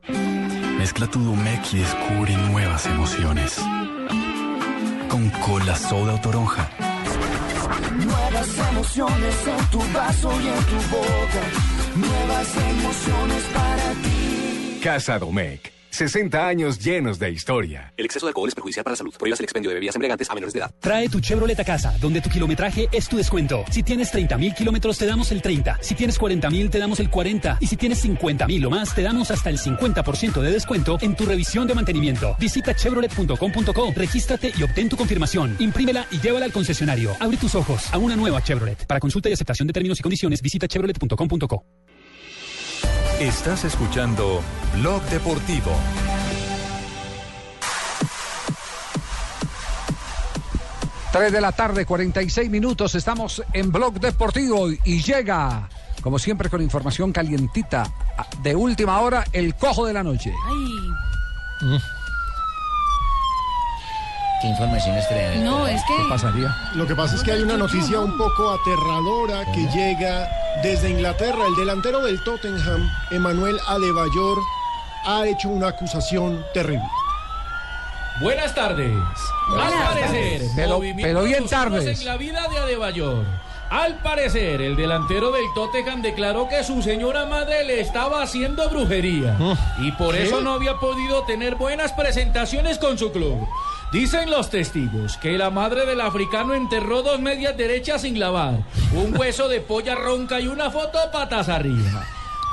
Mezcla 0.88 1.08
tu 1.08 1.20
Domec 1.20 1.74
y 1.74 1.80
descubre 1.80 2.38
nuevas 2.50 2.86
emociones. 2.86 3.58
Con 5.10 5.30
cola 5.46 5.76
soda 5.76 6.14
o 6.14 6.22
toronja. 6.22 6.70
Nuevas 7.98 8.58
emociones 8.72 9.36
en 9.48 9.66
tu 9.70 9.80
vaso 9.92 10.32
y 10.42 10.48
en 10.48 10.64
tu 10.64 10.96
boca. 10.96 11.44
Nuevas 11.94 12.56
emociones 12.56 13.44
para 13.54 13.92
ti. 14.02 14.80
Casa 14.82 15.20
Domecq. 15.20 15.77
60 15.90 16.48
años 16.48 16.80
llenos 16.80 17.20
de 17.20 17.32
historia. 17.32 17.94
El 17.98 18.06
exceso 18.06 18.26
de 18.26 18.30
alcohol 18.30 18.50
es 18.50 18.56
perjudicial 18.56 18.84
para 18.84 18.94
la 18.94 18.98
salud. 18.98 19.14
Prohíbas 19.18 19.40
el 19.40 19.46
expendio 19.46 19.70
de 19.70 19.76
bebidas 19.76 19.96
embriagantes 19.96 20.30
a 20.30 20.34
menores 20.34 20.54
de 20.54 20.60
edad. 20.60 20.72
Trae 20.80 21.10
tu 21.10 21.20
Chevrolet 21.20 21.60
a 21.60 21.64
casa, 21.64 21.96
donde 22.00 22.22
tu 22.22 22.30
kilometraje 22.30 22.88
es 22.92 23.08
tu 23.08 23.18
descuento. 23.18 23.64
Si 23.72 23.84
tienes 23.84 24.12
30 24.12 24.38
mil 24.38 24.54
kilómetros, 24.54 24.98
te 24.98 25.06
damos 25.06 25.32
el 25.32 25.42
30. 25.42 25.80
Si 25.82 25.96
tienes 25.96 26.18
40 26.18 26.50
mil, 26.50 26.70
te 26.70 26.80
damos 26.80 27.00
el 27.00 27.10
40. 27.10 27.58
Y 27.62 27.68
si 27.68 27.78
tienes 27.78 28.00
50 28.00 28.48
mil 28.48 28.66
o 28.66 28.70
más, 28.70 28.94
te 28.94 29.02
damos 29.02 29.32
hasta 29.32 29.50
el 29.50 29.58
50% 29.58 30.42
de 30.42 30.52
descuento 30.52 30.98
en 31.02 31.16
tu 31.16 31.26
revisión 31.26 31.68
de 31.68 31.76
mantenimiento. 31.76 32.36
Visita 32.40 32.76
chevrolet.com.co, 32.76 33.94
regístrate 33.96 34.52
y 34.58 34.64
obtén 34.64 34.90
tu 34.90 34.98
confirmación. 34.98 35.56
Imprímela 35.60 36.06
y 36.12 36.20
llévala 36.20 36.46
al 36.46 36.52
concesionario. 36.52 37.12
Abre 37.20 37.38
tus 37.38 37.56
ojos 37.56 37.94
a 37.94 37.98
una 37.98 38.16
nueva 38.16 38.42
Chevrolet. 38.42 38.86
Para 38.86 39.00
consulta 39.00 39.30
y 39.30 39.34
aceptación 39.34 39.68
de 39.68 39.74
términos 39.74 40.00
y 40.00 40.04
condiciones, 40.04 40.42
visita 40.42 40.68
chevrolet.com.co. 40.68 41.64
Estás 43.20 43.66
escuchando 43.66 44.44
Blog 44.80 45.02
Deportivo. 45.06 45.72
3 51.12 51.32
de 51.32 51.42
la 51.42 51.52
tarde, 51.52 51.86
46 51.86 52.50
minutos. 52.52 52.94
Estamos 52.94 53.42
en 53.54 53.72
Blog 53.72 54.00
Deportivo 54.00 54.70
y 54.70 55.02
llega, 55.02 55.68
como 56.04 56.20
siempre, 56.20 56.50
con 56.50 56.62
información 56.62 57.12
calientita 57.12 57.92
de 58.44 58.56
última 58.56 59.00
hora, 59.00 59.24
el 59.34 59.56
cojo 59.56 59.88
de 59.88 59.94
la 59.94 60.04
noche. 60.04 60.32
¿Qué 64.42 64.48
información 64.48 64.96
es 64.96 65.08
trae? 65.08 65.40
No, 65.40 65.66
es 65.66 65.82
que. 65.86 65.98
¿Qué 65.98 66.04
pasaría? 66.08 66.56
Lo 66.76 66.86
que 66.86 66.96
pasa 66.96 67.16
es 67.16 67.24
que 67.24 67.32
hay 67.32 67.42
una 67.42 67.58
noticia 67.58 68.00
un 68.00 68.16
poco 68.16 68.52
aterradora 68.52 69.44
que 69.52 69.66
llega 69.76 70.30
desde 70.62 70.92
Inglaterra. 70.92 71.48
El 71.48 71.56
delantero 71.56 72.04
del 72.04 72.24
Tottenham, 72.24 72.88
Emanuel 73.10 73.58
Adebayor, 73.68 74.38
ha 75.06 75.26
hecho 75.28 75.50
una 75.50 75.68
acusación 75.70 76.46
terrible. 76.54 76.84
Buenas 78.22 78.54
tardes. 78.56 78.92
Buenas 79.50 79.74
Al 79.74 79.88
parecer, 79.94 80.40
tardes. 80.40 80.52
Pero- 80.56 80.80
bien 80.80 81.48
tardes. 81.48 82.00
en 82.00 82.06
la 82.06 82.18
vida 82.18 82.48
de 82.50 82.58
Adebayor. 82.58 83.26
Al 83.70 83.96
parecer, 84.02 84.62
el 84.62 84.78
delantero 84.78 85.30
del 85.32 85.44
Tottenham 85.54 86.02
declaró 86.02 86.48
que 86.48 86.64
su 86.64 86.82
señora 86.82 87.26
madre 87.26 87.66
le 87.66 87.82
estaba 87.82 88.24
haciendo 88.24 88.70
brujería 88.70 89.36
y 89.80 89.92
por 89.92 90.16
¿Qué? 90.16 90.24
eso 90.24 90.40
no 90.40 90.54
había 90.54 90.76
podido 90.76 91.24
tener 91.24 91.56
buenas 91.56 91.92
presentaciones 91.92 92.78
con 92.80 92.98
su 92.98 93.12
club. 93.12 93.46
Dicen 93.92 94.32
los 94.32 94.50
testigos 94.50 95.18
que 95.18 95.38
la 95.38 95.50
madre 95.50 95.86
del 95.86 96.00
africano 96.02 96.54
enterró 96.54 97.04
dos 97.04 97.20
medias 97.20 97.58
derechas 97.58 98.02
sin 98.04 98.20
lavar, 98.20 98.56
un 98.94 99.16
hueso 99.18 99.50
de 99.50 99.60
polla 99.60 99.96
ronca 99.96 100.40
y 100.40 100.48
una 100.48 100.72
foto 100.72 100.98
patas 101.12 101.50
arriba. 101.50 102.06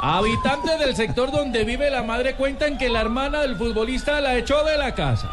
Habitantes 0.07 0.79
del 0.79 0.95
sector 0.95 1.31
donde 1.31 1.65
vive 1.65 1.91
la 1.91 2.03
madre 2.03 2.35
cuentan 2.35 2.77
que 2.77 2.91
la 2.91 3.01
hermana 3.01 3.41
del 3.41 3.57
futbolista 3.57 4.21
la 4.21 4.37
echó 4.37 4.63
de 4.63 4.77
la 4.77 4.95
casa 4.95 5.31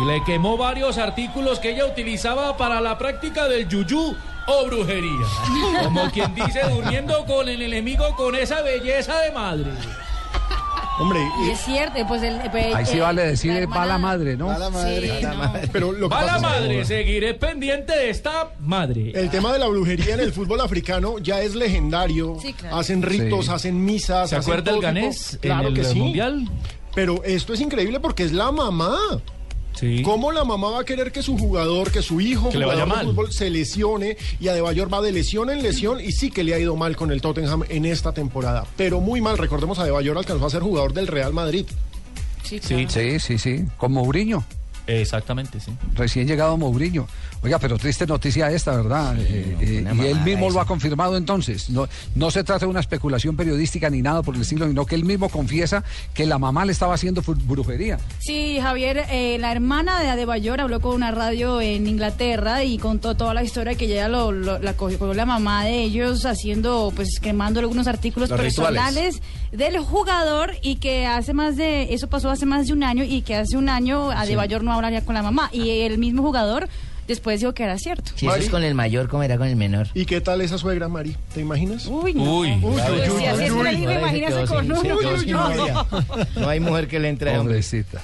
y 0.00 0.04
le 0.06 0.22
quemó 0.22 0.56
varios 0.56 0.96
artículos 0.96 1.58
que 1.58 1.70
ella 1.70 1.86
utilizaba 1.86 2.56
para 2.56 2.80
la 2.80 2.96
práctica 2.98 3.48
del 3.48 3.68
yuyú 3.68 4.16
o 4.46 4.66
brujería. 4.66 5.26
Como 5.82 6.08
quien 6.12 6.32
dice, 6.36 6.60
durmiendo 6.70 7.26
con 7.26 7.48
el 7.48 7.62
enemigo 7.62 8.14
con 8.14 8.36
esa 8.36 8.62
belleza 8.62 9.18
de 9.22 9.32
madre. 9.32 9.72
Hombre, 10.98 11.20
Y 11.46 11.50
es 11.50 11.60
cierto, 11.60 12.06
pues 12.06 12.22
el. 12.22 12.38
pues, 12.50 12.74
Ahí 12.74 12.84
sí 12.86 12.98
eh, 12.98 13.00
vale 13.00 13.22
decir, 13.26 13.52
la 13.52 13.66
va 13.66 13.86
la 13.86 13.98
madre, 13.98 14.36
¿no? 14.36 14.54
Sí, 14.54 15.08
no. 15.22 15.52
Pero 15.72 15.90
lo 15.92 16.08
que 16.08 16.14
Va 16.14 16.22
la 16.22 16.32
pasa 16.34 16.36
es 16.36 16.54
que- 16.54 16.60
madre, 16.60 16.84
seguiré 16.84 17.34
pendiente 17.34 17.96
de 17.96 18.10
esta 18.10 18.50
madre. 18.60 19.10
El 19.14 19.30
tema 19.30 19.52
de 19.52 19.58
la 19.58 19.68
brujería 19.68 20.14
en 20.14 20.20
el 20.20 20.32
fútbol 20.32 20.60
africano 20.60 21.18
ya 21.18 21.40
es 21.40 21.54
legendario. 21.54 22.36
Sí, 22.42 22.52
claro. 22.52 22.76
Hacen 22.76 23.02
ritos, 23.02 23.46
Sí. 23.46 23.50
hacen 23.52 23.84
misas. 23.84 24.28
¿Se 24.30 24.36
hacen 24.36 24.52
acuerda 24.52 24.72
el 24.72 24.80
ganés 24.82 25.30
tipo- 25.30 25.34
en 25.34 25.40
Claro 25.40 25.68
el 25.68 25.74
que 25.74 25.84
sí. 25.84 25.98
Mundial? 25.98 26.48
Pero 26.94 27.24
esto 27.24 27.54
es 27.54 27.60
increíble 27.62 27.98
porque 27.98 28.24
es 28.24 28.32
la 28.32 28.52
mamá. 28.52 28.94
¿Cómo 30.04 30.32
la 30.32 30.44
mamá 30.44 30.70
va 30.70 30.80
a 30.80 30.84
querer 30.84 31.12
que 31.12 31.22
su 31.22 31.36
jugador, 31.38 31.90
que 31.90 32.02
su 32.02 32.20
hijo 32.20 32.50
Que 32.50 32.58
le 32.58 32.66
vaya 32.66 32.82
jugador 32.82 32.98
de 32.98 33.04
mal. 33.06 33.14
fútbol 33.14 33.32
se 33.32 33.50
lesione 33.50 34.16
y 34.40 34.48
Adebayor 34.48 34.92
va 34.92 35.00
de 35.02 35.12
lesión 35.12 35.50
en 35.50 35.62
lesión 35.62 36.00
y 36.00 36.12
sí 36.12 36.30
que 36.30 36.44
le 36.44 36.54
ha 36.54 36.58
ido 36.58 36.76
mal 36.76 36.96
con 36.96 37.10
el 37.10 37.20
Tottenham 37.20 37.64
en 37.68 37.84
esta 37.84 38.12
temporada, 38.12 38.66
pero 38.76 39.00
muy 39.00 39.20
mal. 39.20 39.38
Recordemos 39.38 39.78
Adebayor 39.78 40.16
alcanzó 40.18 40.46
a 40.46 40.50
ser 40.50 40.62
jugador 40.62 40.92
del 40.92 41.06
Real 41.06 41.32
Madrid. 41.32 41.66
Sí, 42.42 42.60
Sí, 42.60 43.18
sí, 43.18 43.38
sí, 43.38 43.64
con 43.78 43.92
Mourinho. 43.92 44.44
Exactamente, 45.00 45.60
sí. 45.60 45.72
Recién 45.94 46.26
llegado 46.26 46.56
Mourinho. 46.56 47.06
Oiga, 47.42 47.58
pero 47.58 47.76
triste 47.78 48.06
noticia 48.06 48.50
esta, 48.50 48.76
¿verdad? 48.76 49.16
Eh, 49.18 49.56
eh, 49.60 49.84
y 49.96 50.06
él 50.06 50.20
mismo 50.20 50.46
esa. 50.46 50.54
lo 50.54 50.60
ha 50.60 50.66
confirmado 50.66 51.16
entonces. 51.16 51.70
No, 51.70 51.88
no 52.14 52.30
se 52.30 52.44
trata 52.44 52.66
de 52.66 52.70
una 52.70 52.80
especulación 52.80 53.36
periodística 53.36 53.90
ni 53.90 54.00
nada 54.02 54.22
por 54.22 54.36
el 54.36 54.42
estilo, 54.42 54.66
sino 54.68 54.86
que 54.86 54.94
él 54.94 55.04
mismo 55.04 55.28
confiesa 55.28 55.82
que 56.14 56.24
la 56.26 56.38
mamá 56.38 56.64
le 56.64 56.72
estaba 56.72 56.94
haciendo 56.94 57.22
brujería. 57.26 57.98
Sí, 58.20 58.58
Javier, 58.60 59.06
eh, 59.10 59.38
la 59.40 59.50
hermana 59.50 60.00
de 60.00 60.08
Adebayor 60.10 60.60
habló 60.60 60.80
con 60.80 60.94
una 60.94 61.10
radio 61.10 61.60
en 61.60 61.86
Inglaterra 61.88 62.62
y 62.62 62.78
contó 62.78 63.16
toda 63.16 63.34
la 63.34 63.42
historia 63.42 63.74
que 63.74 63.86
ella 63.86 64.08
lo, 64.08 64.30
lo- 64.30 64.58
la 64.60 64.74
cogió 64.74 65.12
la 65.14 65.26
mamá 65.26 65.64
de 65.64 65.82
ellos 65.82 66.24
haciendo, 66.24 66.92
pues 66.94 67.18
quemando 67.20 67.58
algunos 67.60 67.86
artículos 67.88 68.30
Los 68.30 68.38
personales 68.40 69.20
del 69.50 69.78
jugador 69.80 70.52
y 70.62 70.76
que 70.76 71.06
hace 71.06 71.34
más 71.34 71.56
de, 71.56 71.92
eso 71.92 72.08
pasó 72.08 72.30
hace 72.30 72.46
más 72.46 72.66
de 72.68 72.72
un 72.72 72.82
año 72.84 73.04
y 73.04 73.22
que 73.22 73.36
hace 73.36 73.56
un 73.56 73.68
año 73.68 74.10
Adebayor 74.10 74.62
no 74.64 74.72
hablaría 74.86 75.04
con 75.04 75.14
la 75.14 75.22
mamá 75.22 75.50
y 75.52 75.80
el 75.80 75.98
mismo 75.98 76.22
jugador 76.22 76.68
después 77.06 77.40
dijo 77.40 77.52
que 77.52 77.64
era 77.64 77.78
cierto. 77.78 78.12
Si 78.14 78.26
eso 78.26 78.36
es 78.36 78.48
con 78.48 78.62
el 78.62 78.74
mayor, 78.74 79.08
¿cómo 79.08 79.22
era 79.22 79.36
con 79.38 79.46
el 79.46 79.56
menor? 79.56 79.88
¿Y 79.94 80.06
qué 80.06 80.20
tal 80.20 80.40
esa 80.40 80.58
suegra, 80.58 80.88
Mari? 80.88 81.16
¿Te 81.34 81.40
imaginas? 81.40 81.86
Uy, 81.86 82.14
no. 82.14 82.22
Uy, 82.22 82.52
uy, 82.62 82.62
uy. 82.62 82.80
No. 85.32 85.86
No 86.36 86.48
hay 86.48 86.60
mujer 86.60 86.88
que 86.88 87.00
le 87.00 87.08
entre. 87.08 87.36
hombre. 87.36 87.54
Pobrecita. 87.54 88.00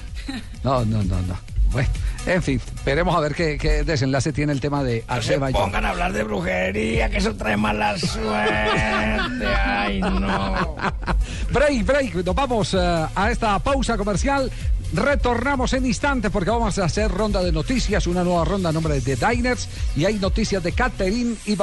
No, 0.63 0.85
no, 0.85 1.03
no, 1.03 1.21
no. 1.21 1.37
Bueno, 1.71 1.89
en 2.25 2.41
fin, 2.41 2.59
veremos 2.83 3.15
a 3.15 3.19
ver 3.19 3.35
qué, 3.35 3.57
qué 3.59 3.83
desenlace 3.83 4.33
tiene 4.33 4.51
el 4.53 4.59
tema 4.59 4.83
de 4.83 5.03
Adebayor. 5.07 5.61
Pongan 5.61 5.85
a 5.85 5.91
hablar 5.91 6.13
de 6.13 6.23
brujería, 6.23 7.09
que 7.09 7.17
eso 7.17 7.35
trae 7.35 7.57
mala 7.57 7.97
suerte. 7.97 9.45
Ay, 9.45 10.01
no. 10.01 10.75
Break, 11.51 11.85
break. 11.85 12.15
Nos 12.25 12.35
vamos 12.35 12.73
eh, 12.73 13.05
a 13.15 13.31
esta 13.31 13.59
pausa 13.59 13.97
comercial. 13.97 14.51
Retornamos 14.93 15.73
en 15.73 15.85
instantes 15.85 16.31
porque 16.31 16.49
vamos 16.49 16.79
a 16.79 16.85
hacer 16.85 17.11
ronda 17.11 17.43
de 17.43 17.51
noticias, 17.51 18.07
una 18.07 18.23
nueva 18.23 18.43
ronda 18.45 18.69
a 18.69 18.71
nombre 18.71 18.99
de 18.99 19.15
Diners 19.15 19.67
y 19.95 20.05
hay 20.05 20.15
noticias 20.15 20.63
de 20.63 20.71
Catherine 20.71 21.35
y. 21.45 21.57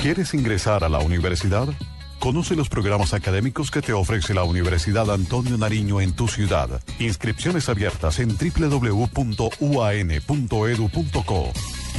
¿Quieres 0.00 0.32
ingresar 0.32 0.84
a 0.84 0.88
la 0.88 1.00
universidad? 1.00 1.68
Conoce 2.18 2.56
los 2.56 2.68
programas 2.68 3.14
académicos 3.14 3.70
que 3.70 3.80
te 3.80 3.92
ofrece 3.92 4.34
la 4.34 4.42
Universidad 4.42 5.10
Antonio 5.10 5.56
Nariño 5.56 6.00
en 6.00 6.12
tu 6.14 6.26
ciudad. 6.26 6.82
Inscripciones 6.98 7.68
abiertas 7.68 8.18
en 8.18 8.36
www.uan.edu.co. 8.36 9.12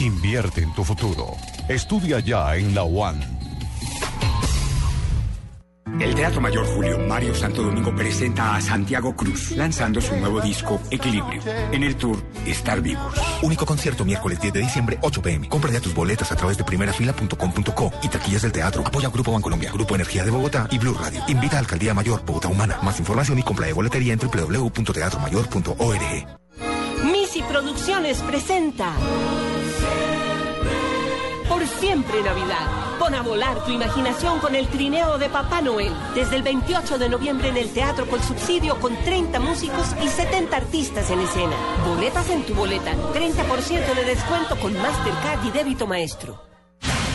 Invierte 0.01 0.61
en 0.61 0.73
tu 0.73 0.83
futuro. 0.83 1.35
Estudia 1.69 2.19
ya 2.19 2.55
en 2.57 2.75
la 2.75 2.83
UAN. 2.83 3.48
El 5.99 6.15
Teatro 6.15 6.39
Mayor 6.39 6.65
Julio 6.65 6.97
Mario 6.99 7.35
Santo 7.35 7.61
Domingo 7.61 7.93
presenta 7.93 8.55
a 8.55 8.61
Santiago 8.61 9.13
Cruz, 9.15 9.51
lanzando 9.51 9.99
su 9.99 10.15
nuevo 10.15 10.39
disco 10.39 10.79
Equilibrio. 10.89 11.41
En 11.71 11.83
el 11.83 11.97
tour 11.97 12.17
Estar 12.45 12.79
Vivos. 12.81 13.13
Único 13.41 13.65
concierto 13.65 14.05
miércoles 14.05 14.39
10 14.39 14.53
de 14.53 14.61
diciembre, 14.61 14.97
8 15.01 15.21
pm. 15.21 15.49
Compra 15.49 15.71
ya 15.71 15.81
tus 15.81 15.93
boletas 15.93 16.31
a 16.31 16.37
través 16.37 16.57
de 16.57 16.63
primerafila.com.co 16.63 17.91
y 18.01 18.07
taquillas 18.07 18.43
del 18.43 18.53
teatro. 18.53 18.81
Apoya 18.85 19.09
Grupo 19.09 19.33
Bancolombia, 19.33 19.73
Grupo 19.73 19.95
Energía 19.95 20.23
de 20.23 20.31
Bogotá 20.31 20.69
y 20.71 20.77
Blue 20.77 20.93
Radio. 20.93 21.21
Invita 21.27 21.57
a 21.57 21.59
Alcaldía 21.59 21.93
Mayor, 21.93 22.23
Bogotá 22.25 22.47
Humana. 22.47 22.79
Más 22.81 22.97
información 22.99 23.37
y 23.37 23.43
compra 23.43 23.67
de 23.67 23.73
boletería 23.73 24.13
en 24.13 24.19
www.teatromayor.org. 24.19 26.39
Misi 27.11 27.41
Producciones 27.43 28.21
presenta 28.21 28.93
Por 31.49 31.67
siempre 31.67 32.23
Navidad. 32.23 32.78
Pon 32.99 33.15
a 33.15 33.21
volar 33.21 33.63
tu 33.63 33.71
imaginación 33.71 34.39
con 34.39 34.55
el 34.55 34.67
trineo 34.67 35.17
de 35.17 35.29
Papá 35.29 35.61
Noel. 35.61 35.93
Desde 36.13 36.35
el 36.35 36.43
28 36.43 36.97
de 36.97 37.07
noviembre 37.07 37.47
en 37.47 37.55
el 37.55 37.71
Teatro 37.71 38.05
con 38.05 38.21
Subsidio 38.21 38.77
con 38.81 38.93
30 39.05 39.39
músicos 39.39 39.95
y 40.03 40.09
70 40.09 40.57
artistas 40.57 41.09
en 41.09 41.21
escena. 41.21 41.55
Boletas 41.87 42.29
en 42.29 42.43
tu 42.43 42.53
boleta. 42.53 42.93
30% 43.13 43.95
de 43.95 44.03
descuento 44.03 44.57
con 44.59 44.73
Mastercard 44.73 45.45
y 45.45 45.51
débito 45.51 45.87
maestro. 45.87 46.48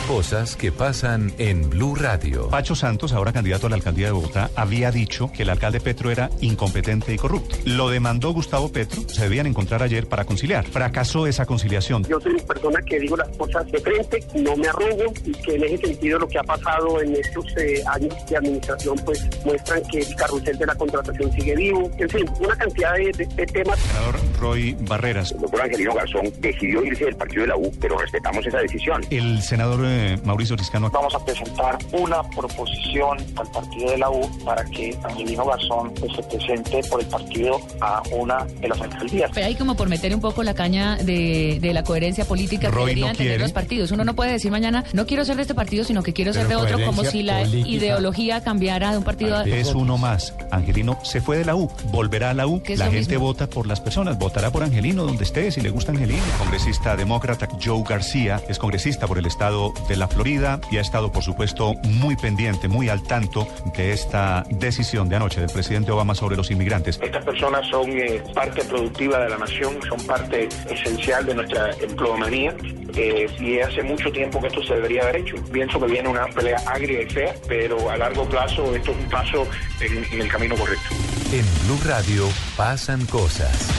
Cosas 0.08 0.54
que 0.54 0.70
pasan 0.70 1.32
en 1.38 1.70
Blue 1.70 1.94
Radio. 1.94 2.48
Pacho 2.50 2.74
Santos, 2.74 3.14
ahora 3.14 3.32
candidato 3.32 3.66
a 3.66 3.70
la 3.70 3.76
alcaldía 3.76 4.06
de 4.06 4.12
Bogotá, 4.12 4.50
había 4.54 4.90
dicho 4.90 5.32
que 5.32 5.44
el 5.44 5.48
alcalde 5.50 5.80
Petro 5.80 6.10
era 6.10 6.28
incompetente 6.42 7.14
y 7.14 7.16
corrupto. 7.16 7.56
Lo 7.64 7.88
demandó 7.88 8.30
Gustavo 8.34 8.70
Petro, 8.70 9.00
se 9.08 9.22
debían 9.22 9.46
encontrar 9.46 9.82
ayer 9.82 10.06
para 10.06 10.26
conciliar. 10.26 10.66
Fracasó 10.66 11.26
esa 11.26 11.46
conciliación. 11.46 12.04
Yo 12.04 12.20
soy 12.20 12.32
una 12.34 12.44
persona 12.44 12.80
que 12.82 13.00
digo 13.00 13.16
las 13.16 13.28
cosas 13.36 13.66
de 13.72 13.78
frente, 13.80 14.22
no 14.34 14.54
me 14.56 14.68
arrugo 14.68 15.04
y 15.24 15.32
que 15.32 15.54
en 15.56 15.64
ese 15.64 15.86
sentido 15.86 16.18
lo 16.18 16.28
que 16.28 16.38
ha 16.38 16.44
pasado 16.44 17.00
en 17.00 17.14
estos 17.16 17.46
eh, 17.56 17.82
años 17.90 18.14
de 18.28 18.36
administración 18.36 18.96
pues 19.06 19.26
muestran 19.46 19.82
que 19.90 20.00
el 20.00 20.14
carrusel 20.16 20.58
de 20.58 20.66
la 20.66 20.74
contratación 20.74 21.32
sigue 21.32 21.56
vivo. 21.56 21.90
En 21.98 22.10
fin, 22.10 22.26
una 22.40 22.54
cantidad 22.56 22.92
de, 22.94 23.10
de- 23.12 23.26
de 23.34 23.46
temas. 23.46 23.78
Senador 23.80 24.16
Roy 24.38 24.76
Barreras. 24.80 25.32
El 25.32 25.40
doctor 25.40 25.62
Angelino 25.62 25.94
Garzón 25.94 26.30
decidió 26.40 26.84
irse 26.84 27.06
del 27.06 27.16
partido 27.16 27.42
de 27.42 27.48
la 27.48 27.56
U, 27.56 27.72
pero 27.80 27.96
respetamos 27.98 28.46
esa 28.46 28.58
decisión. 28.58 29.02
El 29.10 29.40
senador 29.42 29.93
eh, 29.94 30.18
Mauricio 30.24 30.56
Riscano. 30.56 30.90
Vamos 30.90 31.14
a 31.14 31.24
presentar 31.24 31.78
una 31.92 32.22
proposición 32.30 33.18
al 33.36 33.46
partido 33.50 33.90
de 33.90 33.98
la 33.98 34.10
U 34.10 34.28
para 34.44 34.64
que 34.64 34.96
Angelino 35.04 35.44
Garzón 35.46 35.92
pues, 36.00 36.12
se 36.14 36.22
presente 36.24 36.80
por 36.90 37.00
el 37.00 37.06
partido 37.06 37.60
a 37.80 38.02
una 38.12 38.44
de 38.60 38.68
las 38.68 38.80
alcaldías. 38.80 39.30
Pero 39.34 39.46
ahí 39.46 39.54
como 39.54 39.76
por 39.76 39.88
meter 39.88 40.14
un 40.14 40.20
poco 40.20 40.42
la 40.42 40.54
caña 40.54 40.96
de, 40.96 41.58
de 41.60 41.72
la 41.72 41.82
coherencia 41.82 42.24
política 42.24 42.68
que 42.68 42.74
Roy 42.74 42.82
no 42.82 42.86
deberían 42.86 43.16
tener 43.16 43.28
quiere. 43.32 43.42
los 43.44 43.52
partidos. 43.52 43.90
Uno 43.92 44.04
no 44.04 44.14
puede 44.14 44.32
decir 44.32 44.50
mañana, 44.50 44.84
no 44.92 45.06
quiero 45.06 45.24
ser 45.24 45.36
de 45.36 45.42
este 45.42 45.54
partido, 45.54 45.84
sino 45.84 46.02
que 46.02 46.12
quiero 46.12 46.32
ser 46.32 46.42
de 46.42 46.48
Pero 46.48 46.60
otro, 46.60 46.84
como 46.84 47.04
si 47.04 47.22
la 47.22 47.40
política. 47.40 47.68
ideología 47.68 48.42
cambiara 48.42 48.92
de 48.92 48.98
un 48.98 49.04
partido 49.04 49.36
a 49.36 49.44
Es 49.44 49.74
uno 49.74 49.98
más. 49.98 50.34
Angelino 50.50 50.98
se 51.02 51.20
fue 51.20 51.38
de 51.38 51.44
la 51.44 51.54
U, 51.56 51.70
volverá 51.90 52.30
a 52.30 52.34
la 52.34 52.46
U. 52.46 52.62
Que 52.62 52.76
La 52.76 52.86
gente 52.86 53.14
mismo. 53.14 53.26
vota 53.26 53.48
por 53.48 53.66
las 53.66 53.80
personas, 53.80 54.18
votará 54.18 54.50
por 54.50 54.62
Angelino 54.62 55.04
donde 55.04 55.24
esté, 55.24 55.50
si 55.50 55.60
le 55.60 55.70
gusta 55.70 55.92
Angelino. 55.92 56.22
Congresista 56.38 56.96
demócrata 56.96 57.48
Joe 57.62 57.82
García 57.88 58.40
es 58.48 58.58
congresista 58.58 59.06
por 59.06 59.18
el 59.18 59.26
estado 59.26 59.72
de 59.88 59.96
la 59.96 60.08
Florida 60.08 60.60
y 60.70 60.78
ha 60.78 60.80
estado, 60.80 61.12
por 61.12 61.22
supuesto, 61.22 61.74
muy 61.84 62.16
pendiente, 62.16 62.68
muy 62.68 62.88
al 62.88 63.02
tanto 63.02 63.46
de 63.76 63.92
esta 63.92 64.44
decisión 64.50 65.08
de 65.08 65.16
anoche 65.16 65.40
del 65.40 65.50
presidente 65.50 65.92
Obama 65.92 66.14
sobre 66.14 66.36
los 66.36 66.50
inmigrantes. 66.50 66.98
Estas 67.02 67.24
personas 67.24 67.66
son 67.68 67.90
eh, 67.90 68.22
parte 68.34 68.64
productiva 68.64 69.18
de 69.18 69.30
la 69.30 69.38
nación, 69.38 69.78
son 69.88 70.00
parte 70.06 70.48
esencial 70.70 71.26
de 71.26 71.34
nuestra 71.34 71.70
empleomanía 71.80 72.54
eh, 72.96 73.26
y 73.38 73.60
hace 73.60 73.82
mucho 73.82 74.10
tiempo 74.12 74.40
que 74.40 74.48
esto 74.48 74.62
se 74.62 74.74
debería 74.74 75.02
haber 75.02 75.16
hecho. 75.16 75.36
Pienso 75.52 75.80
que 75.80 75.86
viene 75.86 76.08
una 76.08 76.26
pelea 76.26 76.58
agria 76.66 77.02
y 77.02 77.06
fea, 77.06 77.34
pero 77.48 77.90
a 77.90 77.96
largo 77.96 78.28
plazo 78.28 78.74
esto 78.74 78.90
es 78.92 78.96
un 78.96 79.10
paso 79.10 79.46
en, 79.80 80.04
en 80.12 80.20
el 80.20 80.28
camino 80.28 80.54
correcto. 80.56 80.88
En 81.32 81.44
Blue 81.66 81.80
Radio 81.84 82.28
pasan 82.56 83.04
cosas. 83.06 83.70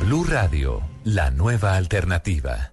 Blue 0.00 0.24
Radio, 0.24 0.82
la 1.04 1.30
nueva 1.30 1.76
alternativa. 1.76 2.72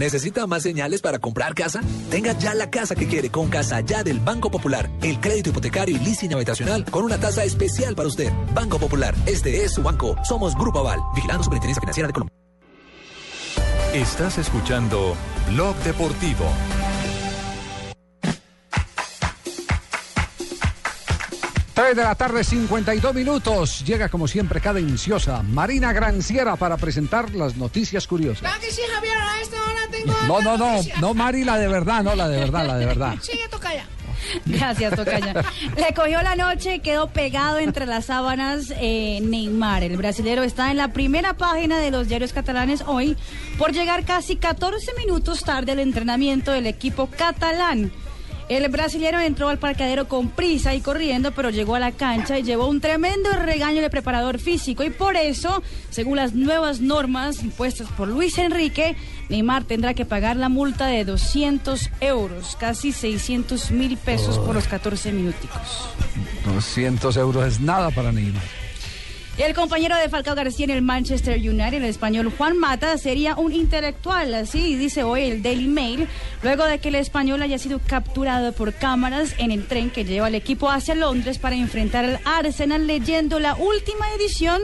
¿Necesita 0.00 0.46
más 0.46 0.62
señales 0.62 1.02
para 1.02 1.18
comprar 1.18 1.54
casa? 1.54 1.82
Tenga 2.10 2.32
ya 2.32 2.54
la 2.54 2.70
casa 2.70 2.94
que 2.94 3.06
quiere 3.06 3.28
con 3.28 3.50
Casa 3.50 3.82
Ya 3.82 4.02
del 4.02 4.18
Banco 4.18 4.50
Popular. 4.50 4.88
El 5.02 5.20
crédito 5.20 5.50
hipotecario 5.50 5.94
y 5.94 5.98
leasing 5.98 6.32
habitacional 6.32 6.86
con 6.86 7.04
una 7.04 7.20
tasa 7.20 7.44
especial 7.44 7.94
para 7.94 8.08
usted. 8.08 8.32
Banco 8.54 8.78
Popular, 8.78 9.14
este 9.26 9.62
es 9.62 9.74
su 9.74 9.82
banco. 9.82 10.16
Somos 10.24 10.54
Grupo 10.56 10.78
Aval, 10.78 11.00
vigilando 11.14 11.44
Superintendencia 11.44 11.82
Financiera 11.82 12.06
de 12.06 12.12
Colombia. 12.14 12.34
Estás 13.92 14.38
escuchando 14.38 15.14
Blog 15.50 15.76
Deportivo. 15.84 16.46
Tres 21.80 21.96
de 21.96 22.02
la 22.02 22.14
tarde, 22.14 22.44
52 22.44 23.14
minutos. 23.14 23.82
Llega 23.86 24.10
como 24.10 24.28
siempre 24.28 24.60
cadenciosa 24.60 25.42
Marina 25.42 25.94
Granciera 25.94 26.56
para 26.56 26.76
presentar 26.76 27.34
las 27.34 27.56
noticias 27.56 28.06
curiosas. 28.06 28.40
Claro 28.40 28.60
que 28.60 28.70
sí, 28.70 28.82
Javier, 28.94 29.16
a 29.16 29.40
esta 29.40 29.56
hora 29.56 29.80
tengo... 29.90 30.12
No, 30.28 30.42
no, 30.42 30.58
no, 30.58 30.72
noticia. 30.74 30.96
no, 31.00 31.14
Mari, 31.14 31.42
la 31.42 31.56
de 31.56 31.68
verdad, 31.68 32.02
no, 32.02 32.14
la 32.14 32.28
de 32.28 32.36
verdad, 32.36 32.66
la 32.66 32.76
de 32.76 32.84
verdad. 32.84 33.14
Sigue, 33.22 33.48
Tocaya. 33.48 33.86
Gracias, 34.44 34.94
Tocaya. 34.94 35.42
Le 35.78 35.94
cogió 35.94 36.20
la 36.20 36.36
noche 36.36 36.74
y 36.74 36.80
quedó 36.80 37.08
pegado 37.08 37.58
entre 37.58 37.86
las 37.86 38.04
sábanas 38.04 38.74
eh, 38.76 39.20
Neymar. 39.22 39.82
El 39.82 39.96
brasilero 39.96 40.42
está 40.42 40.70
en 40.70 40.76
la 40.76 40.92
primera 40.92 41.32
página 41.32 41.78
de 41.78 41.90
los 41.90 42.08
diarios 42.08 42.34
catalanes 42.34 42.84
hoy 42.86 43.16
por 43.56 43.72
llegar 43.72 44.04
casi 44.04 44.36
14 44.36 44.92
minutos 44.98 45.44
tarde 45.44 45.72
al 45.72 45.80
entrenamiento 45.80 46.52
del 46.52 46.66
equipo 46.66 47.06
catalán. 47.06 47.90
El 48.50 48.68
brasilero 48.68 49.20
entró 49.20 49.48
al 49.48 49.60
parqueadero 49.60 50.08
con 50.08 50.28
prisa 50.28 50.74
y 50.74 50.80
corriendo, 50.80 51.30
pero 51.30 51.50
llegó 51.50 51.76
a 51.76 51.78
la 51.78 51.92
cancha 51.92 52.36
y 52.36 52.42
llevó 52.42 52.66
un 52.66 52.80
tremendo 52.80 53.30
regaño 53.30 53.80
de 53.80 53.90
preparador 53.90 54.40
físico. 54.40 54.82
Y 54.82 54.90
por 54.90 55.14
eso, 55.14 55.62
según 55.90 56.16
las 56.16 56.34
nuevas 56.34 56.80
normas 56.80 57.44
impuestas 57.44 57.86
por 57.92 58.08
Luis 58.08 58.38
Enrique, 58.38 58.96
Neymar 59.28 59.62
tendrá 59.62 59.94
que 59.94 60.04
pagar 60.04 60.34
la 60.34 60.48
multa 60.48 60.88
de 60.88 61.04
200 61.04 61.90
euros, 62.00 62.56
casi 62.56 62.90
600 62.90 63.70
mil 63.70 63.96
pesos 63.96 64.36
por 64.40 64.56
los 64.56 64.66
14 64.66 65.12
minuticos. 65.12 65.88
200 66.44 67.16
euros 67.18 67.46
es 67.46 67.60
nada 67.60 67.92
para 67.92 68.10
Neymar. 68.10 68.59
Y 69.40 69.42
el 69.42 69.54
compañero 69.54 69.96
de 69.96 70.10
Falcao 70.10 70.34
García 70.34 70.64
en 70.64 70.70
el 70.70 70.82
Manchester 70.82 71.38
United, 71.38 71.72
el 71.72 71.84
español 71.84 72.30
Juan 72.36 72.58
Mata, 72.58 72.98
sería 72.98 73.36
un 73.36 73.54
intelectual, 73.54 74.34
así 74.34 74.76
dice 74.76 75.02
hoy 75.02 75.22
el 75.22 75.42
Daily 75.42 75.66
Mail, 75.66 76.08
luego 76.42 76.66
de 76.66 76.78
que 76.78 76.90
el 76.90 76.96
español 76.96 77.40
haya 77.40 77.58
sido 77.58 77.80
capturado 77.86 78.52
por 78.52 78.74
cámaras 78.74 79.34
en 79.38 79.50
el 79.50 79.66
tren 79.66 79.88
que 79.88 80.04
lleva 80.04 80.26
al 80.26 80.34
equipo 80.34 80.70
hacia 80.70 80.94
Londres 80.94 81.38
para 81.38 81.56
enfrentar 81.56 82.04
al 82.04 82.20
Arsenal 82.26 82.86
leyendo 82.86 83.40
la 83.40 83.54
última 83.54 84.12
edición 84.14 84.60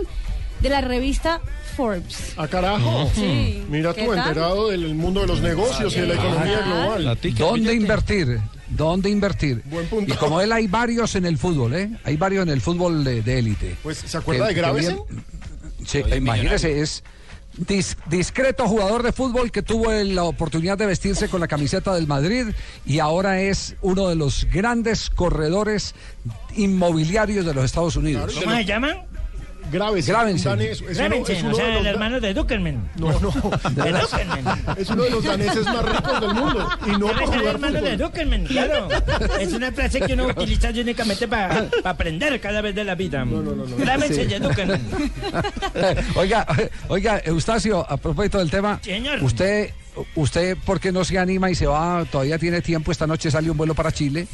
de 0.60 0.68
la 0.68 0.82
revista 0.82 1.40
Forbes. 1.74 2.34
¿A 2.36 2.46
carajo? 2.46 3.10
Sí. 3.14 3.64
Mira 3.70 3.94
¿Qué 3.94 4.04
tú, 4.04 4.12
enterado 4.12 4.68
del 4.68 4.94
mundo 4.94 5.22
de 5.22 5.26
los 5.26 5.40
negocios 5.40 5.96
y 5.96 6.00
de 6.00 6.06
la 6.06 6.14
economía 6.16 6.58
global. 6.58 7.18
¿Dónde 7.38 7.74
invertir? 7.74 8.40
¿Dónde 8.76 9.10
invertir? 9.10 9.62
punto. 9.90 10.12
Y 10.12 10.16
como 10.16 10.40
él 10.40 10.52
hay 10.52 10.66
varios 10.66 11.14
en 11.16 11.26
el 11.26 11.38
fútbol, 11.38 11.74
¿eh? 11.74 11.90
Hay 12.04 12.16
varios 12.16 12.42
en 12.44 12.50
el 12.52 12.60
fútbol 12.60 13.02
de 13.04 13.22
de 13.22 13.38
élite. 13.38 13.76
Pues, 13.82 13.98
¿se 13.98 14.16
acuerda 14.16 14.44
de 14.44 14.50
Que- 14.50 14.54
que 14.54 14.60
Gravesen? 14.60 14.98
bien- 15.08 15.24
Sí, 15.86 16.02
imagínese, 16.16 16.80
es 16.80 17.04
dis- 17.58 17.96
discreto 18.10 18.66
jugador 18.66 19.02
de 19.02 19.12
fútbol 19.12 19.50
que 19.52 19.62
tuvo 19.62 19.92
la 19.92 20.24
oportunidad 20.24 20.76
de 20.78 20.86
vestirse 20.86 21.28
con 21.28 21.40
la 21.40 21.46
camiseta 21.48 21.94
del 21.94 22.06
Madrid 22.06 22.46
y 22.84 22.98
ahora 22.98 23.40
es 23.40 23.76
uno 23.82 24.08
de 24.08 24.16
los 24.16 24.46
grandes 24.52 25.10
corredores 25.10 25.94
inmobiliarios 26.56 27.44
de 27.46 27.54
los 27.54 27.64
Estados 27.64 27.96
Unidos. 27.96 28.34
¿Cómo 28.42 28.56
se 28.56 28.64
llaman? 28.64 28.96
Gravesen. 29.70 30.14
un 30.14 30.42
danés, 30.42 30.70
es 30.72 30.80
uno- 30.80 30.90
es 30.90 30.98
Gravensen, 30.98 31.44
uno 31.46 31.52
o 31.52 31.56
sea, 31.56 31.64
de 31.66 31.70
el 31.72 31.76
los- 31.78 31.86
hermano 31.86 32.20
de 32.20 32.34
Duckerman. 32.34 32.90
No, 32.96 33.20
no. 33.20 33.30
De 33.30 33.92
Duckerman. 33.92 34.64
Es 34.78 34.90
uno 34.90 35.02
de 35.04 35.10
los 35.10 35.24
daneses 35.24 35.64
más 35.64 35.84
ricos 35.84 36.20
del 36.20 36.34
mundo. 36.34 36.68
Y 36.86 36.90
no 36.98 37.06
por 37.08 37.34
el 37.34 37.46
hermano 37.46 37.80
de. 37.80 37.96
Duckerman, 37.96 38.44
claro. 38.44 38.88
Es 39.40 39.52
una 39.52 39.72
frase 39.72 40.00
que 40.00 40.12
uno 40.14 40.26
utiliza 40.26 40.68
únicamente 40.70 41.26
para 41.28 41.66
aprender 41.84 42.40
cada 42.40 42.60
vez 42.60 42.74
de 42.74 42.84
la 42.84 42.94
vida. 42.94 43.24
No, 43.24 43.42
no, 43.42 43.54
no. 43.54 43.66
Sí. 43.66 44.24
de 44.26 44.40
Duckerman. 44.40 44.80
oiga, 46.16 46.46
oiga, 46.88 47.20
Eustacio, 47.24 47.84
a 47.90 47.96
propósito 47.96 48.38
del 48.38 48.50
tema, 48.50 48.80
Señor. 48.82 49.22
usted, 49.22 49.70
usted, 50.14 50.56
¿por 50.64 50.80
qué 50.80 50.92
no 50.92 51.04
se 51.04 51.18
anima 51.18 51.50
y 51.50 51.54
se 51.54 51.66
va? 51.66 52.04
Todavía 52.10 52.38
tiene 52.38 52.60
tiempo. 52.62 52.92
Esta 52.92 53.06
noche 53.06 53.30
sale 53.30 53.50
un 53.50 53.56
vuelo 53.56 53.74
para 53.74 53.90
Chile 53.92 54.26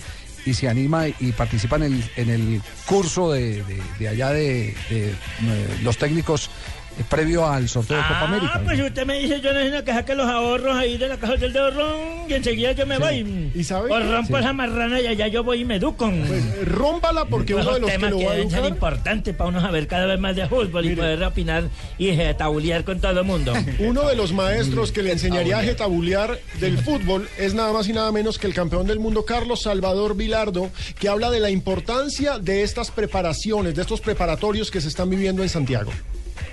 y 0.44 0.54
se 0.54 0.68
anima 0.68 1.08
y 1.08 1.32
participa 1.32 1.76
en 1.76 1.82
el, 1.84 2.04
en 2.16 2.30
el 2.30 2.62
curso 2.86 3.32
de, 3.32 3.62
de- 3.64 3.82
de 3.98 4.08
allá 4.08 4.30
de, 4.30 4.74
de, 4.90 5.08
eh, 5.10 5.78
los 5.82 5.96
técnicos 5.98 6.50
eh, 6.98 7.04
previo 7.08 7.46
al 7.48 7.68
sorteo 7.68 7.96
de 7.96 8.02
Copa 8.02 8.18
Ah, 8.20 8.24
América. 8.24 8.60
pues 8.64 8.80
usted 8.80 9.06
me 9.06 9.18
dice, 9.18 9.40
yo 9.40 9.52
necesito 9.52 9.84
que 9.84 9.92
saque 9.92 10.14
los 10.14 10.26
ahorros 10.28 10.76
ahí 10.76 10.96
de 10.98 11.08
la 11.08 11.16
caja 11.16 11.36
del 11.36 11.52
dedo 11.52 11.70
ron 11.70 11.96
y 12.28 12.34
enseguida 12.34 12.72
yo 12.72 12.86
me 12.86 12.98
voy. 12.98 13.50
¿Y 13.54 13.64
sabe 13.64 13.90
O 13.90 13.98
rompo 14.00 14.36
Sí. 14.36 14.40
esa 14.42 14.52
marrana 14.52 15.00
y 15.00 15.06
allá 15.06 15.28
yo 15.28 15.42
voy 15.44 15.60
y 15.60 15.64
me 15.64 15.76
educo. 15.76 16.10
Pues, 16.26 16.68
rómpala 16.68 17.24
porque 17.26 17.54
uno 17.54 17.74
de 17.74 17.80
los 17.80 17.90
que 17.90 17.96
temas 17.96 18.10
lo 18.12 18.18
que 18.18 18.24
va 18.26 18.30
a 18.32 18.34
deben 18.34 18.50
ser 18.50 18.64
importantes 18.66 19.34
para 19.34 19.48
uno 19.50 19.60
saber 19.60 19.86
cada 19.86 20.06
vez 20.06 20.18
más 20.20 20.36
de 20.36 20.46
fútbol 20.48 20.84
y 20.86 20.94
poder 20.96 21.22
opinar 21.24 21.64
y 21.98 22.08
eh, 22.08 22.34
tabulear 22.34 22.84
con 22.84 23.00
todo 23.00 23.20
el 23.20 23.26
mundo. 23.26 23.52
Uno 23.78 24.06
de 24.08 24.16
los 24.16 24.32
maestros 24.32 24.92
que 24.92 25.02
le 25.02 25.12
enseñaría 25.12 25.58
a 25.58 25.62
jetabulear 25.62 26.38
del 26.60 26.78
fútbol 26.78 27.28
es 27.38 27.54
nada 27.54 27.72
más 27.72 27.88
y 27.88 27.92
nada 27.92 28.10
menos 28.12 28.38
que 28.38 28.46
el 28.46 28.54
campeón 28.54 28.86
del 28.86 28.98
mundo 29.00 29.24
Carlos 29.24 29.62
Salvador 29.62 30.16
Vilardo, 30.16 30.70
que 30.98 31.08
habla 31.08 31.30
de 31.30 31.40
la 31.40 31.50
importancia 31.50 32.38
de 32.38 32.62
estas 32.62 32.90
preparaciones, 32.90 33.74
de 33.74 33.82
estos 33.82 34.00
preparatorios 34.00 34.70
que 34.70 34.80
se 34.80 34.88
están 34.88 35.10
viviendo 35.10 35.42
en 35.42 35.48
Santiago. 35.48 35.92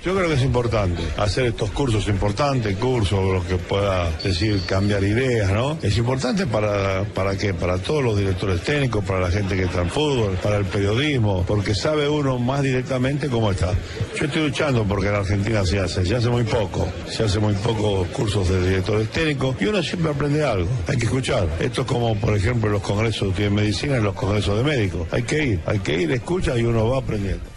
Yo 0.04 0.16
creo 0.16 0.30
que 0.30 0.36
es 0.36 0.44
importante 0.44 1.04
hacer 1.18 1.48
estos 1.48 1.72
cursos 1.72 2.08
importantes, 2.08 2.78
cursos 2.78 3.20
los 3.22 3.44
que 3.44 3.58
pueda 3.58 4.10
decir 4.24 4.62
cambiar 4.66 5.04
ideas, 5.04 5.52
¿no? 5.52 5.78
Es 5.82 5.98
importante 5.98 6.48
para 6.48 7.04
para 7.04 7.38
qué, 7.38 7.54
para 7.54 7.78
todos 7.80 8.02
los 8.02 8.18
directores 8.18 8.62
técnicos, 8.62 9.04
para 9.04 9.20
la 9.20 9.30
gente 9.30 9.58
que 9.58 9.64
está 9.64 9.82
en 9.82 9.90
fútbol, 9.90 10.38
para 10.42 10.56
el 10.56 10.66
periodismo, 10.66 11.44
porque 11.46 11.76
sabe 11.76 12.08
uno 12.08 12.40
más 12.40 12.62
directamente 12.62 13.28
cómo 13.28 13.52
está. 13.52 13.74
Yo 14.18 14.26
estoy 14.26 14.44
luchando 14.44 14.86
porque 14.86 15.10
en 15.10 15.16
Argentina 15.16 15.66
se 15.66 15.80
hace, 15.80 16.06
se 16.06 16.16
hace 16.16 16.30
muy 16.30 16.44
poco, 16.44 16.88
se 17.10 17.26
hace 17.26 17.40
muy 17.40 17.54
poco 17.56 18.06
cursos 18.14 18.48
de 18.48 18.70
directores 18.70 19.10
técnicos 19.10 19.58
y 19.60 19.66
uno 19.66 19.84
siempre 19.84 20.12
aprende 20.12 20.46
algo. 20.46 20.70
Hay 20.88 20.98
que 20.98 21.06
escuchar. 21.06 21.50
Esto 21.60 21.82
es 21.82 21.88
como, 21.88 22.16
por 22.16 22.38
ejemplo, 22.38 22.70
los 22.70 22.82
congresos 22.82 23.36
de 23.36 23.50
medicina 23.50 23.98
y 23.98 24.02
los 24.02 24.14
congresos 24.14 24.58
de 24.58 24.64
médicos. 24.64 25.08
Hay 25.12 25.24
que 25.24 25.44
ir, 25.44 25.62
hay 25.66 25.80
que 25.80 26.02
ir, 26.02 26.12
escucha 26.12 26.58
y 26.58 26.64
uno 26.64 26.88
va 26.88 27.00
aprendiendo. 27.00 27.49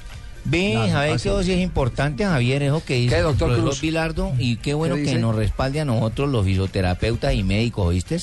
Ve, 0.45 0.74
Nada, 0.74 0.90
Javier, 0.90 1.20
que 1.20 1.45
sí 1.45 1.53
es 1.53 1.61
importante, 1.61 2.24
Javier, 2.24 2.62
eso 2.64 2.84
que 2.84 2.95
dice 2.95 3.14
¿Qué, 3.14 3.18
el 3.18 3.24
doctor 3.24 3.49
profesor 3.49 3.68
Cruz? 3.70 3.80
Bilardo, 3.80 4.32
y 4.38 4.57
qué 4.57 4.74
bueno 4.74 4.97
¿Qué 4.97 5.05
que 5.05 5.14
nos 5.14 5.36
respalde 5.36 5.80
a 5.80 5.84
nosotros 5.84 6.28
los 6.30 6.45
fisioterapeutas 6.45 7.34
y 7.34 7.43
médicos, 7.43 7.86
¿oíste? 7.86 8.18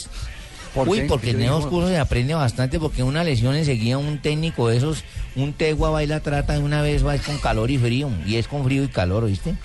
¿Por 0.75 0.87
Uy, 0.87 0.99
qué? 0.99 1.05
porque 1.05 1.27
¿Qué 1.27 1.37
en 1.37 1.43
esos 1.43 1.65
cursos 1.65 1.89
se 1.89 1.97
aprende 1.97 2.33
bastante, 2.33 2.79
porque 2.79 3.03
una 3.03 3.23
lesión 3.23 3.55
enseguida 3.55 3.97
un 3.97 4.19
técnico 4.19 4.67
de 4.67 4.77
esos, 4.77 5.03
un 5.35 5.53
tegua 5.53 5.89
baila 5.89 6.19
trata 6.19 6.53
de 6.53 6.59
una 6.59 6.81
vez 6.81 7.05
va 7.05 7.17
con 7.17 7.37
calor 7.37 7.71
y 7.71 7.77
frío, 7.77 8.09
y 8.25 8.35
es 8.35 8.47
con 8.47 8.63
frío 8.65 8.83
y 8.83 8.89
calor, 8.89 9.23
¿oíste? 9.23 9.55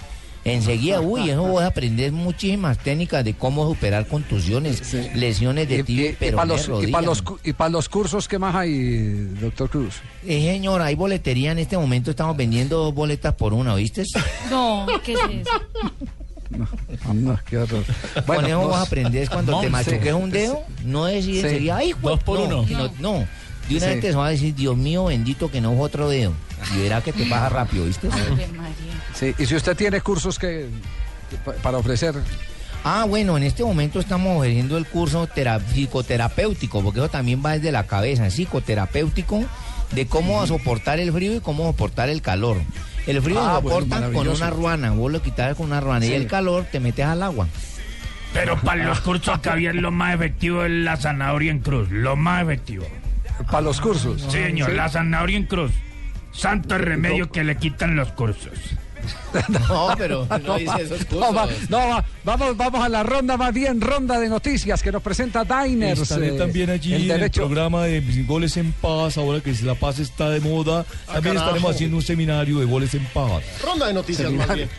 Enseguida, 0.44 1.00
uy, 1.00 1.30
eso 1.30 1.42
vos 1.42 1.62
aprendés 1.62 2.12
muchísimas 2.12 2.76
técnicas 2.78 3.24
de 3.24 3.32
cómo 3.34 3.66
superar 3.66 4.06
contusiones, 4.06 4.92
lesiones 5.14 5.68
de 5.68 5.82
tibia 5.84 6.10
y 6.10 6.16
Y 6.28 6.30
para 6.32 6.44
los, 6.44 6.70
y 6.82 6.86
para 6.88 7.06
los, 7.06 7.22
cu- 7.22 7.38
y 7.42 7.52
para 7.54 7.70
los 7.70 7.88
cursos, 7.88 8.28
¿qué 8.28 8.38
más 8.38 8.54
hay, 8.54 9.08
doctor 9.40 9.70
Cruz? 9.70 9.94
Eh, 10.26 10.52
señor, 10.52 10.82
hay 10.82 10.94
boletería 10.96 11.52
en 11.52 11.58
este 11.60 11.78
momento, 11.78 12.10
estamos 12.10 12.36
vendiendo 12.36 12.76
dos 12.76 12.94
boletas 12.94 13.32
por 13.34 13.54
una, 13.54 13.72
¿oíste? 13.72 14.04
No, 14.50 14.86
¿qué 15.02 15.14
es 15.14 15.18
eso? 15.20 15.50
No, 17.14 17.38
qué 17.48 17.56
horror. 17.58 17.82
Con 18.26 18.44
eso 18.44 18.58
dos- 18.58 18.68
vos 18.68 18.76
aprendés 18.76 19.30
cuando 19.30 19.60
te 19.60 19.70
machuques 19.70 20.12
un 20.12 20.30
dedo, 20.30 20.60
no 20.84 21.06
decir 21.06 21.36
Sí. 21.40 21.46
enseguida, 21.46 21.78
ay, 21.78 21.94
Dos 22.02 22.22
por 22.22 22.38
no, 22.40 22.60
uno. 22.60 22.90
no, 23.00 23.26
de 23.68 23.76
una 23.76 23.86
Sí. 23.86 23.92
vez 23.94 24.00
te 24.02 24.12
va 24.12 24.26
a 24.26 24.30
decir, 24.30 24.54
Dios 24.54 24.76
mío, 24.76 25.06
bendito 25.06 25.50
que 25.50 25.62
no 25.62 25.72
es 25.72 25.80
otro 25.80 26.10
dedo. 26.10 26.32
Y 26.76 26.82
verá 26.82 27.00
que 27.00 27.12
te 27.14 27.26
baja 27.28 27.48
rápido, 27.48 27.86
¿viste? 27.86 28.08
Sí, 29.14 29.34
y 29.38 29.46
si 29.46 29.54
usted 29.54 29.76
tiene 29.76 30.00
cursos 30.00 30.38
que 30.38 30.66
pa- 31.44 31.52
para 31.54 31.78
ofrecer. 31.78 32.14
Ah, 32.84 33.06
bueno, 33.08 33.36
en 33.36 33.44
este 33.44 33.64
momento 33.64 33.98
estamos 34.00 34.36
ofreciendo 34.36 34.76
el 34.76 34.86
curso 34.86 35.26
tera- 35.26 35.58
psicoterapéutico, 35.60 36.82
porque 36.82 37.00
eso 37.00 37.08
también 37.08 37.42
va 37.44 37.52
desde 37.52 37.72
la 37.72 37.86
cabeza, 37.86 38.28
psicoterapéutico, 38.30 39.44
de 39.92 40.06
cómo 40.06 40.46
soportar 40.46 40.98
el 41.00 41.12
frío 41.12 41.34
y 41.36 41.40
cómo 41.40 41.64
soportar 41.64 42.08
el 42.08 42.20
calor. 42.20 42.56
El 43.06 43.22
frío 43.22 43.40
Ah, 43.40 43.54
lo 43.54 43.60
bueno, 43.62 43.80
soportan 43.80 44.12
con 44.12 44.28
una 44.28 44.50
ruana, 44.50 44.90
vos 44.90 45.12
lo 45.12 45.22
quitas 45.22 45.54
con 45.56 45.66
una 45.66 45.80
ruana, 45.80 46.04
y 46.06 46.12
el 46.12 46.26
calor 46.26 46.66
te 46.70 46.80
metes 46.80 47.06
al 47.06 47.22
agua. 47.22 47.46
Pero 48.32 48.60
para 48.60 48.84
los 48.84 49.00
cursos 49.00 49.38
que 49.38 49.48
había 49.48 49.72
lo 49.72 49.90
más 49.92 50.14
efectivo 50.14 50.64
es 50.64 50.70
la 50.72 50.96
zanahoria 50.96 51.52
en 51.52 51.60
cruz, 51.60 51.88
lo 51.90 52.16
más 52.16 52.42
efectivo. 52.42 52.84
Para 53.46 53.60
los 53.62 53.80
cursos. 53.80 54.20
Sí, 54.22 54.30
señor, 54.30 54.70
Sí. 54.70 54.76
la 54.76 54.88
zanahoria 54.88 55.36
en 55.36 55.44
cruz. 55.46 55.70
Santo 56.32 56.76
remedio 56.78 57.30
que 57.30 57.44
le 57.44 57.56
quitan 57.56 57.94
los 57.94 58.08
cursos. 58.12 58.52
No, 59.48 59.88
pero 59.98 60.26
no 60.44 60.56
dice 60.58 60.82
esos 60.82 61.10
No, 61.12 61.32
va- 61.32 61.46
cursos. 61.46 61.70
no, 61.70 61.78
va- 61.78 62.04
vamos, 62.24 62.56
vamos 62.56 62.84
a 62.84 62.88
la 62.88 63.02
ronda 63.02 63.36
más 63.36 63.52
bien, 63.52 63.80
ronda 63.80 64.18
de 64.18 64.28
noticias 64.28 64.82
que 64.82 64.90
nos 64.92 65.02
presenta 65.02 65.44
Diners. 65.44 66.00
Estaré 66.00 66.28
eh, 66.34 66.38
también 66.38 66.70
allí 66.70 66.94
el 66.94 67.10
en 67.10 67.22
el 67.22 67.30
programa 67.30 67.84
de 67.84 68.00
Goles 68.26 68.56
en 68.56 68.72
Paz, 68.72 69.16
ahora 69.18 69.40
que 69.40 69.52
la 69.62 69.74
paz 69.74 69.98
está 69.98 70.30
de 70.30 70.40
moda. 70.40 70.84
También 71.06 71.34
carajo. 71.34 71.46
estaremos 71.46 71.74
haciendo 71.74 71.96
un 71.96 72.02
seminario 72.02 72.58
de 72.60 72.64
goles 72.66 72.94
en 72.94 73.04
paz. 73.06 73.42
Ronda 73.62 73.86
de 73.86 73.94
noticias 73.94 74.30
más 74.32 74.54
bien. 74.54 74.68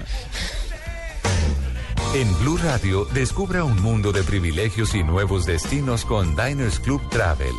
En 2.14 2.40
Blue 2.40 2.56
Radio, 2.58 3.04
descubra 3.14 3.66
un 3.66 3.82
mundo 3.82 4.14
de 4.14 4.24
privilegios 4.24 4.96
y 4.96 5.04
nuevos 5.04 5.46
destinos 5.46 6.06
con 6.06 6.34
Diners 6.34 6.80
Club 6.80 7.02
Travel. 7.10 7.52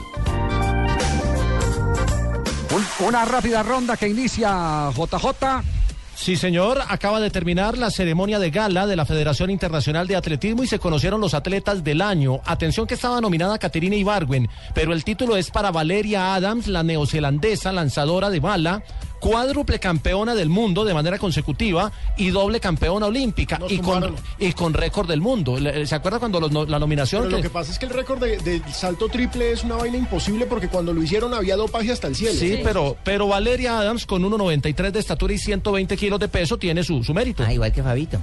Un- 2.70 3.06
una 3.06 3.24
rápida 3.26 3.62
ronda 3.62 3.96
que 3.98 4.08
inicia 4.08 4.90
JJ. 4.96 5.62
Sí, 6.16 6.34
señor. 6.34 6.80
Acaba 6.88 7.20
de 7.20 7.30
terminar 7.30 7.76
la 7.76 7.90
ceremonia 7.90 8.38
de 8.38 8.50
gala 8.50 8.86
de 8.86 8.96
la 8.96 9.04
Federación 9.04 9.50
Internacional 9.50 10.08
de 10.08 10.16
Atletismo 10.16 10.64
y 10.64 10.66
se 10.66 10.78
conocieron 10.78 11.20
los 11.20 11.34
atletas 11.34 11.84
del 11.84 12.00
año. 12.00 12.40
Atención 12.46 12.86
que 12.86 12.94
estaba 12.94 13.20
nominada 13.20 13.58
Caterina 13.58 13.96
Ibargüen, 13.96 14.48
pero 14.74 14.94
el 14.94 15.04
título 15.04 15.36
es 15.36 15.50
para 15.50 15.70
Valeria 15.70 16.34
Adams, 16.34 16.68
la 16.68 16.82
neozelandesa 16.82 17.70
lanzadora 17.70 18.30
de 18.30 18.40
bala, 18.40 18.82
cuádruple 19.20 19.78
campeona 19.80 20.34
del 20.34 20.48
mundo 20.48 20.84
de 20.84 20.94
manera 20.94 21.18
consecutiva 21.18 21.90
y 22.16 22.30
doble 22.30 22.60
campeona 22.60 23.06
olímpica 23.06 23.58
y 23.68 23.78
con, 23.78 24.14
y 24.38 24.52
con 24.52 24.74
récord 24.74 25.08
del 25.08 25.20
mundo. 25.20 25.58
Le- 25.58 25.86
¿Se 25.86 25.94
acuerda 25.94 26.18
cuando 26.18 26.40
los 26.40 26.52
no- 26.52 26.64
la 26.66 26.78
nominación? 26.78 27.22
Pero 27.24 27.36
lo 27.38 27.42
que 27.42 27.50
pasa 27.50 27.72
es 27.72 27.78
que 27.78 27.86
el 27.86 27.92
récord 27.92 28.20
de, 28.20 28.38
del 28.38 28.62
salto 28.72 29.08
triple 29.08 29.52
es 29.52 29.64
una 29.64 29.76
vaina 29.76 29.96
imposible 29.96 30.46
porque 30.46 30.68
cuando 30.68 30.92
lo 30.92 31.02
hicieron 31.02 31.34
había 31.34 31.56
dopaje 31.56 31.92
hasta 31.92 32.06
el 32.08 32.14
cielo. 32.16 32.38
Sí, 32.38 32.60
pero, 32.62 32.96
pero 33.04 33.26
Valeria 33.28 33.78
Adams 33.78 34.06
con 34.06 34.22
1,93 34.22 34.90
de 34.90 34.98
estatura 35.00 35.32
y 35.32 35.38
120 35.38 35.96
kilos 35.96 36.20
de 36.20 36.28
peso 36.28 36.56
tiene 36.58 36.82
su, 36.84 37.02
su 37.02 37.14
mérito. 37.14 37.44
Ah, 37.46 37.52
igual 37.52 37.72
que 37.72 37.82
Fabito. 37.82 38.18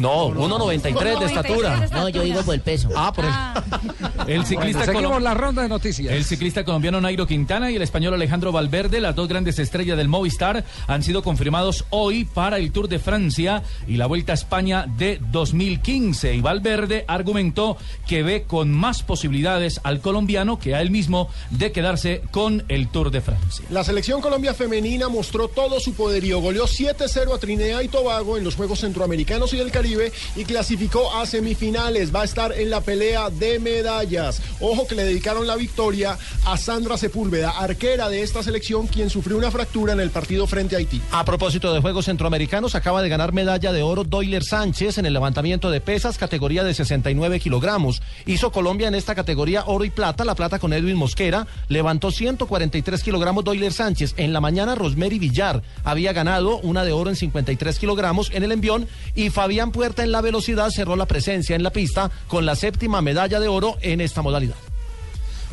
No, 0.00 0.30
1,93 0.30 1.18
de 1.18 1.26
estatura. 1.26 1.88
No, 1.92 2.08
yo 2.08 2.22
digo 2.22 2.42
por 2.42 2.54
el 2.54 2.60
peso. 2.60 2.88
Ah, 2.96 3.12
por 3.12 3.24
el... 3.24 3.32
El 4.26 4.46
ciclista, 4.46 4.78
Bueno, 4.86 4.92
seguimos 5.00 5.22
la 5.22 5.34
ronda 5.34 5.62
de 5.62 5.68
noticias. 5.68 6.12
el 6.12 6.24
ciclista 6.24 6.64
colombiano 6.64 6.98
Nairo 6.98 7.26
Quintana 7.26 7.70
y 7.70 7.76
el 7.76 7.82
español 7.82 8.14
Alejandro 8.14 8.52
Valverde, 8.52 9.00
las 9.00 9.14
dos 9.14 9.28
grandes 9.28 9.58
estrellas 9.58 9.98
del 9.98 10.08
Movistar, 10.08 10.64
han 10.86 11.02
sido 11.02 11.22
confirmados 11.22 11.84
hoy 11.90 12.24
para 12.24 12.56
el 12.56 12.72
Tour 12.72 12.88
de 12.88 12.98
Francia 12.98 13.62
y 13.86 13.96
la 13.96 14.06
Vuelta 14.06 14.32
a 14.32 14.34
España 14.34 14.86
de 14.96 15.20
2015. 15.30 16.34
Y 16.34 16.40
Valverde 16.40 17.04
argumentó 17.06 17.76
que 18.06 18.22
ve 18.22 18.44
con 18.44 18.72
más 18.72 19.02
posibilidades 19.02 19.80
al 19.84 20.00
colombiano 20.00 20.58
que 20.58 20.74
a 20.74 20.80
él 20.80 20.90
mismo 20.90 21.28
de 21.50 21.72
quedarse 21.72 22.22
con 22.30 22.64
el 22.68 22.88
Tour 22.88 23.10
de 23.10 23.20
Francia. 23.20 23.66
La 23.70 23.84
selección 23.84 24.20
Colombia 24.20 24.54
femenina 24.54 25.08
mostró 25.08 25.48
todo 25.48 25.80
su 25.80 25.94
poderío, 25.94 26.40
goleó 26.40 26.64
7-0 26.66 27.34
a 27.34 27.38
Trinidad 27.38 27.80
y 27.82 27.88
Tobago 27.88 28.38
en 28.38 28.44
los 28.44 28.54
Juegos 28.54 28.80
Centroamericanos 28.80 29.52
y 29.52 29.58
del 29.58 29.70
Caribe 29.74 30.12
y 30.36 30.44
clasificó 30.44 31.12
a 31.12 31.26
semifinales. 31.26 32.14
Va 32.14 32.22
a 32.22 32.24
estar 32.24 32.52
en 32.52 32.70
la 32.70 32.80
pelea 32.80 33.28
de 33.28 33.58
medallas. 33.58 34.40
Ojo 34.60 34.86
que 34.86 34.94
le 34.94 35.02
dedicaron 35.02 35.48
la 35.48 35.56
victoria 35.56 36.16
a 36.46 36.56
Sandra 36.56 36.96
Sepúlveda, 36.96 37.50
arquera 37.50 38.08
de 38.08 38.22
esta 38.22 38.44
selección, 38.44 38.86
quien 38.86 39.10
sufrió 39.10 39.36
una 39.36 39.50
fractura 39.50 39.92
en 39.92 39.98
el 39.98 40.10
partido 40.10 40.46
frente 40.46 40.76
a 40.76 40.78
Haití. 40.78 41.02
A 41.10 41.24
propósito 41.24 41.74
de 41.74 41.80
Juegos 41.80 42.04
Centroamericanos, 42.04 42.76
acaba 42.76 43.02
de 43.02 43.08
ganar 43.08 43.32
medalla 43.32 43.72
de 43.72 43.82
oro 43.82 44.04
Doyler 44.04 44.44
Sánchez 44.44 44.98
en 44.98 45.06
el 45.06 45.12
levantamiento 45.12 45.72
de 45.72 45.80
pesas, 45.80 46.18
categoría 46.18 46.62
de 46.62 46.72
69 46.72 47.40
kilogramos. 47.40 48.00
Hizo 48.26 48.52
Colombia 48.52 48.86
en 48.86 48.94
esta 48.94 49.16
categoría 49.16 49.64
oro 49.66 49.84
y 49.84 49.90
plata, 49.90 50.24
la 50.24 50.36
plata 50.36 50.60
con 50.60 50.72
Edwin 50.72 50.96
Mosquera. 50.96 51.48
Levantó 51.68 52.12
143 52.12 53.02
kilogramos 53.02 53.42
Doyler 53.42 53.72
Sánchez. 53.72 54.14
En 54.18 54.32
la 54.32 54.40
mañana, 54.40 54.76
Rosemary 54.76 55.18
Villar 55.18 55.62
había 55.82 56.12
ganado 56.12 56.58
una 56.58 56.84
de 56.84 56.92
oro 56.92 57.10
en 57.10 57.16
53 57.16 57.76
kilogramos 57.80 58.30
en 58.30 58.44
el 58.44 58.52
envión. 58.52 58.86
Y 59.16 59.30
Fabián 59.30 59.63
Puerta 59.72 60.02
en 60.02 60.12
la 60.12 60.20
velocidad 60.20 60.70
cerró 60.70 60.96
la 60.96 61.06
presencia 61.06 61.56
en 61.56 61.62
la 61.62 61.70
pista 61.70 62.10
con 62.28 62.46
la 62.46 62.56
séptima 62.56 63.00
medalla 63.02 63.40
de 63.40 63.48
oro 63.48 63.76
en 63.80 64.00
esta 64.00 64.22
modalidad. 64.22 64.54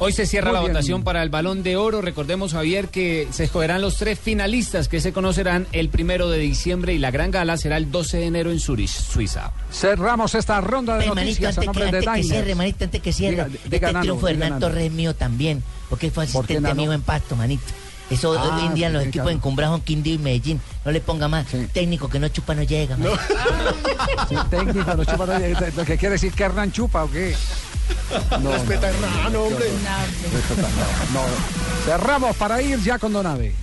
Hoy 0.03 0.13
se 0.13 0.25
cierra 0.25 0.47
Muy 0.49 0.55
la 0.55 0.59
bien. 0.61 0.73
votación 0.73 1.03
para 1.03 1.21
el 1.21 1.29
Balón 1.29 1.61
de 1.61 1.77
Oro. 1.77 2.01
Recordemos, 2.01 2.53
Javier, 2.53 2.87
que 2.87 3.27
se 3.31 3.43
escogerán 3.43 3.81
los 3.83 3.97
tres 3.97 4.17
finalistas 4.17 4.87
que 4.87 4.99
se 4.99 5.13
conocerán 5.13 5.67
el 5.73 5.89
primero 5.89 6.27
de 6.27 6.39
diciembre 6.39 6.95
y 6.95 6.97
la 6.97 7.11
gran 7.11 7.29
gala 7.29 7.55
será 7.55 7.77
el 7.77 7.91
12 7.91 8.17
de 8.17 8.25
enero 8.25 8.49
en 8.49 8.59
Zurich, 8.59 8.89
Suiza. 8.89 9.51
Cerramos 9.71 10.33
esta 10.33 10.59
ronda 10.59 10.97
de 10.97 11.05
noticias 11.05 11.43
a 11.43 11.47
antes, 11.49 11.59
que, 11.59 11.65
nombre 11.67 11.83
de 11.91 11.97
antes 11.99 12.15
que 12.15 12.23
cierre, 12.23 12.49
hermanito, 12.49 12.83
antes 12.85 13.01
que 13.01 13.13
cierre. 13.13 13.35
Diga- 13.35 13.47
diga, 13.47 13.59
este 13.75 13.81
Nano, 13.93 13.99
triunfo 14.01 14.25
de 14.25 14.33
diga, 14.33 14.45
Hernán 14.47 14.59
Nano. 14.59 14.71
Torres 14.71 14.85
es 14.87 14.91
mío 14.91 15.13
también, 15.15 15.63
porque 15.87 16.09
fue 16.09 16.25
¿Por 16.25 16.47
qué, 16.47 16.53
asistente 16.55 16.73
mío 16.81 16.93
en 16.93 17.01
Pasto, 17.03 17.35
manito. 17.35 17.61
Eso 18.11 18.37
Ah, 18.37 18.57
hoy 18.59 18.65
en 18.67 18.73
día 18.75 18.87
en 18.87 18.93
los 18.93 19.03
sí, 19.03 19.09
equipos 19.09 19.23
claro. 19.25 19.37
encumbrados 19.37 19.73
son 19.77 19.81
Quindío 19.85 20.13
y 20.15 20.17
Medellín. 20.19 20.61
No 20.85 20.91
le 20.91 21.01
ponga 21.01 21.27
más. 21.27 21.47
Técnico 21.73 22.09
que 22.09 22.19
no 22.19 22.27
chupa 22.27 22.53
no 22.53 22.63
llega. 22.63 22.97
Sí, 24.29 24.35
técnico, 24.49 24.93
no 24.95 25.03
chupa, 25.05 25.25
no, 25.25 25.33
eh, 25.33 25.55
lo 25.75 25.85
que 25.85 25.97
quiere 25.97 26.13
decir 26.13 26.31
que 26.33 26.43
Hernán 26.43 26.71
chupa 26.71 27.03
o 27.05 27.11
qué. 27.11 27.35
No, 28.41 28.51
Respeta 28.51 28.87
a 28.87 28.89
Hernán, 28.89 29.35
hombre. 29.35 29.65
Respeta, 30.33 30.67
no, 31.13 31.21
no. 31.21 31.25
Cerramos 31.85 32.35
para 32.37 32.61
ir 32.61 32.79
ya 32.81 32.97
con 32.99 33.13
Donave. 33.13 33.53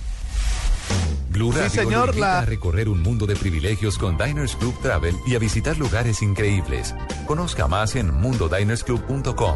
Blue 1.29 1.51
Sí, 1.53 1.59
Radio 1.59 1.69
señor, 1.69 2.07
invita 2.09 2.27
la- 2.27 2.39
a 2.39 2.45
recorrer 2.45 2.89
un 2.89 3.01
mundo 3.01 3.25
de 3.27 3.35
privilegios 3.35 3.97
con 3.97 4.17
Diners 4.17 4.55
Club 4.55 4.75
Travel 4.81 5.15
y 5.27 5.35
a 5.35 5.39
visitar 5.39 5.77
lugares 5.77 6.21
increíbles. 6.23 6.95
Conozca 7.27 7.67
más 7.67 7.95
en 7.95 8.13
mundodinersclub.com. 8.13 9.55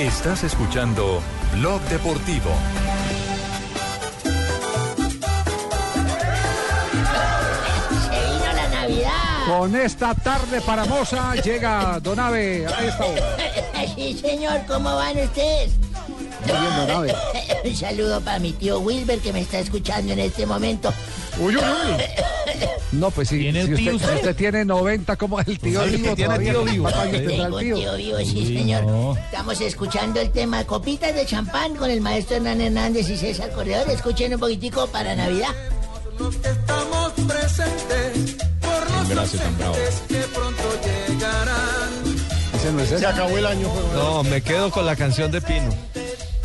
Estás 0.00 0.44
escuchando 0.44 1.20
Blog 1.52 1.78
Deportivo. 1.90 2.50
Se 8.08 8.32
vino 8.32 8.52
la 8.54 8.68
Navidad. 8.70 9.10
Con 9.46 9.76
esta 9.76 10.14
tarde 10.14 10.62
paramosa 10.62 11.34
llega 11.34 12.00
Donave 12.00 12.66
a 12.66 12.82
esta 12.82 13.04
hora. 13.04 13.36
Sí, 13.94 14.16
señor, 14.18 14.62
¿cómo 14.66 14.94
van 14.96 15.18
ustedes? 15.18 15.72
Un 17.64 17.76
saludo 17.76 18.20
para 18.20 18.38
mi 18.38 18.52
tío 18.52 18.78
Wilber 18.80 19.18
que 19.18 19.32
me 19.32 19.40
está 19.40 19.58
escuchando 19.58 20.12
en 20.12 20.18
este 20.20 20.46
momento. 20.46 20.92
Uy, 21.38 21.56
uy, 21.56 21.62
No, 22.92 23.10
pues 23.10 23.28
sí, 23.28 23.38
si 23.40 23.48
el 23.48 23.56
usted, 23.56 23.76
tío 23.76 23.90
si 23.90 23.96
usted? 23.96 24.14
usted 24.16 24.36
tiene 24.36 24.64
90 24.64 25.16
como 25.16 25.38
el 25.40 25.58
tío 25.58 25.84
Sí, 25.84 25.96
vivo 25.96 26.14
tiene 26.16 26.38
tío 26.38 26.64
vivo. 26.64 26.82
¿cuántos 26.84 27.02
años 27.02 27.16
tendrá 27.18 27.34
Tengo 27.44 27.46
el 27.46 27.52
un 27.54 27.60
tío? 27.60 27.76
tío 27.76 27.96
vivo, 27.96 28.18
sí, 28.18 28.56
señor. 28.56 29.18
Estamos 29.18 29.60
escuchando 29.60 30.20
el 30.20 30.30
tema 30.30 30.64
Copitas 30.64 31.14
de 31.14 31.26
Champán 31.26 31.74
con 31.76 31.90
el 31.90 32.00
maestro 32.00 32.36
Hernán 32.36 32.60
Hernández 32.60 33.08
y 33.10 33.16
César 33.16 33.50
Corredor. 33.52 33.88
Escuchen 33.90 34.34
un 34.34 34.40
poquitico 34.40 34.86
para 34.88 35.14
Navidad. 35.14 35.54
estamos 36.18 37.12
presentes 37.12 38.36
por 38.60 38.90
los 38.90 39.08
Gracias, 39.08 39.42
tan 39.42 39.58
bravo. 39.58 39.74
ausentes 39.74 40.02
que 40.08 40.18
pronto 40.34 40.62
llegarán. 41.18 41.90
Ese 42.56 42.72
no 42.72 42.80
es 42.82 42.88
Se 43.00 43.06
acabó 43.06 43.38
el 43.38 43.46
año. 43.46 43.68
No, 43.94 44.22
me 44.24 44.42
quedo 44.42 44.70
con 44.70 44.84
la 44.86 44.96
canción 44.96 45.30
de 45.30 45.40
Pino. 45.40 45.68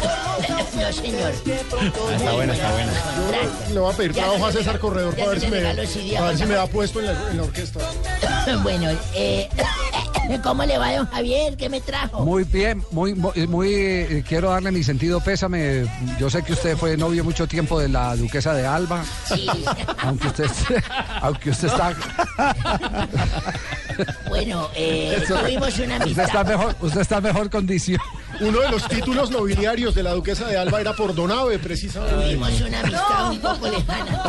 No, 0.02 0.92
señor. 0.94 1.32
está 1.32 2.34
buena, 2.34 2.54
está 2.54 2.72
buena. 2.72 2.92
Le 3.74 3.80
voy 3.80 3.94
a 3.94 3.98
pedir 3.98 4.14
trabajo 4.14 4.46
a 4.46 4.52
César 4.52 4.80
Corredor 4.80 5.16
para 5.16 5.30
ver 5.30 5.40
si 5.40 5.48
me 5.48 5.62
ver 5.62 6.38
si 6.38 6.46
me 6.46 6.54
da 6.56 6.68
puesto 6.68 7.00
en 7.00 7.06
la, 7.08 7.32
en 7.32 7.38
la 7.38 7.44
orquesta. 7.44 7.80
Bueno, 8.62 8.92
eh, 9.16 9.50
¿cómo 10.44 10.64
le 10.66 10.78
va, 10.78 10.94
don 10.96 11.08
Javier? 11.08 11.58
¿Qué 11.58 11.68
me 11.68 11.82
trajo? 11.82 12.24
Muy 12.24 12.44
bien, 12.44 12.84
muy, 12.92 13.16
muy, 13.16 13.48
muy, 13.48 13.74
eh, 13.74 14.24
quiero 14.28 14.52
darle 14.52 14.72
mi 14.72 14.84
sentido 14.84 15.20
pésame. 15.20 15.86
Yo 16.20 16.30
sé 16.30 16.44
que 16.44 16.54
usted 16.54 16.78
fue 16.78 16.96
novio 16.96 17.24
mucho 17.24 17.48
tiempo 17.48 17.80
de 17.80 17.90
la 17.90 18.16
duquesa 18.16 18.54
de 18.54 18.68
Alba. 18.68 19.04
Sí. 19.28 19.48
Aunque 20.00 20.28
usted, 20.28 20.46
aunque 21.22 21.50
usted 21.50 21.68
está, 21.68 21.96
Bueno, 24.30 24.70
eh, 24.76 25.24
tuvimos 25.28 25.80
una 25.80 25.98
usted 25.98 26.24
está 26.24 26.42
amistad. 26.42 26.46
mejor, 26.46 26.76
usted 26.82 27.02
está 27.02 27.18
en 27.18 27.24
mejor 27.24 27.50
condición. 27.50 28.02
Uno 28.42 28.60
de 28.60 28.70
los 28.70 28.88
títulos 28.88 29.32
nobiliarios 29.32 29.96
de 29.96 30.04
la 30.04 30.12
duquesa 30.14 30.48
de 30.48 30.58
Alba 30.58 30.82
era 30.82 30.94
por 30.94 31.14
Donave, 31.16 31.58
precisamente. 31.60 32.16
Tuvimos 32.16 32.62
una 32.62 32.80
amistad 32.82 33.32
un 33.32 33.40
poco 33.40 33.68
lejana. 33.68 34.24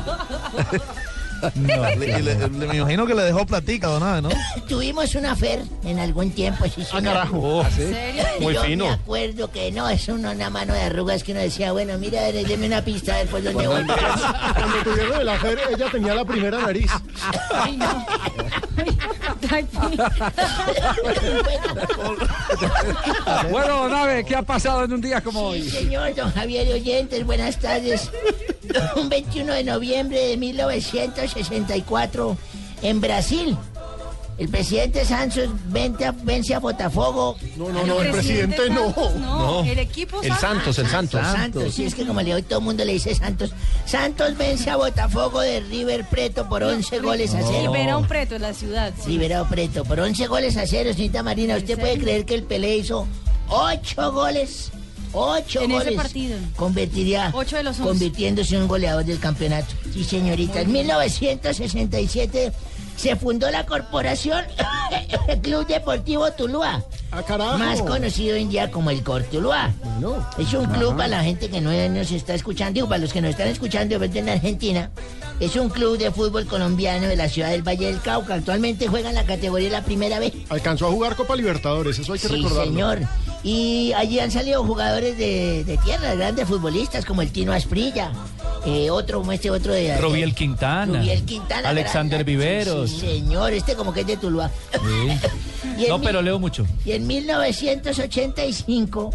Le- 1.54 1.96
le- 1.96 2.22
le- 2.22 2.48
me 2.48 2.76
imagino 2.78 3.06
que 3.06 3.14
le 3.14 3.22
dejó 3.22 3.44
platica, 3.44 3.88
Donave, 3.88 4.22
¿no? 4.22 4.30
Tuvimos 4.66 5.14
una 5.16 5.36
fer 5.36 5.60
en 5.84 5.98
algún 5.98 6.30
tiempo, 6.30 6.64
sí, 6.64 6.82
señor. 6.82 7.04
carajo. 7.12 7.38
Oh, 7.38 7.60
¿Ah, 7.62 7.68
sí? 7.70 7.82
¿En 7.82 7.92
serio? 7.92 8.24
Muy 8.40 8.54
Yo 8.54 8.62
fino. 8.62 8.86
me 8.86 8.92
acuerdo 8.92 9.50
que 9.52 9.70
no, 9.70 9.86
es 9.90 10.08
uno, 10.08 10.30
una 10.30 10.48
mano 10.48 10.72
de 10.72 10.80
arrugas 10.80 11.22
que 11.22 11.32
uno 11.32 11.42
decía, 11.42 11.72
bueno, 11.72 11.98
mira, 11.98 12.22
deme 12.32 12.66
una 12.66 12.82
pista 12.82 13.16
después 13.18 13.44
donde 13.44 13.66
voy. 13.66 13.84
Cuando 13.84 14.76
tuvieron 14.82 15.20
el 15.20 15.28
afer, 15.28 15.58
ella 15.74 15.86
tenía 15.92 16.14
la 16.14 16.24
primera 16.24 16.58
nariz. 16.58 16.90
Ay, 17.52 17.76
no. 17.76 18.06
Bueno, 23.50 23.88
Nave, 23.88 24.24
¿qué 24.24 24.36
ha 24.36 24.42
pasado 24.42 24.84
en 24.84 24.92
un 24.92 25.00
día 25.00 25.20
como 25.20 25.40
hoy? 25.40 25.62
Sí, 25.62 25.70
señor, 25.70 26.14
don 26.14 26.30
Javier 26.32 26.66
y 26.68 26.72
oyentes, 26.72 27.24
buenas 27.24 27.58
tardes. 27.58 28.10
Un 28.96 29.08
21 29.08 29.52
de 29.52 29.64
noviembre 29.64 30.28
de 30.28 30.36
1964, 30.36 32.36
en 32.82 33.00
Brasil, 33.00 33.56
el 34.38 34.48
presidente 34.48 35.04
Santos 35.04 35.48
vence 35.68 36.04
a, 36.04 36.12
vence 36.12 36.54
a 36.54 36.58
Botafogo. 36.58 37.36
No, 37.56 37.70
no, 37.70 37.86
no, 37.86 38.02
el 38.02 38.10
presidente 38.12 38.68
no. 38.70 38.92
No, 39.18 39.64
el 39.64 39.78
equipo 39.78 40.20
El 40.22 40.32
Santos, 40.34 40.78
el 40.78 40.86
Santos. 40.88 41.20
Santos, 41.22 41.74
sí, 41.74 41.84
es 41.84 41.94
que 41.94 42.06
como 42.06 42.20
le 42.20 42.34
hoy 42.34 42.42
todo 42.42 42.58
el 42.58 42.64
mundo 42.64 42.84
le 42.84 42.92
dice 42.92 43.14
Santos. 43.14 43.52
Santos 43.86 44.36
vence 44.36 44.68
a 44.70 44.76
Botafogo 44.76 45.40
de 45.40 45.60
River 45.60 46.04
Preto 46.08 46.48
por 46.48 46.62
11 46.62 46.98
goles 47.00 47.34
a 47.34 47.40
cero. 47.42 47.72
Libera 47.72 47.96
un 47.96 48.06
preto 48.06 48.36
en 48.36 48.42
la 48.42 48.52
ciudad. 48.52 48.92
sí. 49.02 49.10
Liberado 49.10 49.46
Preto 49.48 49.84
por 49.84 49.98
11 50.00 50.26
goles 50.26 50.56
a 50.56 50.66
cero, 50.66 50.90
señorita 50.92 51.22
Marina. 51.22 51.56
¿Usted 51.56 51.78
puede 51.78 51.98
creer 51.98 52.24
que 52.26 52.34
el 52.34 52.42
Pelé 52.42 52.76
hizo 52.76 53.06
8 53.48 54.12
goles? 54.12 54.70
8 55.12 55.60
En 55.62 55.70
ese 55.70 55.84
goles. 55.84 55.96
partido. 55.96 56.38
Convertiría. 56.56 57.30
Ocho 57.32 57.56
de 57.56 57.62
los 57.62 57.78
once. 57.78 57.88
Convirtiéndose 57.88 58.54
en 58.56 58.62
un 58.62 58.68
goleador 58.68 59.04
del 59.04 59.18
campeonato. 59.18 59.72
Sí, 59.94 60.04
señorita. 60.04 60.60
En 60.60 60.72
1967 60.72 62.52
se 62.96 63.16
fundó 63.16 63.50
la 63.50 63.66
corporación 63.66 64.44
Club 65.42 65.66
Deportivo 65.66 66.30
Tuluá. 66.32 66.82
Ah. 67.12 67.56
Más 67.58 67.80
conocido 67.82 68.36
en 68.36 68.50
día 68.50 68.70
como 68.70 68.90
el 68.90 69.02
Cortuluá. 69.02 69.72
Es 70.38 70.52
un 70.52 70.66
club 70.66 70.88
Ajá. 70.88 70.96
para 70.96 71.08
la 71.08 71.24
gente 71.24 71.48
que 71.48 71.60
no 71.60 71.70
nos 71.88 72.10
está 72.10 72.34
escuchando, 72.34 72.74
digo, 72.74 72.88
para 72.88 72.98
los 72.98 73.12
que 73.12 73.20
nos 73.20 73.30
están 73.30 73.48
escuchando 73.48 73.98
de 73.98 74.18
en 74.18 74.28
Argentina. 74.28 74.90
Es 75.38 75.54
un 75.56 75.68
club 75.68 75.98
de 75.98 76.10
fútbol 76.10 76.46
colombiano 76.46 77.06
de 77.08 77.16
la 77.16 77.28
ciudad 77.28 77.50
del 77.50 77.62
Valle 77.62 77.86
del 77.86 78.00
Cauca. 78.00 78.34
Actualmente 78.34 78.88
juega 78.88 79.10
en 79.10 79.14
la 79.16 79.24
categoría 79.24 79.68
la 79.70 79.82
primera 79.84 80.18
vez. 80.18 80.32
Alcanzó 80.48 80.86
a 80.86 80.90
jugar 80.90 81.14
Copa 81.14 81.36
Libertadores, 81.36 81.98
eso 81.98 82.14
hay 82.14 82.18
que 82.18 82.28
Sí, 82.28 82.36
recordarlo. 82.36 82.72
señor. 82.72 83.00
Y 83.42 83.92
allí 83.92 84.18
han 84.18 84.30
salido 84.30 84.64
jugadores 84.64 85.18
de, 85.18 85.62
de 85.64 85.76
tierra, 85.78 86.14
grandes 86.14 86.48
futbolistas 86.48 87.04
como 87.04 87.20
el 87.22 87.30
Tino 87.32 87.52
Asprilla, 87.52 88.10
eh, 88.64 88.90
otro 88.90 89.18
como 89.20 89.30
este 89.32 89.50
otro 89.50 89.72
de... 89.74 89.96
Robiel 89.98 90.34
Quintana. 90.34 91.00
Rubiel 91.00 91.22
Quintana. 91.24 91.68
Alexander 91.68 92.20
gran- 92.24 92.26
Viveros. 92.26 92.90
Sí, 92.90 93.00
señor, 93.00 93.52
este 93.52 93.74
como 93.76 93.92
que 93.92 94.00
es 94.00 94.06
de 94.06 94.16
Tuluá. 94.16 94.50
No, 95.88 96.00
pero 96.00 96.22
leo 96.22 96.38
mucho. 96.38 96.64
y 96.86 96.92
en 96.92 97.06
1985 97.06 99.10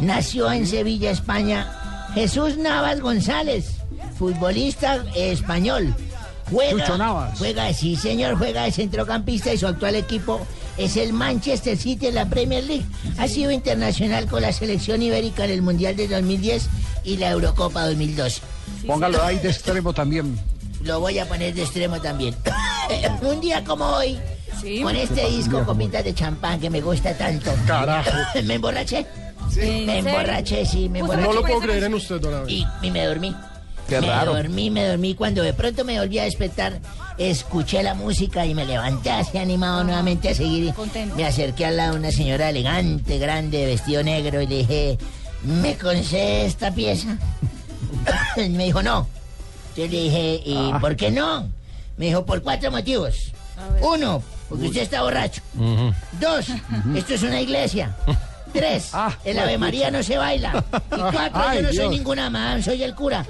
nació 0.00 0.52
en 0.52 0.66
Sevilla, 0.66 1.10
España, 1.10 2.06
Jesús 2.14 2.58
Navas 2.58 3.00
González, 3.00 3.76
futbolista 4.18 5.04
español. 5.14 5.94
Juega, 6.50 6.72
Chucho 6.84 6.98
Navas. 6.98 7.38
Juega, 7.38 7.72
sí 7.72 7.96
señor, 7.96 8.36
juega 8.36 8.64
de 8.64 8.72
centrocampista 8.72 9.52
y 9.52 9.58
su 9.58 9.66
actual 9.66 9.94
equipo 9.96 10.46
es 10.76 10.96
el 10.96 11.12
Manchester 11.12 11.76
City 11.76 12.08
en 12.08 12.16
la 12.16 12.26
Premier 12.28 12.64
League. 12.64 12.84
Ha 13.18 13.28
sido 13.28 13.50
internacional 13.50 14.26
con 14.26 14.42
la 14.42 14.52
selección 14.52 15.00
ibérica 15.02 15.44
en 15.44 15.52
el 15.52 15.62
Mundial 15.62 15.96
de 15.96 16.06
2010 16.08 16.68
y 17.04 17.16
la 17.16 17.30
Eurocopa 17.30 17.86
2012. 17.86 18.42
Póngalo 18.86 19.22
ahí 19.22 19.38
de 19.38 19.50
extremo 19.50 19.92
también. 19.92 20.38
Lo 20.82 21.00
voy 21.00 21.18
a 21.18 21.26
poner 21.26 21.54
de 21.54 21.62
extremo 21.62 22.00
también. 22.00 22.34
Un 23.22 23.40
día 23.40 23.64
como 23.64 23.86
hoy, 23.86 24.18
con 24.82 24.94
este 24.94 25.28
disco 25.30 25.64
copitas 25.64 26.04
de 26.04 26.14
champán 26.14 26.60
que 26.60 26.68
me 26.68 26.82
gusta 26.82 27.16
tanto. 27.16 27.50
Carajo. 27.66 28.10
me 28.44 28.54
emborraché. 28.54 29.06
¿En 29.56 29.86
Me 29.86 29.98
emborraché, 29.98 30.66
sí, 30.66 30.88
me 30.88 30.98
No 30.98 31.12
emborraché. 31.12 31.34
lo 31.34 31.42
puedo 31.42 31.60
creer 31.60 31.84
en 31.84 31.94
usted, 31.94 32.20
don. 32.20 32.50
Y, 32.50 32.66
y 32.82 32.90
me 32.90 33.04
dormí. 33.06 33.34
Qué 33.88 34.00
me 34.00 34.06
raro. 34.08 34.34
dormí, 34.34 34.70
me 34.70 34.86
dormí. 34.86 35.14
Cuando 35.14 35.42
de 35.42 35.52
pronto 35.52 35.84
me 35.84 35.98
volví 35.98 36.18
a 36.18 36.24
despertar, 36.24 36.80
escuché 37.18 37.82
la 37.82 37.94
música 37.94 38.46
y 38.46 38.54
me 38.54 38.64
levanté 38.64 39.10
así 39.10 39.38
animado 39.38 39.84
nuevamente 39.84 40.30
a 40.30 40.34
seguir. 40.34 40.72
Me 41.16 41.24
acerqué 41.24 41.66
al 41.66 41.76
lado 41.76 41.92
de 41.94 41.98
una 42.00 42.10
señora 42.12 42.48
elegante, 42.50 43.18
grande, 43.18 43.66
vestido 43.66 44.02
negro 44.02 44.40
y 44.42 44.46
le 44.46 44.56
dije, 44.58 44.98
¿me 45.42 45.76
concede 45.76 46.46
esta 46.46 46.70
pieza? 46.72 47.18
Y 48.36 48.48
me 48.50 48.64
dijo, 48.64 48.82
no. 48.82 49.06
Yo 49.76 49.84
le 49.86 49.88
dije, 50.02 50.42
¿y 50.44 50.54
Ah. 50.72 50.78
por 50.80 50.94
qué 50.96 51.10
no? 51.10 51.48
Me 51.96 52.06
dijo, 52.06 52.24
por 52.26 52.42
cuatro 52.42 52.70
motivos. 52.70 53.32
Uno, 53.80 54.22
porque 54.48 54.66
usted 54.66 54.82
está 54.82 55.02
borracho. 55.02 55.40
Dos, 56.20 56.46
esto 56.96 57.14
es 57.14 57.22
una 57.22 57.40
iglesia. 57.40 57.94
Tres, 58.54 58.92
el 59.24 59.38
Ave 59.38 59.58
María 59.58 59.90
no 59.90 60.02
se 60.02 60.16
baila. 60.16 60.64
Y 60.92 60.96
cuatro, 61.12 61.42
Ay, 61.46 61.56
yo 61.58 61.62
no 61.64 61.68
soy 61.68 61.78
Dios. 61.78 61.90
ninguna 61.90 62.30
mamá, 62.30 62.62
soy 62.62 62.82
el 62.84 62.94
cura. 62.94 63.26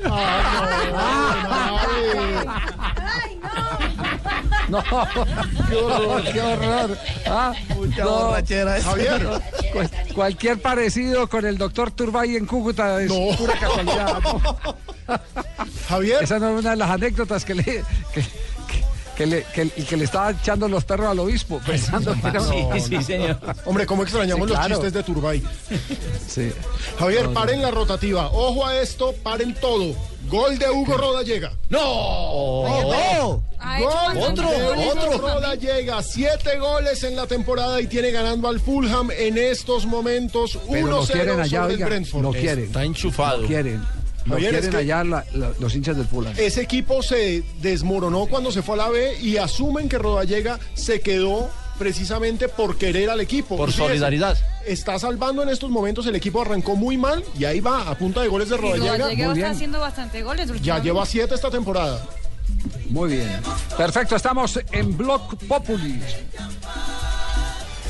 No, 4.68 4.82
qué 5.68 5.76
horror, 5.76 6.22
qué 6.32 6.40
horror. 6.40 6.98
Ah, 7.26 7.52
Mucha 7.76 8.04
no. 8.04 8.10
borrachera 8.10 8.76
esa. 8.78 8.90
Javier. 8.90 9.28
Cual- 9.72 9.90
cualquier 10.14 10.62
parecido 10.62 11.28
con 11.28 11.44
el 11.44 11.58
doctor 11.58 11.90
Turbay 11.90 12.36
en 12.36 12.46
Cúcuta 12.46 13.00
es 13.02 13.08
No. 13.10 13.36
pura 13.36 13.54
casualidad. 13.58 14.18
¿no? 14.22 14.56
Javier. 15.88 16.22
Esa 16.24 16.38
no 16.38 16.54
es 16.54 16.60
una 16.60 16.70
de 16.70 16.76
las 16.76 16.90
anécdotas 16.90 17.44
que 17.44 17.54
le, 17.54 17.62
que, 17.64 17.84
que- 19.16 19.26
le, 19.26 19.42
que, 19.54 19.62
y 19.76 19.82
que 19.82 19.96
le 19.96 20.04
estaba 20.04 20.30
echando 20.32 20.68
los 20.68 20.84
perros 20.84 21.06
al 21.08 21.18
obispo, 21.18 21.60
pensando 21.66 22.12
que 22.14 22.28
era 22.28 22.40
No, 22.40 22.48
no. 22.48 23.54
Hombre, 23.66 23.86
¿cómo 23.86 24.02
extrañamos 24.02 24.46
Sí, 24.48 24.52
los 24.54 24.58
claro. 24.58 24.74
chistes 24.76 24.92
de 24.92 25.02
Turbay? 25.02 25.42
Sí. 26.26 26.52
Javier, 26.98 27.22
No, 27.24 27.28
no. 27.28 27.34
paren 27.34 27.62
la 27.62 27.70
rotativa. 27.70 28.28
Ojo 28.32 28.66
a 28.66 28.76
esto, 28.80 29.14
paren 29.22 29.54
todo. 29.54 29.94
Gol 30.28 30.58
de 30.58 30.70
Hugo 30.70 30.96
Roda 30.96 31.22
llega. 31.22 31.52
¡No! 31.68 31.80
¡No! 31.80 33.44
Hecho 33.76 33.88
Gol 33.88 34.14
bastante 34.14 34.42
de. 34.42 34.72
Hugo 34.72 35.18
Roda 35.18 35.54
llega. 35.54 36.02
Siete 36.02 36.58
goles 36.58 37.02
en 37.04 37.14
la 37.16 37.26
temporada 37.26 37.80
y 37.80 37.86
tiene 37.86 38.10
ganando 38.10 38.48
al 38.48 38.58
Fulham 38.60 39.10
en 39.10 39.36
estos 39.38 39.84
momentos. 39.86 40.58
1-0 40.66 40.70
Pero 40.70 40.86
lo 40.88 41.06
quieren 41.06 41.40
allá, 41.40 41.60
sobre 41.62 41.74
el 41.74 41.76
oiga, 41.76 41.86
Brentford. 41.86 42.22
lo 42.22 42.32
quieren. 42.32 42.64
Está 42.64 42.84
enchufado. 42.84 43.42
Lo 43.42 43.46
quieren. 43.48 43.82
Lo 44.26 44.32
Javier, 44.34 44.54
es 44.54 44.60
quieren 44.60 44.70
que- 44.70 44.76
allá 44.92 45.04
la- 45.04 45.24
la- 45.34 45.52
los 45.58 45.74
hinchas 45.74 45.96
del 45.96 46.06
Fulham. 46.06 46.32
Ese 46.36 46.62
equipo 46.62 47.02
se 47.02 47.42
desmoronó 47.60 48.26
cuando 48.26 48.50
se 48.52 48.62
fue 48.62 48.74
a 48.74 48.78
la 48.78 48.88
B 48.88 49.18
y 49.20 49.36
asumen 49.36 49.88
que 49.88 49.98
Rodallega 49.98 50.58
se 50.74 51.00
quedó 51.00 51.50
precisamente 51.78 52.48
por 52.48 52.76
querer 52.78 53.10
al 53.10 53.20
equipo. 53.20 53.56
Por 53.56 53.70
fíjese, 53.70 53.88
solidaridad. 53.88 54.38
Está 54.66 54.98
salvando 54.98 55.42
en 55.42 55.48
estos 55.48 55.68
momentos, 55.70 56.06
el 56.06 56.14
equipo 56.14 56.40
arrancó 56.40 56.76
muy 56.76 56.96
mal 56.96 57.22
y 57.38 57.44
ahí 57.44 57.60
va, 57.60 57.82
a 57.90 57.98
punta 57.98 58.22
de 58.22 58.28
goles 58.28 58.48
de 58.48 58.56
Rodallega. 58.56 58.96
Rodallega 58.96 59.32
está 59.34 59.50
haciendo 59.50 59.80
bastante 59.80 60.22
goles. 60.22 60.50
Ya 60.62 60.78
lleva 60.80 61.04
siete 61.04 61.34
esta 61.34 61.50
temporada. 61.50 62.02
Muy 62.90 63.10
bien. 63.16 63.28
Perfecto, 63.76 64.14
estamos 64.16 64.58
en 64.72 64.96
Block 64.96 65.36
Populi. 65.48 66.00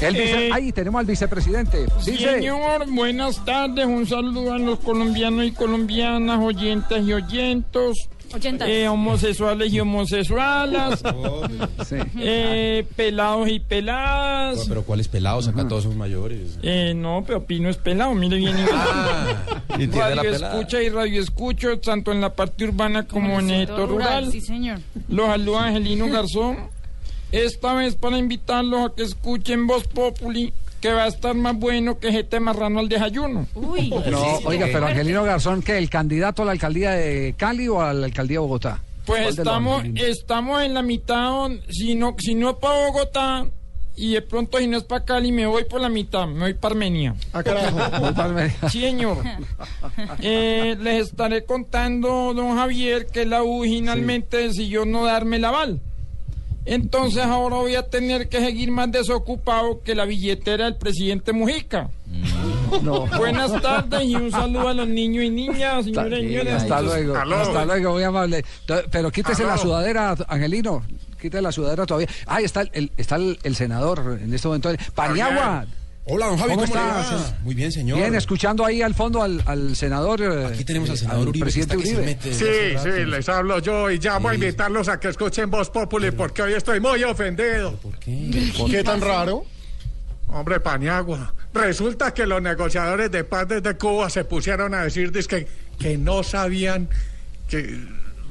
El 0.00 0.14
vice- 0.14 0.46
Eh, 0.48 0.50
Ahí 0.52 0.72
tenemos 0.72 0.98
al 1.00 1.06
vicepresidente. 1.06 1.86
Dice, 2.04 2.34
Señor, 2.34 2.90
buenas 2.90 3.44
tardes. 3.44 3.86
Un 3.86 4.06
saludo 4.06 4.52
a 4.52 4.58
los 4.58 4.78
colombianos 4.80 5.44
y 5.46 5.52
colombianas, 5.52 6.40
oyentes 6.42 7.06
y 7.06 7.12
oyentos. 7.12 8.08
Eh, 8.66 8.88
homosexuales 8.88 9.72
y 9.72 9.78
homosexualas. 9.78 11.02
eh, 12.18 12.84
pelados 12.96 13.48
y 13.48 13.60
peladas. 13.60 14.66
Pero 14.68 14.82
¿cuáles 14.82 15.06
pelados? 15.06 15.46
Acá 15.46 15.68
todos 15.68 15.84
son 15.84 15.96
mayores. 15.96 16.58
Eh, 16.62 16.94
no, 16.96 17.22
pero 17.24 17.44
Pino 17.44 17.68
es 17.68 17.76
pelado, 17.76 18.12
mire 18.14 18.38
bien. 18.38 18.56
y 19.78 19.86
la 19.86 20.14
radio 20.16 20.30
escucha 20.32 20.82
y 20.82 20.88
radio 20.88 21.20
escucho, 21.22 21.78
tanto 21.78 22.10
en 22.10 22.20
la 22.20 22.30
parte 22.34 22.64
urbana 22.64 23.06
como 23.06 23.38
en 23.38 23.50
el 23.50 23.66
sector 23.68 23.88
rural. 23.88 24.32
Sí, 24.32 24.40
señor. 24.40 24.80
Los 25.08 25.26
saluda 25.26 25.66
Angelino 25.66 26.08
Garzón. 26.08 26.73
Esta 27.34 27.74
vez 27.74 27.96
para 27.96 28.16
invitarlos 28.16 28.90
a 28.90 28.94
que 28.94 29.02
escuchen 29.02 29.66
Voz 29.66 29.88
Populi, 29.88 30.54
que 30.80 30.92
va 30.92 31.02
a 31.02 31.08
estar 31.08 31.34
más 31.34 31.56
bueno 31.56 31.98
que 31.98 32.08
este 32.08 32.38
marrano 32.38 32.78
al 32.78 32.88
desayuno. 32.88 33.48
Uy. 33.56 33.90
no, 33.90 34.22
oiga, 34.44 34.68
pero 34.72 34.86
Angelino 34.86 35.24
Garzón, 35.24 35.60
¿qué? 35.60 35.76
¿El 35.76 35.90
candidato 35.90 36.42
a 36.42 36.44
la 36.44 36.52
alcaldía 36.52 36.92
de 36.92 37.34
Cali 37.36 37.66
o 37.66 37.80
a 37.82 37.92
la 37.92 38.06
alcaldía 38.06 38.36
de 38.36 38.38
Bogotá? 38.38 38.80
Pues 39.04 39.22
¿Cuál 39.22 39.36
de 39.36 39.44
los 39.44 39.48
estamos, 39.48 39.84
estamos 39.96 40.62
en 40.62 40.74
la 40.74 40.82
mitad, 40.82 41.50
si 41.70 41.96
no, 41.96 42.14
si 42.20 42.36
no 42.36 42.50
es 42.50 42.56
para 42.56 42.86
Bogotá, 42.86 43.46
y 43.96 44.12
de 44.12 44.22
pronto 44.22 44.58
si 44.58 44.68
no 44.68 44.76
es 44.76 44.84
para 44.84 45.04
Cali, 45.04 45.32
me 45.32 45.46
voy 45.46 45.64
por 45.64 45.80
la 45.80 45.88
mitad, 45.88 46.28
me 46.28 46.38
voy 46.38 46.54
para 46.54 46.74
Armenia. 46.74 47.16
Ah, 47.32 47.42
carajo. 47.42 47.76
Voy 48.00 48.12
para 48.12 48.28
Armenia. 48.28 48.56
Sí, 48.70 48.80
señor. 48.80 49.18
Eh, 50.20 50.76
les 50.80 51.08
estaré 51.08 51.44
contando, 51.44 52.32
don 52.34 52.56
Javier, 52.56 53.06
que 53.06 53.26
la 53.26 53.42
U 53.42 53.64
finalmente 53.64 54.36
decidió 54.36 54.84
no 54.84 55.04
darme 55.04 55.36
el 55.36 55.44
aval. 55.44 55.80
Entonces 56.66 57.22
ahora 57.22 57.56
voy 57.56 57.74
a 57.74 57.82
tener 57.82 58.28
que 58.28 58.40
seguir 58.40 58.70
más 58.70 58.90
desocupado 58.90 59.82
que 59.82 59.94
la 59.94 60.04
billetera 60.04 60.64
del 60.64 60.76
presidente 60.76 61.32
Mujica. 61.32 61.90
No. 62.82 63.06
Buenas 63.18 63.60
tardes 63.60 64.04
y 64.04 64.14
un 64.16 64.30
saludo 64.30 64.68
a 64.68 64.74
los 64.74 64.88
niños 64.88 65.24
y 65.24 65.30
niñas, 65.30 65.84
señores 65.84 66.20
y 66.20 66.28
señores. 66.28 66.54
Hasta 66.54 66.80
luego, 66.80 67.16
hasta 67.16 67.64
luego, 67.66 67.92
muy 67.92 68.02
amable. 68.02 68.44
Pero 68.90 69.10
quítese 69.10 69.42
Aló. 69.42 69.52
la 69.52 69.58
sudadera, 69.58 70.16
Angelino. 70.28 70.82
Quítese 71.20 71.42
la 71.42 71.52
sudadera 71.52 71.86
todavía. 71.86 72.08
Ahí 72.26 72.44
está 72.44 72.62
el, 72.72 72.90
está 72.96 73.16
el, 73.16 73.38
el 73.42 73.54
senador 73.54 74.18
en 74.22 74.32
este 74.32 74.48
momento. 74.48 74.70
Paniagua. 74.94 75.66
Hola, 76.06 76.26
don 76.26 76.36
Javi, 76.36 76.50
¿cómo, 76.54 76.66
¿Cómo 76.66 76.74
le 76.74 76.80
va? 76.80 77.00
estás? 77.00 77.34
Muy 77.40 77.54
bien, 77.54 77.72
señor. 77.72 77.96
Bien, 77.98 78.14
escuchando 78.14 78.62
ahí 78.64 78.82
al 78.82 78.94
fondo 78.94 79.22
al, 79.22 79.42
al 79.46 79.74
senador. 79.74 80.22
Aquí 80.52 80.62
tenemos 80.64 80.90
al 80.90 80.98
senador 80.98 81.28
Uribe, 81.28 81.38
que 81.38 81.44
presidente 81.44 81.76
que 81.78 81.82
se 81.86 81.94
Uribe. 81.96 82.04
mete. 82.06 82.34
Sí, 82.34 82.78
sí, 82.82 83.04
les 83.06 83.28
hablo 83.30 83.58
yo 83.60 83.90
y 83.90 83.98
llamo 83.98 84.28
a 84.28 84.34
invitarlos 84.34 84.88
a 84.88 85.00
que 85.00 85.08
escuchen 85.08 85.50
Voz 85.50 85.70
Populi 85.70 86.10
porque 86.10 86.42
hoy 86.42 86.52
estoy 86.52 86.78
muy 86.78 87.02
ofendido. 87.04 87.76
¿Por 87.76 87.98
qué? 87.98 88.52
¿Qué 88.70 88.84
tan 88.84 89.00
raro? 89.00 89.46
Hombre, 90.28 90.60
Paniagua, 90.60 91.32
resulta 91.54 92.12
que 92.12 92.26
los 92.26 92.42
negociadores 92.42 93.10
de 93.10 93.24
paz 93.24 93.48
desde 93.48 93.74
Cuba 93.78 94.10
se 94.10 94.24
pusieron 94.24 94.74
a 94.74 94.82
decir 94.84 95.10
dizque, 95.10 95.46
que 95.78 95.96
no 95.96 96.22
sabían 96.22 96.88
que... 97.48 97.80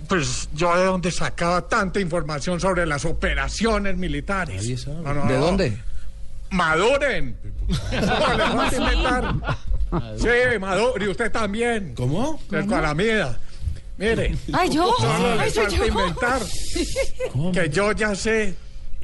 Pues 0.10 0.50
yo 0.54 0.76
de 0.78 0.84
dónde 0.86 1.12
sacaba 1.12 1.68
tanta 1.68 2.00
información 2.00 2.60
sobre 2.60 2.86
las 2.86 3.06
operaciones 3.06 3.96
militares. 3.98 4.86
No, 4.86 5.14
no, 5.14 5.26
¿De 5.26 5.34
no. 5.36 5.40
dónde? 5.46 5.78
Maduren. 6.54 7.38
¿Cómo 7.68 8.34
les 8.38 8.50
falta 8.50 8.76
inventar? 8.78 9.34
Sí, 10.18 10.60
Maduro, 10.60 11.06
y 11.06 11.08
usted 11.08 11.32
también. 11.32 11.94
¿Cómo? 11.96 12.40
El 12.52 12.68
Calamida. 12.68 13.38
Mire. 13.98 14.36
Ay, 14.54 14.70
yo. 14.70 14.92
Solo 15.00 15.40
Ay, 15.40 15.50
soy 15.52 15.76
yo. 15.76 15.86
inventar. 15.86 16.42
Que 17.54 17.70
yo 17.70 17.92
ya 17.92 18.16
sé. 18.16 18.56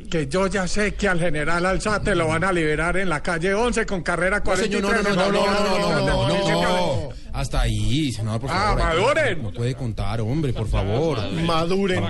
Que 0.10 0.28
yo 0.28 0.48
ya 0.48 0.66
sé 0.68 0.94
que 0.96 1.08
al 1.10 1.20
general 1.20 1.66
Alzate 1.66 2.16
lo 2.16 2.28
van 2.28 2.44
a 2.46 2.52
liberar 2.54 2.96
en 2.98 3.10
la 3.10 3.22
calle 3.22 3.54
11 3.54 3.86
con 3.86 4.02
carrera 4.02 4.38
No, 4.38 4.44
43. 4.46 4.82
señor, 4.82 5.16
no, 5.16 5.16
no, 5.16 5.32
no, 5.32 5.32
no, 5.32 5.42
no, 5.42 5.70
no, 5.70 6.00
no, 6.00 6.28
no, 6.28 6.28
no. 6.28 6.50
no. 6.50 6.59
Hasta 7.40 7.62
ahí, 7.62 8.12
senador, 8.12 8.42
por 8.42 8.50
Ah, 8.52 8.76
favor. 8.76 8.80
maduren. 8.84 9.44
No 9.44 9.52
puede 9.52 9.74
contar, 9.74 10.20
hombre, 10.20 10.52
por 10.52 10.68
favor. 10.68 11.18
Maduren. 11.32 12.04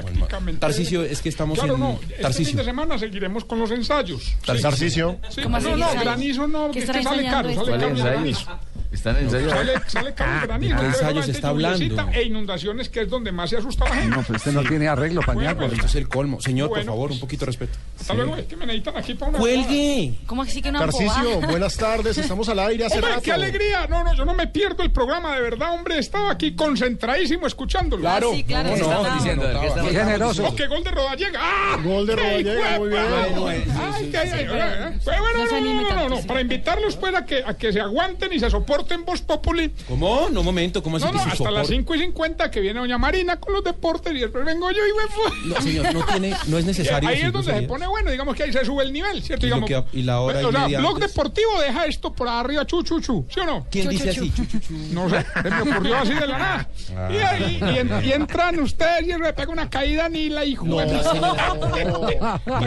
Tarcicio, 0.59 1.03
es 1.03 1.21
que 1.21 1.29
estamos 1.29 1.59
Claro, 1.59 1.75
en... 1.75 1.79
no. 1.81 1.99
Este 2.17 2.45
fin 2.45 2.55
de 2.57 2.63
semana 2.63 2.97
seguiremos 2.97 3.45
con 3.45 3.59
los 3.59 3.69
ensayos. 3.69 4.35
Tarcisio. 4.43 5.19
Sí, 5.29 5.43
¿Cómo 5.43 5.57
así 5.57 5.67
no, 5.69 5.77
no, 5.77 5.93
granizo 6.01 6.47
no, 6.47 6.67
¿Qué 6.67 6.73
que, 6.73 6.79
estará 6.79 6.99
que 6.99 7.05
sale 7.05 7.23
caro, 7.25 7.53
sale 7.53 7.55
caro 7.55 7.75
el 7.75 7.79
¿Cuál 7.93 7.95
granizo. 8.13 8.59
Están 8.91 9.17
en 9.17 9.25
ensayo. 9.25 9.49
Sale, 9.51 9.73
sale. 9.85 10.09
¿de 10.09 10.15
qué 10.15 10.23
pero 10.23 10.87
ensayos 10.87 10.97
solamente 10.97 11.31
está 11.31 11.49
hablando? 11.49 12.09
E 12.11 12.23
inundaciones 12.23 12.89
que 12.89 13.01
es 13.01 13.09
donde 13.09 13.31
más 13.31 13.51
se 13.51 13.57
asusta 13.57 13.85
la 13.85 13.95
gente. 13.95 14.15
No, 14.15 14.23
pues 14.23 14.37
este 14.37 14.51
no 14.51 14.63
tiene 14.63 14.87
arreglo, 14.87 15.21
Paniagua. 15.21 15.67
Esto 15.67 15.85
es 15.85 15.95
el 15.95 16.09
colmo. 16.09 16.41
Señor, 16.41 16.69
por 16.69 16.79
Bueno, 16.79 16.91
favor, 16.93 17.11
un 17.11 17.19
poquito 17.19 17.41
de 17.41 17.45
respeto. 17.47 17.77
Hasta 17.99 18.13
luego, 18.15 18.35
es 18.35 18.45
que 18.47 18.55
me 18.55 18.65
necesitan 18.65 18.97
aquí 18.97 19.13
para 19.13 19.29
una... 19.29 19.39
¡Cuelgue! 19.39 20.15
¿Cómo 20.25 20.41
así 20.41 20.61
que 20.61 20.71
no 20.71 20.79
Tarcisio, 20.79 21.39
buenas 21.41 21.77
tardes. 21.77 22.17
Estamos 22.17 22.49
al 22.49 22.59
aire 22.59 22.85
hace 22.85 22.95
Hombre, 22.95 23.11
rato. 23.11 23.21
qué 23.21 23.31
alegría. 23.31 23.85
No, 23.87 24.03
no, 24.03 24.15
yo 24.15 24.25
no 24.25 24.33
me 24.33 24.47
pierdo 24.47 24.81
el 24.81 24.91
programa, 24.91 25.35
de 25.35 25.41
verdad, 25.41 25.71
hombre. 25.73 25.99
Estaba 25.99 26.31
aquí 26.31 26.55
concentradísimo 26.55 27.45
escuchándolo. 27.45 28.01
Claro. 28.01 28.31
Ah, 28.33 28.35
sí, 28.35 28.43
claro, 28.43 28.69
¿Cómo 28.69 28.75
sí, 28.75 28.89
no? 28.89 28.91
estaba. 28.91 29.15
Diciendo, 29.15 29.45
¿Qué 29.87 29.99
generoso. 29.99 30.45
Oh, 30.47 30.55
qué 30.55 30.67
gol 30.67 30.83
de 30.83 30.91
Rodallega. 30.91 31.39
¡Ah! 31.41 31.77
Gol 31.83 32.07
de 32.07 32.15
¡Qué 32.15 32.21
Rodallega, 32.21 32.79
muy 32.79 32.89
bien. 32.89 33.03
Bueno, 33.35 33.73
Ay, 33.93 34.09
qué-. 34.09 34.47
Bueno, 34.49 35.21
bueno, 35.21 35.37
No 35.37 35.47
se 35.47 35.61
no, 35.61 35.73
no, 35.73 36.09
no, 36.09 36.09
no, 36.09 36.21
para 36.27 36.41
invitarlos 36.41 36.95
pues 36.95 37.13
a 37.13 37.23
que, 37.25 37.43
a 37.45 37.53
que 37.53 37.71
se 37.71 37.79
aguanten 37.79 38.33
y 38.33 38.39
se 38.39 38.49
soporten 38.49 38.78
Voz 39.05 39.21
Populi. 39.21 39.73
¿Cómo? 39.87 40.27
No, 40.31 40.39
un 40.41 40.45
momento, 40.45 40.81
¿cómo 40.83 40.97
así 40.97 41.05
No, 41.05 41.11
que 41.11 41.17
no, 41.17 41.21
hasta 41.23 41.51
las 41.51 41.67
soporta? 41.67 41.67
5 41.67 41.95
y 41.95 41.99
50 41.99 42.51
que 42.51 42.59
viene 42.59 42.79
doña 42.79 42.97
Marina 42.97 43.39
con 43.39 43.53
los 43.53 43.63
deportes 43.63 44.13
y 44.13 44.19
después 44.19 44.45
vengo 44.45 44.69
yo 44.71 44.77
y 44.85 44.91
me 44.93 45.07
fui. 45.13 45.49
No, 45.49 45.61
señor, 45.61 45.93
no 45.93 46.05
tiene, 46.05 46.35
no 46.47 46.57
es 46.57 46.65
necesario. 46.71 47.09
Ahí 47.09 47.21
es 47.21 47.31
donde 47.33 47.53
se 47.53 47.61
pone 47.63 47.87
bueno, 47.87 48.11
digamos 48.11 48.35
que 48.35 48.43
ahí 48.43 48.53
se 48.53 48.63
sube 48.65 48.83
el 48.83 48.91
nivel, 48.93 49.21
¿cierto? 49.23 49.45
Y 49.45 49.49
Digamos, 49.49 49.67
que- 49.69 49.83
y 49.93 50.03
la 50.03 50.19
hora 50.21 50.39
o 50.39 50.49
y 50.49 50.53
sea, 50.53 50.79
Blog 50.79 50.95
antes. 50.95 51.09
Deportivo 51.09 51.59
deja 51.61 51.85
esto 51.85 52.13
por 52.13 52.27
arriba, 52.27 52.65
chu, 52.65 52.83
chu, 52.83 52.99
chu, 53.01 53.25
¿sí 53.29 53.39
o 53.39 53.45
no? 53.45 53.65
¿Quién 53.71 53.85
Chu, 53.85 53.89
dice 53.91 54.13
chu, 54.13 54.21
así? 54.21 54.31
chu. 54.31 54.45
Chu, 54.45 54.59
chu, 54.59 54.59
chu. 54.67 54.73
No 54.93 55.09
sé, 55.09 55.25
se 55.41 55.49
me 55.49 55.61
ocurrió 55.71 55.97
así 55.97 56.13
de 56.13 56.27
la 56.27 56.37
nada. 56.37 56.69
Ah. 56.95 57.09
Y, 57.11 57.17
ahí, 57.17 57.59
y, 57.61 57.77
en- 57.79 58.05
y 58.05 58.11
entran 58.11 58.59
ustedes 58.59 59.03
y 59.03 59.17
le 59.17 59.33
pega 59.33 59.51
una 59.51 59.69
caída 59.69 60.09
ni 60.09 60.29
la 60.29 60.45
hijo 60.45 60.65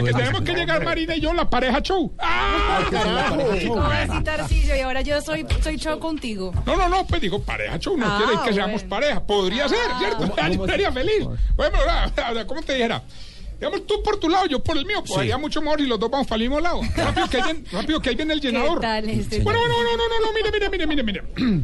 que 0.03 0.13
tenemos 0.13 0.41
que 0.41 0.53
llegar 0.53 0.83
Marina 0.83 1.15
y 1.15 1.21
yo, 1.21 1.33
la 1.33 1.49
pareja 1.49 1.81
show. 1.81 2.13
¡Ah! 2.19 2.81
Y 4.75 4.79
ahora 4.81 5.01
yo 5.01 5.21
soy, 5.21 5.45
soy 5.61 5.77
show 5.77 5.99
contigo. 6.03 6.51
No, 6.65 6.75
no, 6.75 6.89
no, 6.89 7.07
pues 7.07 7.21
digo, 7.21 7.41
pareja 7.41 7.79
show, 7.79 7.95
no 7.97 8.05
Ah, 8.05 8.17
quiere 8.21 8.41
que 8.45 8.53
seamos 8.53 8.81
bueno. 8.81 8.89
pareja. 8.89 9.25
Podría 9.25 9.67
ser, 9.69 9.79
¿cierto? 9.97 10.35
Yo 10.51 10.67
sería 10.67 10.91
feliz. 10.91 11.25
Bueno, 11.55 11.77
ahora, 12.25 12.45
¿cómo 12.45 12.61
te 12.61 12.73
dijera? 12.73 13.01
Digamos, 13.59 13.87
tú 13.87 14.03
por 14.03 14.19
tu 14.19 14.27
lado, 14.27 14.45
yo 14.47 14.61
por 14.61 14.77
el 14.77 14.85
mío. 14.85 15.01
Pues 15.05 15.17
haría 15.17 15.37
mucho 15.37 15.61
mejor 15.61 15.79
y 15.79 15.85
los 15.87 15.97
dos 15.99 16.11
vamos 16.11 16.27
para 16.27 16.35
el 16.43 16.49
mismo 16.49 16.59
lado. 16.59 16.81
Rápido 16.97 17.29
que, 17.29 17.37
ahí, 17.41 17.63
rápido 17.71 18.01
que 18.01 18.09
ahí 18.09 18.15
viene 18.15 18.33
el 18.33 18.41
llenador. 18.45 18.81
tal 18.81 19.09
este 19.09 19.39
Bueno, 19.39 19.59
no, 19.65 19.67
no, 19.83 19.97
no, 19.97 20.03
no, 20.09 20.25
no, 20.25 20.33
mire, 20.33 20.51
mire, 20.51 20.69
mire, 20.69 20.85
mire, 20.87 21.03
mire. 21.03 21.63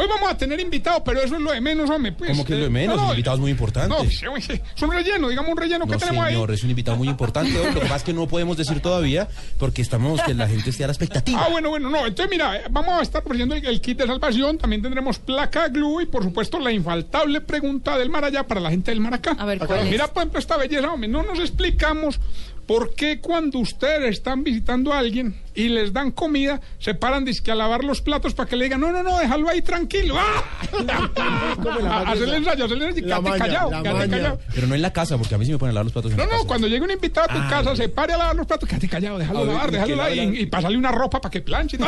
Hoy 0.00 0.06
vamos 0.08 0.30
a 0.30 0.36
tener 0.38 0.60
invitados, 0.60 1.02
pero 1.04 1.20
eso 1.20 1.34
es 1.34 1.40
lo 1.42 1.50
de 1.50 1.60
menos, 1.60 1.90
hombre. 1.90 2.12
Pues, 2.12 2.30
¿Cómo 2.30 2.44
que 2.44 2.52
es 2.52 2.58
lo 2.60 2.64
de 2.66 2.70
menos? 2.70 2.96
no, 2.96 3.06
no, 3.06 3.10
Invitados 3.10 3.40
muy 3.40 3.50
No, 3.50 3.54
importantes. 3.56 4.10
sí, 4.10 4.24
sí, 4.40 4.52
es 4.76 4.82
un 4.82 4.92
relleno, 4.92 5.28
digamos 5.28 5.50
un 5.50 5.56
relleno 5.58 5.86
que 5.86 5.92
No, 5.92 5.98
tenemos 5.98 6.24
ahí. 6.24 6.34
señor, 6.34 6.50
es 6.52 6.62
un 6.62 6.70
invitado 6.70 6.96
muy 6.96 7.08
importante. 7.08 7.50
Lo 7.74 7.74
que 7.74 7.80
pasa 7.80 7.96
es 7.96 8.02
que 8.04 8.12
no 8.12 8.28
podemos 8.28 8.56
decir 8.56 8.80
todavía 8.80 9.26
porque 9.58 9.82
estamos 9.82 10.22
que 10.22 10.34
la 10.34 10.46
gente 10.46 10.70
esté 10.70 10.84
a 10.84 10.86
la 10.86 10.92
expectativa. 10.92 11.42
Ah, 11.44 11.48
bueno, 11.50 11.70
bueno, 11.70 11.90
no. 11.90 12.06
Entonces, 12.06 12.30
mira, 12.30 12.62
vamos 12.70 12.94
a 12.94 13.02
estar 13.02 13.22
ofreciendo 13.24 13.56
el, 13.56 13.66
el 13.66 13.80
kit 13.80 13.98
de 13.98 14.06
salvación. 14.06 14.56
También 14.56 14.82
tendremos 14.82 15.18
placa 15.18 15.66
glue 15.68 16.02
y, 16.04 16.06
por 16.06 16.22
supuesto, 16.22 16.60
la 16.60 16.70
infaltable 16.70 17.40
pregunta 17.40 17.98
del 17.98 18.08
mar 18.08 18.24
allá 18.24 18.46
para 18.46 18.60
la 18.60 18.70
gente 18.70 18.92
del 18.92 19.00
mar 19.00 19.14
acá. 19.14 19.32
A 19.36 19.44
ver, 19.46 19.58
¿cuál 19.58 19.80
es? 19.80 19.90
Mira, 19.90 20.06
por 20.06 20.22
ejemplo, 20.22 20.38
esta 20.38 20.56
belleza, 20.56 20.92
hombre. 20.92 21.08
No 21.08 21.24
nos 21.24 21.40
explicamos 21.40 22.20
por 22.68 22.94
qué 22.94 23.18
cuando 23.18 23.58
ustedes 23.58 24.10
están 24.10 24.44
visitando 24.44 24.92
a 24.92 24.98
alguien 24.98 25.34
y 25.58 25.68
les 25.68 25.92
dan 25.92 26.12
comida, 26.12 26.60
se 26.78 26.94
paran 26.94 27.24
dizque 27.24 27.50
a 27.50 27.54
lavar 27.56 27.82
los 27.82 28.00
platos 28.00 28.32
para 28.32 28.48
que 28.48 28.54
le 28.54 28.64
digan, 28.66 28.80
no, 28.80 28.92
no, 28.92 29.02
no, 29.02 29.18
déjalo 29.18 29.48
ahí 29.48 29.60
tranquilo. 29.60 30.14
¡Ah! 30.16 30.44
Hacerle 32.06 32.36
ensayo, 32.36 32.64
hacerle 32.66 32.88
ensayo. 32.90 33.06
Quédate 33.06 33.22
maña, 33.28 33.38
callado, 33.44 33.70
la 33.72 33.82
quédate 33.82 33.98
maña. 33.98 34.16
callado. 34.16 34.40
Pero 34.54 34.66
no 34.68 34.74
en 34.76 34.82
la 34.82 34.92
casa, 34.92 35.18
porque 35.18 35.34
a 35.34 35.38
mí 35.38 35.44
sí 35.46 35.50
me 35.52 35.58
ponen 35.58 35.70
a 35.72 35.74
lavar 35.74 35.86
los 35.86 35.92
platos 35.92 36.12
en 36.12 36.16
No, 36.16 36.22
la 36.24 36.26
no, 36.30 36.36
casa. 36.36 36.46
cuando 36.46 36.68
llegue 36.68 36.82
un 36.84 36.90
invitado 36.92 37.28
a 37.28 37.32
tu 37.34 37.38
Ah, 37.40 37.46
casa, 37.50 37.74
se 37.74 37.88
pare 37.88 38.12
a 38.12 38.18
lavar 38.18 38.36
los 38.36 38.46
platos, 38.46 38.68
quédate 38.68 38.88
callado, 38.88 39.18
déjalo 39.18 39.40
ver, 39.40 39.48
lavar, 39.48 39.68
¿y 39.68 39.72
déjalo 39.72 39.96
lavar 39.96 40.10
lava 40.16 40.24
y, 40.36 40.40
y 40.42 40.46
pásale 40.46 40.76
una 40.78 40.92
ropa 40.92 41.20
para 41.20 41.30
que 41.32 41.40
planche. 41.40 41.76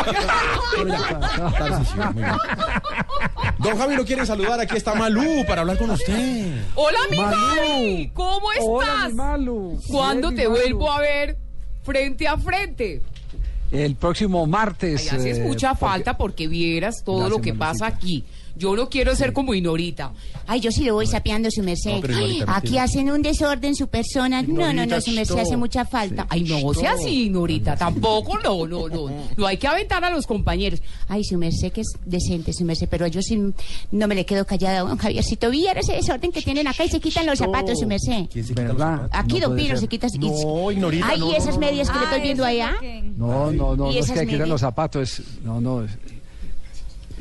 Don 3.59 3.77
Javi 3.79 3.97
lo 3.97 4.05
quieren 4.05 4.27
saludar, 4.27 4.59
aquí 4.61 4.77
está 4.77 4.95
Malú 4.95 5.45
para 5.47 5.61
hablar 5.63 5.79
con 5.79 5.91
usted. 5.91 6.55
Hola, 6.75 6.99
mi. 7.11 7.17
Javi. 7.19 8.11
¿Cómo 8.15 8.47
Hola, 8.61 8.87
estás? 8.87 9.09
mi 9.11 9.15
Malu. 9.15 9.81
¿Cuándo 9.89 10.33
te 10.33 10.47
vuelvo 10.49 10.91
a 10.91 11.01
ver 11.01 11.37
frente 11.85 12.27
a 12.27 12.37
frente? 12.39 13.03
El 13.73 13.95
próximo 13.95 14.47
martes. 14.47 15.13
Allá 15.13 15.23
se 15.23 15.29
eh, 15.31 15.33
escucha 15.33 15.71
porque- 15.75 15.81
falta 15.81 16.17
porque 16.17 16.49
vieras 16.49 17.03
todo 17.05 17.19
Gracias, 17.19 17.37
lo 17.37 17.43
que 17.43 17.55
pasa 17.55 17.87
aquí. 17.87 18.25
Yo 18.57 18.75
no 18.77 18.89
quiero 18.89 19.15
ser 19.17 19.33
como 19.33 19.55
Inorita. 19.55 20.13
Ay, 20.47 20.61
yo 20.61 20.71
sí 20.73 20.85
lo 20.85 20.95
voy 20.95 21.07
sapeando, 21.07 21.51
su 21.51 21.63
merced. 21.63 21.95
No, 21.95 22.01
pero 22.01 22.15
Ay, 22.17 22.23
Ignorita, 22.25 22.47
no 22.47 22.53
Aquí 22.57 22.69
tiene- 22.69 22.81
hacen 22.81 23.11
un 23.11 23.23
desorden 23.23 23.75
su 23.75 23.89
persona. 23.89 24.43
No, 24.43 24.73
no, 24.73 24.85
no, 24.87 25.01
su 25.01 25.13
merced 25.13 25.39
hace 25.39 25.57
mucha 25.57 25.85
falta. 25.85 26.27
Ay, 26.29 26.43
no 26.43 26.75
sea 26.75 26.93
así, 26.93 27.27
Inorita. 27.27 27.77
Tampoco, 27.77 28.39
no, 28.39 28.67
no, 28.67 28.89
no. 28.89 29.07
No 29.37 29.47
hay 29.47 29.57
que 29.57 29.67
aventar 29.67 30.05
a 30.05 30.11
los 30.11 30.27
compañeros. 30.27 30.81
Ay, 31.09 31.25
su 31.25 31.39
merced 31.39 31.73
que 31.73 31.83
es 31.83 31.93
decente, 32.05 32.53
su 32.53 32.65
merced, 32.65 32.89
pero 32.91 33.07
yo 33.07 33.23
sí 33.23 33.41
no 33.93 34.09
me 34.09 34.15
le 34.15 34.27
quedo 34.27 34.45
callada, 34.47 34.81
don 34.81 34.99
Javiercito. 34.99 35.51
Viera 35.51 35.81
ese 35.81 35.93
desorden 35.95 36.33
que 36.33 36.43
tienen 36.43 36.67
acá 36.67 36.85
y 36.85 36.89
se 36.89 37.01
quitan 37.01 37.27
los 37.27 37.39
zapatos, 37.39 37.79
su 37.81 37.87
merced. 37.87 38.27
¿Verdad? 38.55 39.09
Aquí, 39.13 39.35
No 39.35 39.41
don 39.41 39.51
puede 39.53 39.63
Pino, 39.63 39.75
ser. 39.75 39.79
se 39.81 39.89
quita. 39.89 40.07
No, 40.19 40.71
Ignorita, 40.71 41.07
Ay, 41.09 41.21
no, 41.21 41.31
y 41.33 41.37
esas 41.37 41.59
medias 41.59 41.89
no. 41.89 41.95
que 41.95 41.99
le 42.01 42.05
estoy 42.07 42.21
viendo 42.23 42.45
allá. 42.45 42.75
No, 43.17 43.51
no, 43.53 43.53
no, 43.53 43.77
no 43.77 43.93
¿Y 43.93 43.99
es 43.99 44.11
que 44.11 44.27
quitan 44.27 44.49
los 44.49 44.61
zapatos. 44.61 45.23
No, 45.45 45.61
no. 45.61 45.87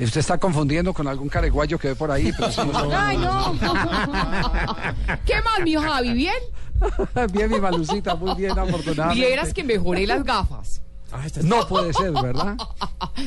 Usted 0.06 0.20
está 0.22 0.38
confundiendo 0.38 0.93
con 0.93 1.08
algún 1.08 1.30
careguayo 1.30 1.78
que 1.78 1.89
ve 1.89 1.95
por 1.95 2.12
ahí. 2.12 2.32
Pero 2.36 2.47
eso 2.50 2.66
no- 2.66 2.89
Ay, 2.97 3.18
no. 3.18 3.54
¿Qué 5.26 5.36
más, 5.41 5.60
mi 5.64 5.76
Javi? 5.76 6.14
¿Bien? 6.14 6.36
bien, 7.34 7.50
mi 7.52 7.60
malucita, 7.60 8.16
muy 8.16 8.34
bien, 8.36 8.58
afortunadamente. 8.58 9.26
Vieras 9.28 9.54
que 9.54 9.64
mejoré 9.64 10.08
las 10.08 10.24
gafas. 10.24 10.82
No 11.43 11.68
puede 11.68 11.93
ser, 11.93 12.12
¿verdad? 12.12 12.55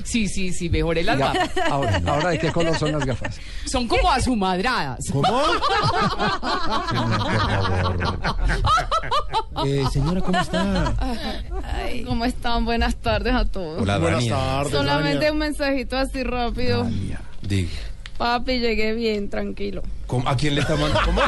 Sí, 0.05 0.26
sí, 0.26 0.53
sí, 0.53 0.70
mejoré 0.70 1.03
las 1.05 1.18
gafas. 1.18 1.51
ahora, 1.70 2.01
ahora, 2.07 2.30
¿de 2.30 2.39
qué 2.39 2.51
color 2.51 2.76
son 2.78 2.93
las 2.93 3.05
gafas? 3.05 3.39
Son 3.66 3.87
como 3.87 4.11
azumadradas. 4.11 5.01
¿Cómo? 5.12 5.43
Eh, 9.66 9.85
señora, 9.93 10.20
¿cómo 10.22 10.39
está? 10.41 10.95
Ay, 11.74 12.03
¿Cómo 12.05 12.24
están? 12.24 12.64
Buenas 12.64 12.97
tardes 12.97 13.35
a 13.35 13.45
todos. 13.45 13.83
Hola, 13.83 13.99
Buenas 13.99 14.20
Dania. 14.20 14.35
tardes, 14.37 14.72
Solamente 14.72 15.14
Dania. 15.16 15.33
un 15.33 15.39
mensajito 15.39 15.97
así 15.99 16.22
rápido. 16.24 16.85
Diga. 17.43 17.70
Papi, 18.16 18.59
llegué 18.59 18.93
bien, 18.95 19.28
tranquilo. 19.30 19.83
¿Cómo? 20.13 20.29
¿A 20.29 20.37
quién 20.37 20.55
le 20.57 20.61
está 20.61 20.77
mandando? 20.77 21.01
¿Cómo? 21.07 21.23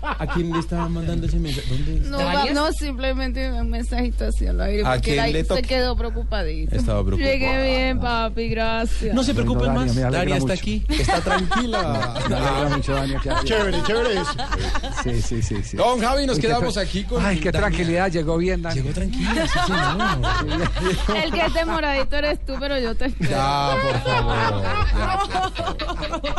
¿A 0.00 0.26
quién 0.32 0.50
le 0.54 0.58
está 0.58 0.88
mandando 0.88 1.26
ese 1.26 1.38
mensaje? 1.38 1.68
¿Dónde 1.68 2.08
No, 2.08 2.18
está? 2.18 2.54
no, 2.54 2.72
simplemente 2.72 3.52
un 3.52 3.68
mensajito 3.68 4.24
así 4.24 4.46
al 4.46 4.58
aire. 4.62 4.86
¿A 4.86 4.92
Porque 4.94 5.12
quién 5.16 5.32
le 5.34 5.44
se 5.44 5.60
quedó 5.60 5.94
preocupadito. 5.96 6.74
Estaba 6.74 7.04
preocupado. 7.04 7.30
Llegué 7.30 7.62
bien, 7.62 8.00
papi, 8.00 8.48
gracias. 8.48 9.14
No 9.14 9.22
se 9.22 9.34
preocupen 9.34 9.74
Bueno, 9.74 9.92
más. 9.92 9.94
Daria 10.10 10.36
está 10.38 10.48
mucho. 10.48 10.52
aquí. 10.54 10.82
Está 10.88 11.20
tranquila. 11.20 12.14
Me 12.30 12.34
alegra 12.36 12.68
mucho, 12.74 12.96
haya- 12.96 13.20
Chévere, 13.44 13.82
chévere. 13.82 14.20
Sí, 15.04 15.20
sí, 15.20 15.42
sí, 15.42 15.62
sí. 15.62 15.76
Don 15.76 16.00
Javi, 16.00 16.24
nos 16.26 16.36
Uy, 16.36 16.40
quedamos 16.42 16.78
aquí 16.78 17.04
con 17.04 17.22
Ay, 17.22 17.38
qué 17.38 17.52
tranquilidad, 17.52 18.10
llegó 18.10 18.38
bien, 18.38 18.62
Dani. 18.62 18.76
Llegó 18.76 18.94
tranquila, 18.94 19.46
sí, 19.46 19.58
señor. 19.66 21.16
El 21.22 21.32
que 21.32 21.40
es 21.44 21.52
demoradito 21.52 22.16
eres 22.16 22.42
tú, 22.46 22.54
pero 22.58 22.78
yo 22.78 22.94
te 22.94 23.04
espero. 23.06 23.30
Ya, 23.30 23.76
por 23.82 24.00
favor. 24.02 24.62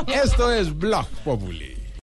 Esto 0.08 0.52
es 0.52 0.76
Blog 0.76 1.06
Populi. 1.24 1.83